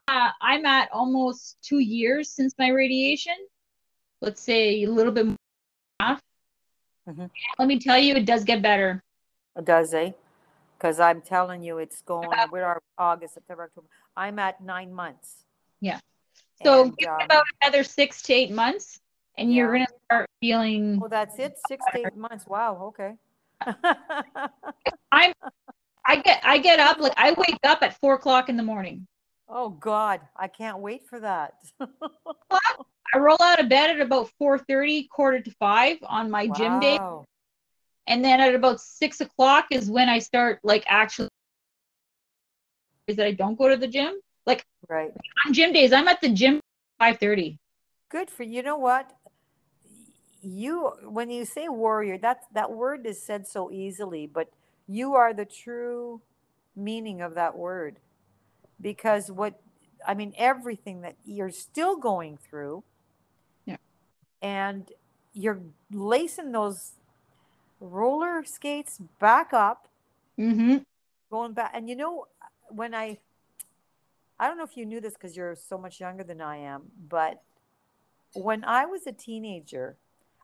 [0.08, 3.34] Uh, I'm at almost two years since my radiation.
[4.22, 5.36] Let's say a little bit more.
[6.00, 6.22] than half.
[7.06, 7.30] Mhm.
[7.58, 9.04] Let me tell you, it does get better.
[9.54, 10.12] It does eh?
[10.78, 12.30] Because I'm telling you, it's going.
[12.50, 13.88] We're our August, September, October.
[14.16, 15.44] I'm at nine months.
[15.80, 16.00] Yeah.
[16.62, 19.00] So And, give um, about another six to eight months,
[19.36, 21.00] and you're gonna start feeling.
[21.00, 21.58] Well, that's it.
[21.58, 22.46] Six to eight months.
[22.46, 22.94] Wow.
[22.96, 23.14] Okay.
[25.12, 25.34] I'm.
[26.06, 29.06] I get I get up like I wake up at four o'clock in the morning.
[29.48, 31.54] Oh God, I can't wait for that.
[32.50, 36.78] I roll out of bed at about four thirty, quarter to five on my gym
[36.80, 36.98] day,
[38.06, 41.28] and then at about six o'clock is when I start like actually.
[43.06, 45.12] Is that I don't go to the gym Like Right.
[45.46, 45.92] on gym days.
[45.92, 46.60] I'm at the gym
[46.98, 47.58] five thirty.
[48.10, 48.62] Good for you.
[48.62, 49.12] Know what?
[50.42, 54.50] You when you say warrior, that that word is said so easily, but
[54.86, 56.20] you are the true
[56.76, 57.98] meaning of that word.
[58.80, 59.60] Because what
[60.06, 62.84] I mean, everything that you're still going through,
[63.66, 63.76] Yeah.
[64.40, 64.90] and
[65.32, 65.60] you're
[65.92, 66.92] lacing those
[67.80, 69.88] roller skates back up,
[70.38, 70.78] Mm-hmm.
[71.30, 71.72] going back.
[71.74, 72.26] And you know,
[72.68, 73.18] when I,
[74.38, 76.92] I don't know if you knew this because you're so much younger than I am,
[77.08, 77.42] but
[78.34, 79.96] when I was a teenager,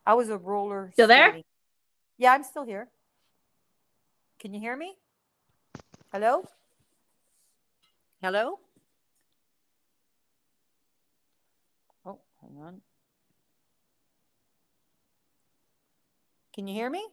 [0.04, 0.90] I was a roller.
[0.94, 1.38] Still there?
[2.18, 2.88] Yeah, I'm still here.
[4.40, 4.96] Can you hear me?
[6.12, 6.44] Hello?
[8.24, 8.58] Hello?
[12.06, 12.80] Oh, hang on.
[16.54, 17.04] Can you hear me?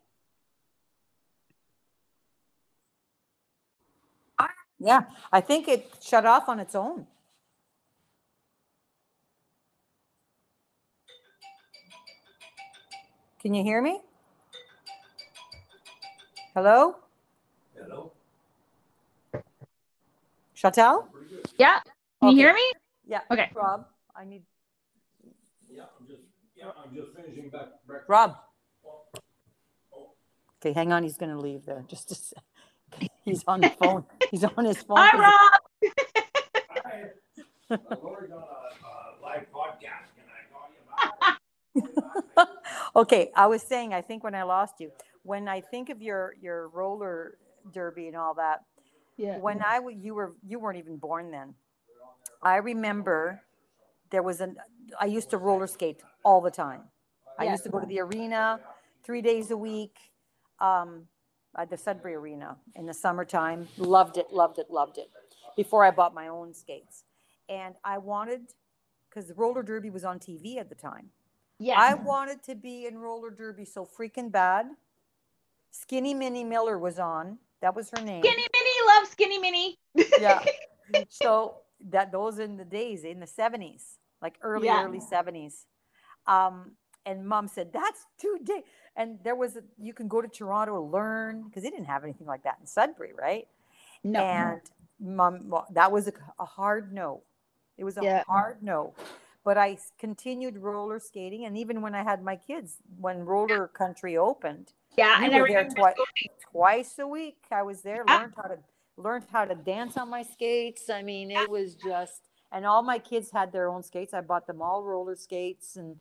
[4.79, 5.01] Yeah,
[5.33, 7.05] I think it shut off on its own.
[13.41, 13.99] Can you hear me?
[16.53, 16.95] Hello?
[16.95, 17.10] Hello?
[20.61, 21.07] Chantal?
[21.11, 21.49] Pretty good.
[21.57, 21.79] Yeah.
[22.19, 22.29] Can Okay.
[22.29, 22.71] you hear me?
[23.03, 23.21] Yeah.
[23.31, 23.49] Okay.
[23.55, 24.43] Rob, I need
[25.67, 26.21] Yeah, I'm just,
[26.55, 28.09] yeah, I'm just finishing back breakfast.
[28.09, 28.35] Rob.
[30.63, 31.01] Okay, hang on.
[31.01, 31.83] He's going to leave there.
[31.87, 32.43] Just a sec.
[33.25, 34.05] He's on the phone.
[34.29, 34.97] He's on his phone.
[34.99, 35.33] Hi, Rob.
[36.69, 37.09] Hi.
[37.71, 40.11] On a, a live podcast.
[40.13, 40.67] Can I call
[41.73, 41.85] you
[42.37, 42.47] back?
[42.95, 44.91] okay, I was saying, I think when I lost you,
[45.23, 47.37] when I think of your your roller
[47.71, 48.65] derby and all that,
[49.21, 49.37] Yeah.
[49.37, 51.53] when I you were you weren't even born then.
[52.41, 53.41] I remember
[54.09, 54.57] there was an
[54.99, 56.81] I used to roller skate all the time.
[57.37, 57.51] I Yeah.
[57.51, 58.59] used to go to the arena
[59.03, 59.97] three days a week,
[60.59, 61.07] um,
[61.57, 63.67] at the Sudbury Arena in the summertime.
[63.77, 65.09] Loved it, loved it, loved it.
[65.55, 67.03] Before I bought my own skates,
[67.49, 68.53] and I wanted
[69.09, 71.09] because roller derby was on TV at the time.
[71.59, 71.75] Yeah.
[71.79, 74.67] I wanted to be in roller derby so freaking bad.
[75.69, 77.37] Skinny Minnie Miller was on.
[77.61, 78.23] That was her name.
[78.23, 79.77] Skinny Minnie love Skinny Minnie.
[80.19, 80.43] Yeah.
[81.09, 81.55] so
[81.89, 84.83] that those in the days in the 70s, like early Yeah.
[84.83, 85.65] early 70s.
[86.27, 86.71] Um
[87.05, 88.63] and mom said that's too day
[88.95, 92.03] and there was a, you can go to Toronto to learn because they didn't have
[92.03, 93.47] anything like that in Sudbury, right?
[94.03, 94.23] No.
[94.23, 94.61] And
[94.99, 97.23] mom well, that was a, a hard no.
[97.77, 98.23] It was a Yeah.
[98.27, 98.93] hard no.
[99.43, 101.45] But I continued roller skating.
[101.45, 105.41] And even when I had my kids, when roller country opened, Yeah, we and I
[105.41, 105.95] were there remember twice,
[106.51, 107.37] twice a week.
[107.51, 108.17] I was there, Yeah.
[108.19, 108.57] learned how to
[108.97, 110.89] learned how to dance on my skates.
[110.89, 114.13] I mean, it was just, and all my kids had their own skates.
[114.13, 115.99] I bought them all roller skates, and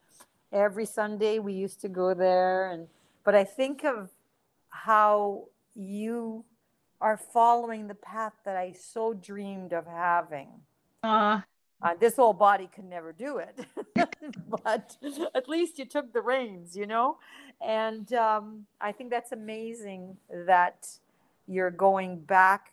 [0.53, 2.71] every Sunday we used to go there.
[2.71, 2.89] And
[3.25, 4.11] but I think of
[4.69, 5.45] how
[5.75, 6.45] you
[7.01, 10.49] are following the path that I so dreamed of having.
[11.03, 11.41] uh,
[11.83, 13.59] Uh, this old body could never do it,
[14.65, 14.97] but
[15.35, 17.17] at least you took the reins, you know?
[17.61, 20.89] And um, I think that's amazing that
[21.47, 22.73] you're going back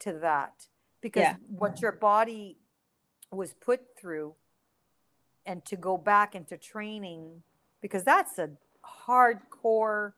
[0.00, 0.66] to that
[1.00, 1.36] because Yeah.
[1.48, 2.56] what your body
[3.30, 4.34] was put through
[5.44, 7.42] and to go back into training,
[7.82, 8.50] because that's a
[9.06, 10.12] hardcore,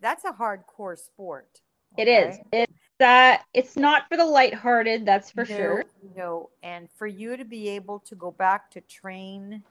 [0.00, 1.60] that's a hardcore sport.
[1.96, 2.38] it is.
[2.52, 2.66] okay?
[3.00, 5.84] Uh, it's not for the lighthearted, that's for no, sure.
[6.16, 9.62] No, and for you to be able to go back to train,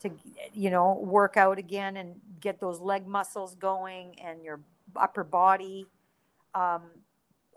[0.00, 0.10] to
[0.52, 4.60] you know work out again and get those leg muscles going and your
[4.96, 5.86] upper body,
[6.54, 6.82] um,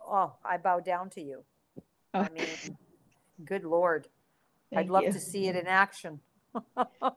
[0.07, 1.43] oh, I bow down to you.
[2.13, 2.19] Oh.
[2.19, 2.77] I mean,
[3.45, 4.07] good lord,
[4.75, 5.13] I'd love you.
[5.13, 6.19] to see it in action.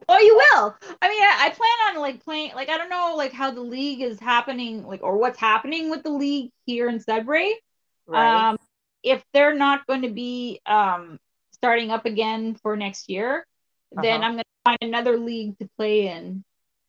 [0.08, 0.76] Oh, you will.
[1.00, 2.52] I mean, I, I plan on like playing.
[2.54, 6.02] Like, I don't know, like how the league is happening, like or what's happening with
[6.02, 7.54] the league here in Sudbury.
[8.06, 8.48] Right?
[8.50, 8.58] Um,
[9.02, 11.18] if they're not going to be um
[11.52, 13.46] starting up again for next year,
[13.92, 14.24] then Uh-huh.
[14.24, 16.44] I'm going to find another league to play in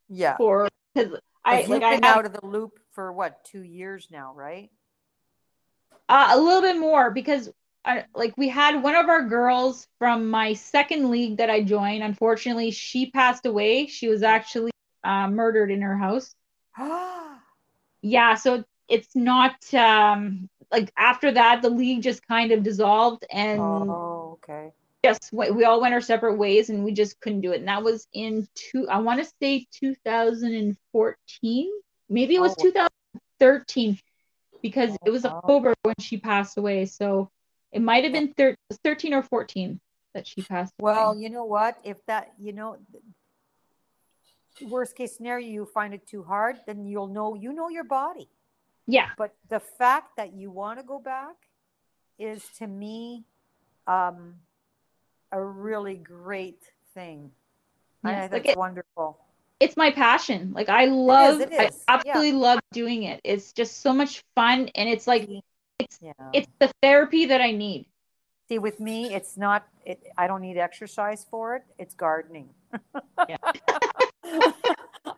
[0.10, 0.38] yeah.
[0.38, 3.64] for because I like you've I been have out of the loop for what two
[3.64, 4.72] years now, right?
[6.10, 7.50] uh, a little bit more because
[7.86, 12.04] I, like we had one of our girls from my second league that I joined.
[12.04, 13.88] Unfortunately, she passed away.
[13.88, 14.72] She was actually
[15.04, 16.36] uh, murdered in her house.
[18.02, 23.62] Yeah, so it's not um like after that the league just kind of dissolved and
[23.62, 24.72] oh, okay.
[25.04, 27.60] yes we we all went our separate ways and we just couldn't do it.
[27.60, 31.72] And that was in two I want to say 2014.
[32.10, 32.64] Maybe it was Oh.
[32.64, 34.00] 2013
[34.62, 35.30] because it was Oh.
[35.30, 36.86] October when she passed away.
[36.86, 37.30] So
[37.72, 39.80] it might have been thir- 13 or 14
[40.14, 41.78] that she passed Well, you know what?
[41.84, 42.78] If that, you know,
[44.62, 48.30] worst case scenario, you find it too hard, then you'll know, you know your body.
[48.88, 49.10] Yeah.
[49.18, 51.36] But the fact that you want to go back
[52.20, 53.24] is to me
[53.88, 54.36] um,
[55.32, 57.32] a really great thing.
[58.04, 59.20] I think like that's it- wonderful.
[59.60, 60.52] It's my passion.
[60.54, 61.96] Like I love it I is, yeah.
[61.96, 63.22] absolutely love doing it.
[63.24, 65.30] It's just so much fun and it's like
[66.02, 66.12] Yeah.
[66.34, 67.86] it's the therapy that I need.
[68.50, 71.64] See, with me, it's not, it, I don't need exercise for it.
[71.78, 72.50] It's gardening.
[73.30, 73.38] Yeah.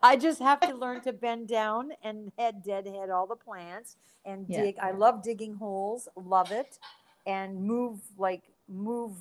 [0.05, 4.45] I just have to learn to bend down and head deadhead all the plants and
[4.47, 4.61] Yeah.
[4.61, 4.75] dig.
[4.79, 6.77] I love digging holes, love it,
[7.25, 9.13] and move like move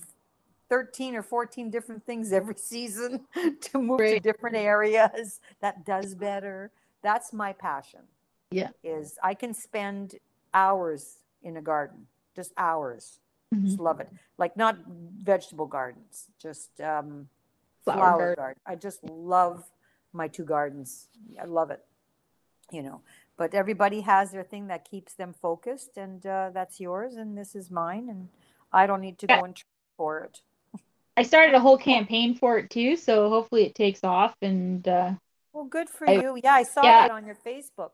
[0.68, 3.26] 13 or 14 different things every season
[3.62, 5.40] to move to different areas.
[5.62, 6.70] That does better.
[7.02, 8.00] That's my passion.
[8.50, 8.68] Yeah.
[8.82, 10.16] Is I can spend
[10.52, 12.06] hours in a garden,
[12.36, 13.20] just hours
[13.54, 13.66] Mm-hmm.
[13.66, 14.76] just love it like not
[15.22, 17.28] vegetable gardens just um
[17.84, 18.34] Flower flower, garden.
[18.36, 19.70] garden i just love
[20.14, 21.08] my two gardens
[21.40, 21.84] i love it
[22.72, 23.00] you know
[23.36, 27.54] but everybody has their thing that keeps them focused and uh, that's yours and this
[27.54, 28.28] is mine and
[28.72, 29.38] i don't need to Yeah.
[29.38, 29.62] go and
[29.96, 30.40] for it
[31.16, 35.12] I started a whole campaign for it too, so hopefully it takes off and uh
[35.52, 37.02] well good for I- you yeah i saw yeah.
[37.02, 37.90] that on your facebook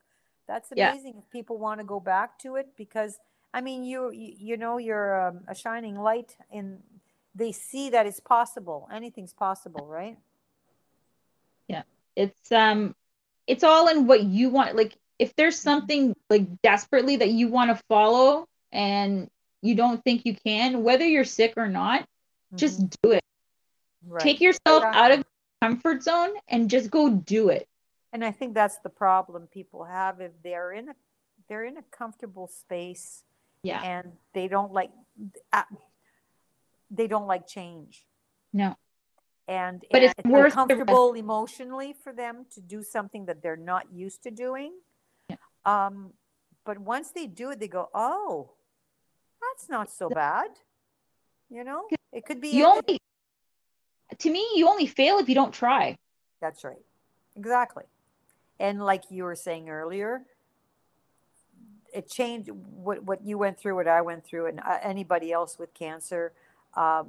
[0.48, 0.90] that's Yeah.
[0.90, 3.18] amazing if people want to go back to it because
[3.52, 6.82] i mean you you, you know you're um, a shining light and
[7.34, 10.16] they see that it's possible anything's possible right
[12.20, 12.94] it's um
[13.46, 15.62] it's all in what you want like if there's Mm-hmm.
[15.70, 19.28] something like desperately that you want to follow and
[19.62, 22.06] you don't think you can whether you're sick or not
[22.56, 22.90] just Mhm.
[23.02, 23.24] do it
[24.06, 24.22] Right.
[24.24, 27.66] take yourself out of your comfort zone and just go do it
[28.12, 30.94] and i think that's the problem people have if they're in a
[31.48, 33.24] they're in a comfortable space
[33.62, 34.90] yeah and they don't like
[36.90, 38.06] they don't like change
[38.52, 38.74] no
[39.50, 40.56] and, But it's risk.
[40.56, 44.72] uncomfortable emotionally for them to do something that they're not used to doing
[45.28, 45.36] Yeah.
[45.66, 46.12] um
[46.64, 48.50] but once they do it they go oh
[49.44, 50.50] that's not so bad
[51.50, 51.82] you know
[52.12, 52.96] it could be you only
[54.18, 55.96] to me you only fail if you don't try
[56.40, 56.84] That's right.
[57.36, 57.84] Exactly.
[58.58, 60.12] And like you were saying earlier,
[61.98, 62.48] it changed
[62.86, 66.32] what, what you went through, what I went through, and uh, anybody else with cancer.
[66.74, 67.08] Um,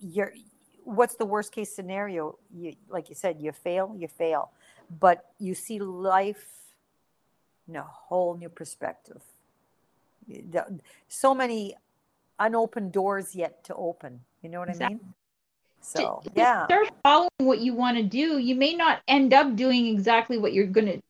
[0.00, 0.34] you're,
[0.84, 2.38] what's the worst case scenario?
[2.54, 4.50] You, like you said, you fail, you fail,
[5.00, 6.46] but you see life
[7.68, 9.22] in a whole new perspective.
[11.08, 11.74] So many
[12.38, 14.20] unopened doors yet to open.
[14.42, 14.86] You know what Exactly.
[14.86, 15.14] I mean?
[15.80, 19.54] So to yeah, start following what you want to do, you may not end up
[19.54, 21.00] doing exactly what you're going to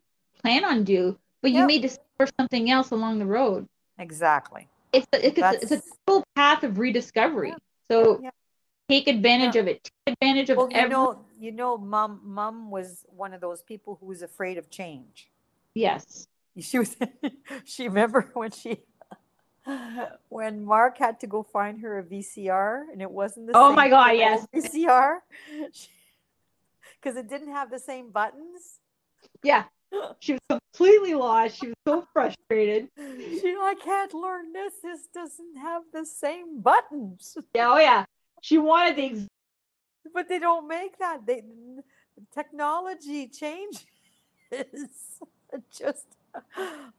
[0.43, 1.67] plan on do, but you Yep.
[1.69, 3.67] may discover something else along the road.
[3.99, 4.69] exactly.
[4.93, 7.55] It's a, it's, a, it's a total path of rediscovery.
[7.89, 8.31] So Yeah.
[8.89, 9.91] Take advantage of it.
[10.07, 10.91] Take advantage of Well, you every.
[10.91, 15.31] know, you know, mom, mom was one of those people who was afraid of change.
[15.75, 16.27] yes.
[16.61, 16.95] She was.
[17.65, 18.79] she remember when she,
[20.29, 23.73] when Mark had to go find her a VCR, and it wasn't the oh same.
[23.73, 24.47] Oh my God, yes.
[24.55, 25.19] VCR,
[27.01, 28.79] because it didn't have the same buttons.
[29.43, 29.65] Yeah.
[30.21, 31.59] She was completely lost.
[31.61, 32.89] She was so frustrated.
[32.97, 34.75] She, I can't learn this.
[34.83, 37.37] This doesn't have the same buttons.
[37.55, 38.05] Yeah, oh yeah.
[38.45, 39.29] She wanted the ex-
[40.13, 41.25] But they don't make that.
[41.25, 41.43] They
[42.35, 43.87] technology changes.
[45.71, 46.05] Just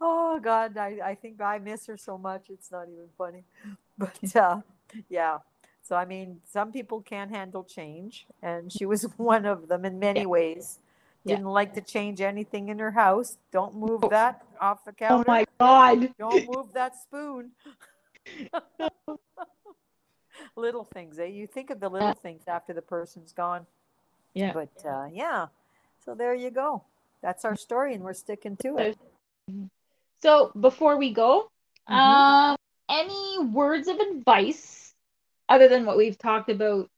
[0.01, 2.49] oh god, I, I think I miss her so much.
[2.49, 3.43] It's not even funny.
[3.97, 4.61] But uh,
[5.07, 5.38] yeah.
[5.84, 9.99] So I mean, some people can't handle change, and she was one of them in
[9.99, 10.80] many ways.
[11.27, 13.38] Didn't like to change anything in her house.
[13.51, 15.23] Don't move that off the counter.
[15.27, 16.11] Oh my god.
[16.17, 17.51] Don't move that spoon.
[20.56, 21.26] Little things, eh?
[21.26, 23.65] You think of the little things after the person's gone.
[24.34, 24.53] Yeah.
[24.53, 25.48] But uh, yeah,
[26.03, 26.84] so there you go.
[27.22, 28.98] That's our story, and we're sticking to it.
[30.22, 31.49] So before we go,
[31.90, 31.95] Mhm.
[31.95, 32.57] um,
[32.90, 34.94] any words of advice
[35.49, 36.90] other than what we've talked about,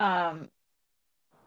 [0.00, 0.48] um,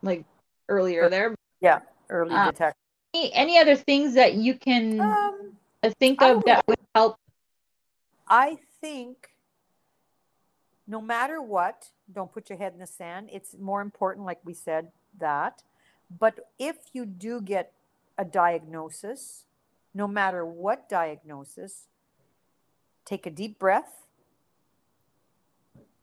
[0.01, 0.25] like
[0.69, 1.35] earlier there?
[1.59, 2.77] Yeah, early uh, detection.
[3.13, 5.57] Any, any other things that you can Um,
[5.99, 7.17] think of that would help?
[8.27, 9.30] I think
[10.91, 13.29] no matter what, don't put your head in the sand.
[13.31, 15.63] It's more important, like we said, that.
[16.19, 17.71] But if you do get
[18.17, 19.45] a diagnosis,
[19.93, 21.87] no matter what diagnosis,
[23.05, 24.05] take a deep breath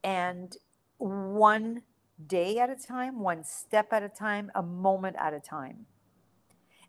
[0.02, 0.56] and
[0.96, 1.82] one
[2.26, 5.84] day at a time, one step at a time, a moment at a time.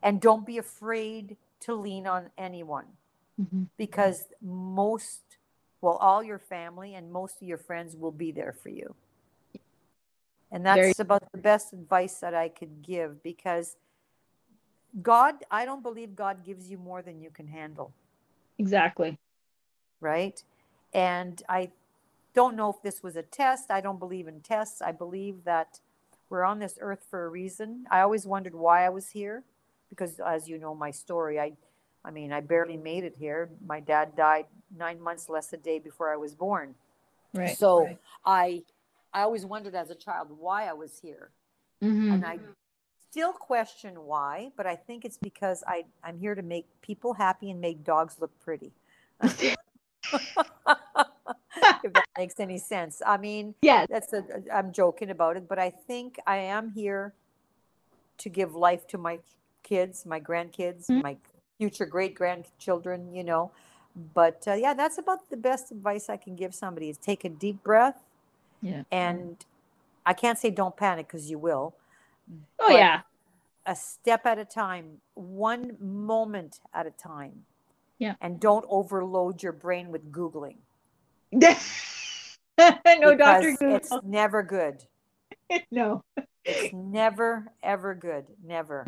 [0.02, 1.36] And don't be afraid
[1.66, 2.86] to lean on anyone
[3.40, 3.64] mm-hmm.
[3.78, 5.29] because most
[5.82, 8.96] well all your family and most of your friends will be there for you.
[10.52, 13.76] And that's about the best advice that i could give because
[15.04, 17.94] god i don't believe god gives you more than you can handle.
[18.58, 19.18] Exactly.
[20.02, 20.44] right?
[20.94, 21.72] And i
[22.34, 23.72] don't know if this was a test.
[23.72, 24.82] I don't believe in tests.
[24.82, 25.80] I believe that
[26.30, 27.86] we're on this earth for a reason.
[27.90, 29.44] I always wondered why i was here
[29.90, 31.52] because as you know my story i
[32.06, 34.46] i mean i barely made it here my dad died
[34.78, 36.76] nine months less a day before i was born
[37.34, 37.58] Right.
[37.58, 37.90] so
[38.26, 38.64] i
[39.14, 41.32] i always wondered as a child why i was here
[41.82, 42.14] Mhm.
[42.14, 42.40] and i
[43.10, 47.50] still question why but i think it's because i i'm here to make people happy
[47.52, 48.72] and make dogs look pretty
[51.84, 54.24] if that makes any sense i mean yeah, that's a
[54.54, 57.14] i'm joking about it but i think i am here
[58.18, 59.20] to give life to my
[59.64, 61.04] kids my grandkids Mhm.
[61.04, 61.18] my
[61.60, 63.52] future great grandchildren you know
[64.16, 67.30] but uh, yeah that's about the best advice i can give somebody is take a
[67.30, 68.02] deep breath
[68.62, 68.84] Yeah.
[68.92, 69.46] and
[70.06, 71.76] i can't say don't panic because you will
[72.60, 73.02] Oh yeah.
[73.66, 77.44] a step at a time one moment at a time
[77.98, 78.16] Yeah.
[78.22, 80.58] and don't overload your brain with googling
[81.34, 81.50] no,
[83.16, 84.86] Doctor because it's never good
[85.72, 86.04] No.
[86.46, 88.88] it's never ever good never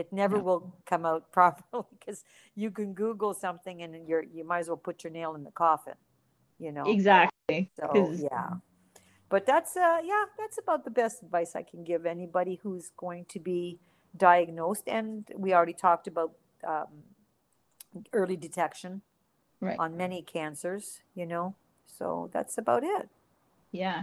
[0.00, 0.42] it never No.
[0.48, 0.62] will
[0.92, 2.18] come out properly because
[2.62, 5.54] you can google something and you're you might as well put your nail in the
[5.64, 5.98] coffin
[6.64, 7.60] you know Exactly.
[7.78, 8.50] so 'cause- yeah
[9.28, 13.24] but that's uh yeah that's about the best advice i can give anybody who's going
[13.34, 13.78] to be
[14.16, 16.30] diagnosed and we already talked about
[16.72, 16.88] um,
[18.12, 19.02] early detection
[19.62, 19.78] Right.
[19.78, 21.54] on many cancers you know
[21.98, 23.08] so that's about it
[23.72, 23.98] Yeah.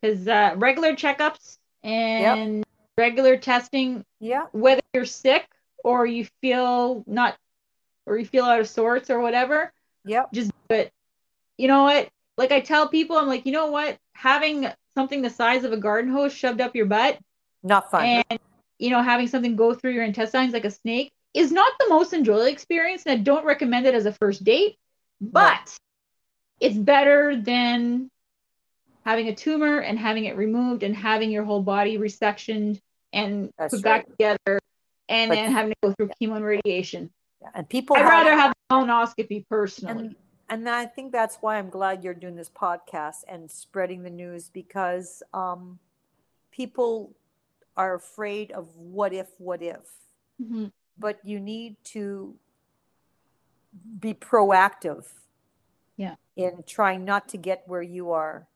[0.00, 2.64] Because uh, regular checkups and
[2.96, 5.48] regular testing, yeah whether you're sick
[5.82, 7.36] or you feel not,
[8.06, 9.72] or you feel out of sorts or whatever,
[10.04, 10.92] yep just do it.
[11.56, 12.08] You know what?
[12.36, 13.98] Like I tell people, I'm like, you know what?
[14.14, 17.18] Having something the size of a garden hose shoved up your butt
[17.62, 18.38] not fun and,
[18.78, 22.12] you know, having something go through your intestines like a snake is not the most
[22.12, 23.04] enjoyable experience.
[23.06, 24.76] And I don't recommend it as a first date,
[25.20, 25.76] but
[26.60, 28.10] it's better than
[29.04, 32.80] having a tumor and having it removed and having your whole body resectioned
[33.12, 34.58] and That's put back together
[35.08, 37.10] and But- then having to go through chemo and radiation.
[37.42, 37.48] Yeah.
[37.54, 40.06] and people I'd have- rather have a colonoscopy personally.
[40.08, 40.16] and
[40.50, 44.48] and I think that's why I'm glad you're doing this podcast and spreading the news
[44.50, 45.78] because um,
[46.50, 47.14] people
[47.76, 49.86] are afraid of what if, what if.
[50.42, 50.72] Mhm.
[50.98, 52.36] But you need to
[54.00, 55.06] be proactive
[55.96, 56.16] Yeah.
[56.34, 58.48] In trying not to get where you are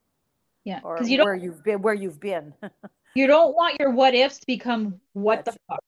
[0.64, 2.54] Yeah, or you don't where you've been where you've been.
[3.14, 5.84] you don't want your what ifs to become what That's the fuck.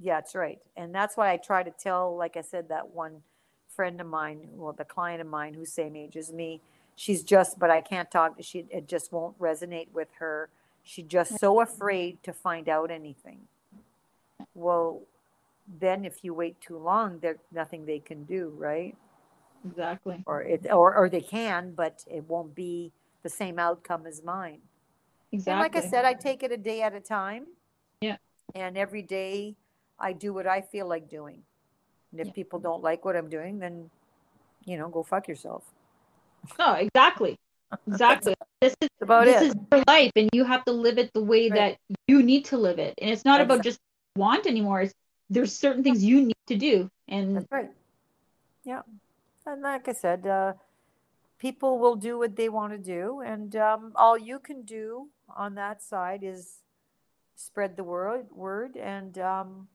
[0.00, 0.58] Yeah, that's right.
[0.76, 3.22] And that's why I try to tell, like I said, that one
[3.68, 6.60] friend of mine, well, the client of mine who's same age as me,
[6.96, 8.36] she's just, but I can't talk.
[8.40, 10.48] She, it just won't resonate with her.
[10.82, 13.42] She's just so afraid to find out anything.
[14.54, 15.02] Well,
[15.80, 18.96] then if you wait too long, there's nothing they can do, right?
[19.64, 20.24] Exactly.
[20.26, 22.90] Or it, or, or they can, but it won't be
[23.22, 24.60] the same outcome as mine.
[25.32, 25.52] Exactly.
[25.52, 27.46] And like I said, I take it a day at a time.
[28.00, 28.16] Yeah.
[28.54, 29.56] And every day
[29.98, 31.42] I do what I feel like doing.
[32.10, 32.32] And if Yeah.
[32.34, 33.90] people don't like what I'm doing, then,
[34.64, 35.64] you know, go fuck yourself.
[36.58, 37.38] No, exactly.
[37.86, 38.34] Exactly.
[38.60, 39.46] this is about this it.
[39.48, 41.78] is your life and you have to live it the way Right.
[41.88, 42.94] that you need to live it.
[43.00, 43.78] And it's not about just
[44.16, 44.82] want anymore.
[44.82, 44.94] It's
[45.30, 46.90] there's certain things you need to do.
[47.08, 47.70] And That's right.
[48.64, 48.82] Yeah.
[49.46, 50.52] And like I said, uh,
[51.42, 53.20] people will do what they want to do.
[53.20, 56.60] And um, all you can do on that side is
[57.34, 59.66] spread the word, word and um,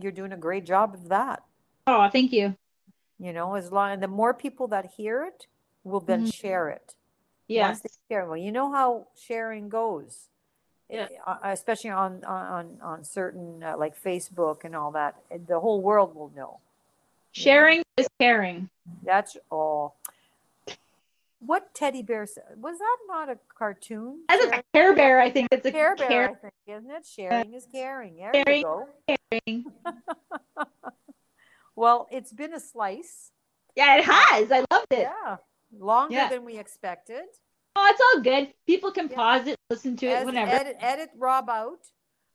[0.00, 1.42] you're doing a great job of that.
[1.88, 2.54] oh, thank you.
[3.18, 5.46] You know, as long and the more people that hear it
[5.84, 6.34] will then Mhm.
[6.34, 6.94] share it.
[7.48, 7.68] Yeah.
[7.68, 10.28] Once share, well, you know how sharing goes,
[10.88, 11.08] Yeah.
[11.26, 15.12] Uh, especially on on on certain uh, like Facebook and all that.
[15.52, 16.60] The whole world will know.
[17.32, 18.68] Sharing is caring.
[19.02, 19.96] That's all.
[21.40, 22.26] What teddy bear
[22.56, 22.96] was that?
[23.08, 24.22] Not a cartoon.
[24.28, 26.96] As a Care Bear, I think it's a Care Bear, I think, isn't it?
[26.96, 28.16] Uh, Sharing is caring.
[28.16, 28.88] There Sharing- you go.
[29.30, 29.64] Bearing.
[31.78, 33.32] Well, it's been a slice.
[33.76, 34.50] Yeah, it has.
[34.50, 35.00] I loved it.
[35.12, 35.36] Yeah,
[35.78, 36.30] longer Yeah.
[36.30, 37.24] than we expected.
[37.76, 38.54] Oh, it's all good.
[38.66, 39.14] People can Yeah.
[39.16, 40.50] pause it, listen to it Ed- whenever.
[40.52, 41.80] Edit, edit Rob out.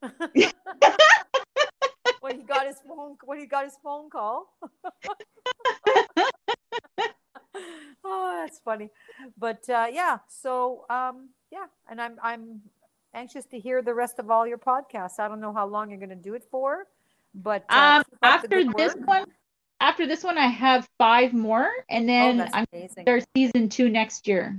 [2.20, 4.46] when he got his phone when he got his phone call.
[8.04, 8.90] oh, that's funny.
[9.38, 12.60] But uh, yeah, so um, yeah, and I'm I'm
[13.14, 15.18] anxious to hear the rest of all your podcasts.
[15.18, 16.86] I don't know how long you're going to do it for,
[17.34, 19.06] but uh, Um, keep up the after this work.
[19.06, 19.24] one,
[19.80, 23.04] after this one, I have five more, and oh, then that's I'm amazing.
[23.04, 24.56] there's season two next year.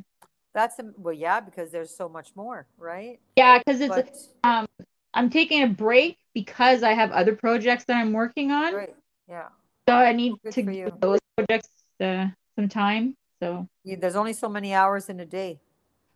[0.53, 3.19] That's am- well, yeah, because there's so much more, right?
[3.35, 4.13] Yeah, because it's But
[4.43, 4.67] um,
[5.13, 8.95] I'm taking a break because I have other projects that I'm working on, right,
[9.27, 9.47] yeah,
[9.87, 10.93] so I need Good to you.
[11.01, 13.15] those projects uh, some time.
[13.41, 15.59] So, You- there's only so many hours in a day.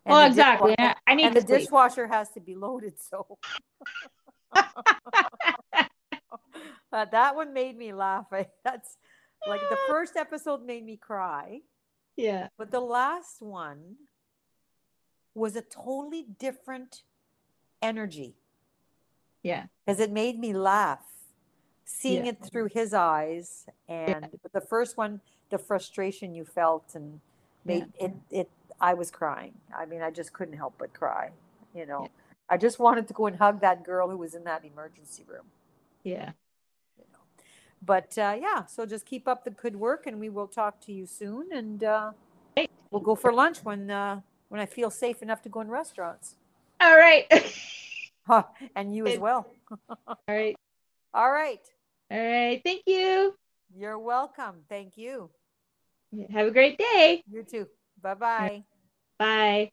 [0.05, 0.76] And well, exactly.
[0.77, 1.59] and I, need and the sleep.
[1.61, 3.38] dishwasher has to be loaded so
[6.93, 8.95] Uh, that one made me laugh I, that's
[9.45, 11.59] like the first episode made me cry
[12.15, 13.97] Yeah, but the last one
[15.35, 17.03] was a totally different
[17.81, 18.35] energy
[19.43, 21.05] yeah, because it made me laugh
[21.84, 22.31] seeing Yeah.
[22.31, 25.19] it through his eyes and but the first one
[25.49, 27.19] the frustration you felt and
[27.65, 28.49] made it it
[28.80, 29.53] i was crying.
[29.76, 31.32] I mean i just couldn't help but cry
[31.76, 32.03] you know?
[32.03, 32.07] Yeah.
[32.49, 35.45] i just wanted to go and hug that girl who was in that emergency room.
[36.03, 36.32] Yeah.
[36.98, 37.19] you know?
[37.84, 40.94] But uh, yeah so just keep up the good work and we will talk to
[40.94, 42.11] you soon and uh,
[42.56, 42.72] Great.
[42.91, 46.36] we'll go for lunch when uh, when i feel safe enough to go in restaurants.
[46.80, 47.26] All right,
[48.76, 49.48] and you as well.
[50.07, 50.56] All right,
[51.14, 51.60] all right.
[52.11, 52.61] All right.
[52.64, 53.36] Thank you.
[53.78, 55.30] You're welcome thank you
[56.32, 57.24] Have a great day.
[57.30, 57.68] you too
[58.02, 58.64] bye bye
[59.20, 59.72] Bye.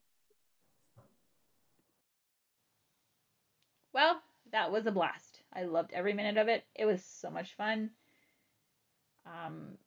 [3.93, 4.19] Well,
[4.51, 5.41] that was a blast.
[5.53, 6.63] I loved every minute of it.
[6.75, 7.91] It was so much fun.
[9.25, 9.77] Um,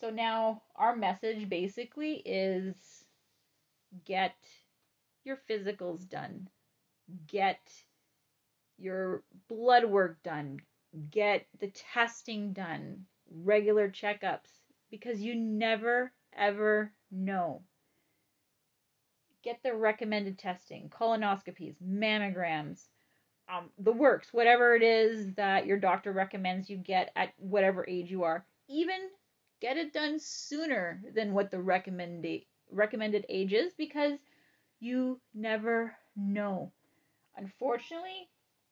[0.00, 2.74] so now our message basically is
[4.04, 4.34] get
[5.24, 6.48] your physicals done,
[7.28, 7.60] get
[8.78, 10.60] your blood work done,
[11.10, 14.48] get the testing done, regular checkups,
[14.90, 17.62] because you never ever know
[19.42, 22.86] get the recommended testing, colonoscopies, mammograms,
[23.52, 28.10] um, the works, whatever it is that your doctor recommends you get at whatever age
[28.10, 28.46] you are.
[28.68, 29.08] Even
[29.60, 34.18] get it done sooner than what the recommended recommended age is because
[34.80, 36.72] you never know.
[37.36, 38.28] Unfortunately,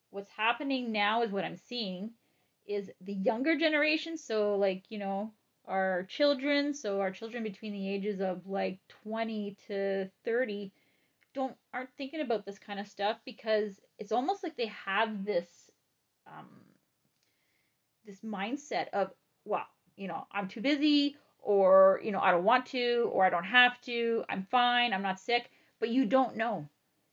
[0.09, 2.11] what's happening now is what I'm seeing
[2.67, 5.31] is the younger generation, so like, you know,
[5.65, 10.71] our children, so our children between the ages of like 20 to 30
[11.33, 15.47] don't aren't thinking about this kind of stuff because it's almost like they have this
[16.27, 16.49] um
[18.05, 19.11] this mindset of
[19.45, 19.65] well,
[19.95, 23.43] you know, I'm too busy or, you know, I don't want to or I don't
[23.43, 24.23] have to.
[24.29, 24.93] I'm fine.
[24.93, 26.67] I'm not sick, but you don't know.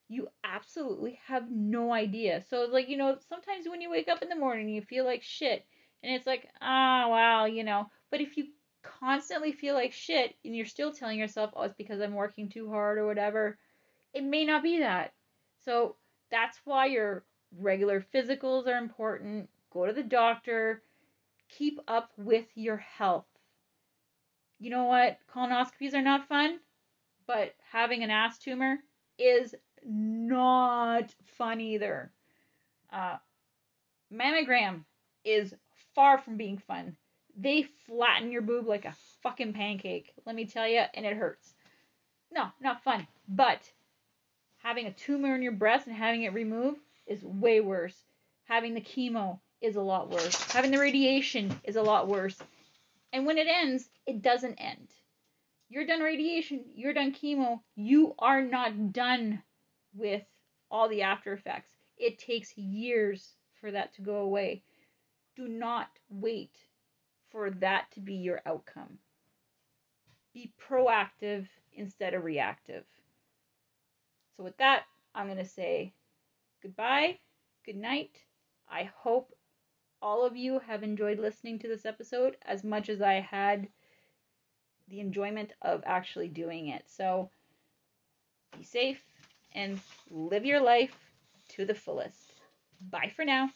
[0.09, 2.43] You absolutely have no idea.
[2.49, 5.23] So like, you know, sometimes when you wake up in the morning you feel like
[5.23, 5.67] shit
[6.03, 8.47] and it's like, ah, well, you know, but if you
[8.83, 12.71] constantly feel like shit and you're still telling yourself, oh, it's because I'm working too
[12.71, 13.59] hard or whatever,
[14.15, 15.13] it may not be that.
[15.65, 15.97] So
[16.31, 17.25] that's why your
[17.57, 19.49] regular physicals are important.
[19.73, 20.83] Go to the doctor.
[21.49, 23.27] Keep up with your health.
[24.59, 25.19] You know what?
[25.35, 26.59] Colonoscopies are not fun,
[27.27, 28.79] but having an ass tumor
[29.19, 32.11] is not fun either.
[32.93, 33.17] Uh,
[34.13, 34.85] mammogram
[35.25, 35.55] is
[35.95, 36.97] far from being fun.
[37.37, 41.55] They flatten your boob like a fucking pancake, let me tell you, and it hurts.
[42.33, 43.07] No, not fun.
[43.29, 43.61] But
[44.59, 47.97] having a tumor in your breast and having it removed is way worse.
[48.45, 50.53] Having the chemo is a lot worse.
[50.53, 52.37] Having the radiation is a lot worse.
[53.13, 54.89] And when it ends, it doesn't end.
[55.71, 59.43] You're done radiation, you're done chemo, you are not done
[59.99, 60.23] with
[60.71, 61.71] all the after effects.
[61.97, 64.63] It takes years for that to go away.
[65.37, 66.57] Do not wait
[67.31, 68.99] for that to be your outcome.
[70.33, 72.85] Be proactive instead of reactive.
[74.37, 74.85] So, with that,
[75.15, 75.93] I'm going to say
[76.63, 77.19] goodbye,
[77.65, 78.23] good night.
[78.71, 79.35] I hope
[80.01, 83.69] all of you have enjoyed listening to this episode as much as I had
[84.89, 86.85] the enjoyment of actually doing it.
[86.87, 87.31] So,
[88.57, 89.03] be safe
[89.59, 89.81] and
[90.11, 90.97] live your life
[91.51, 92.33] to the fullest.
[92.81, 93.51] Bye for now.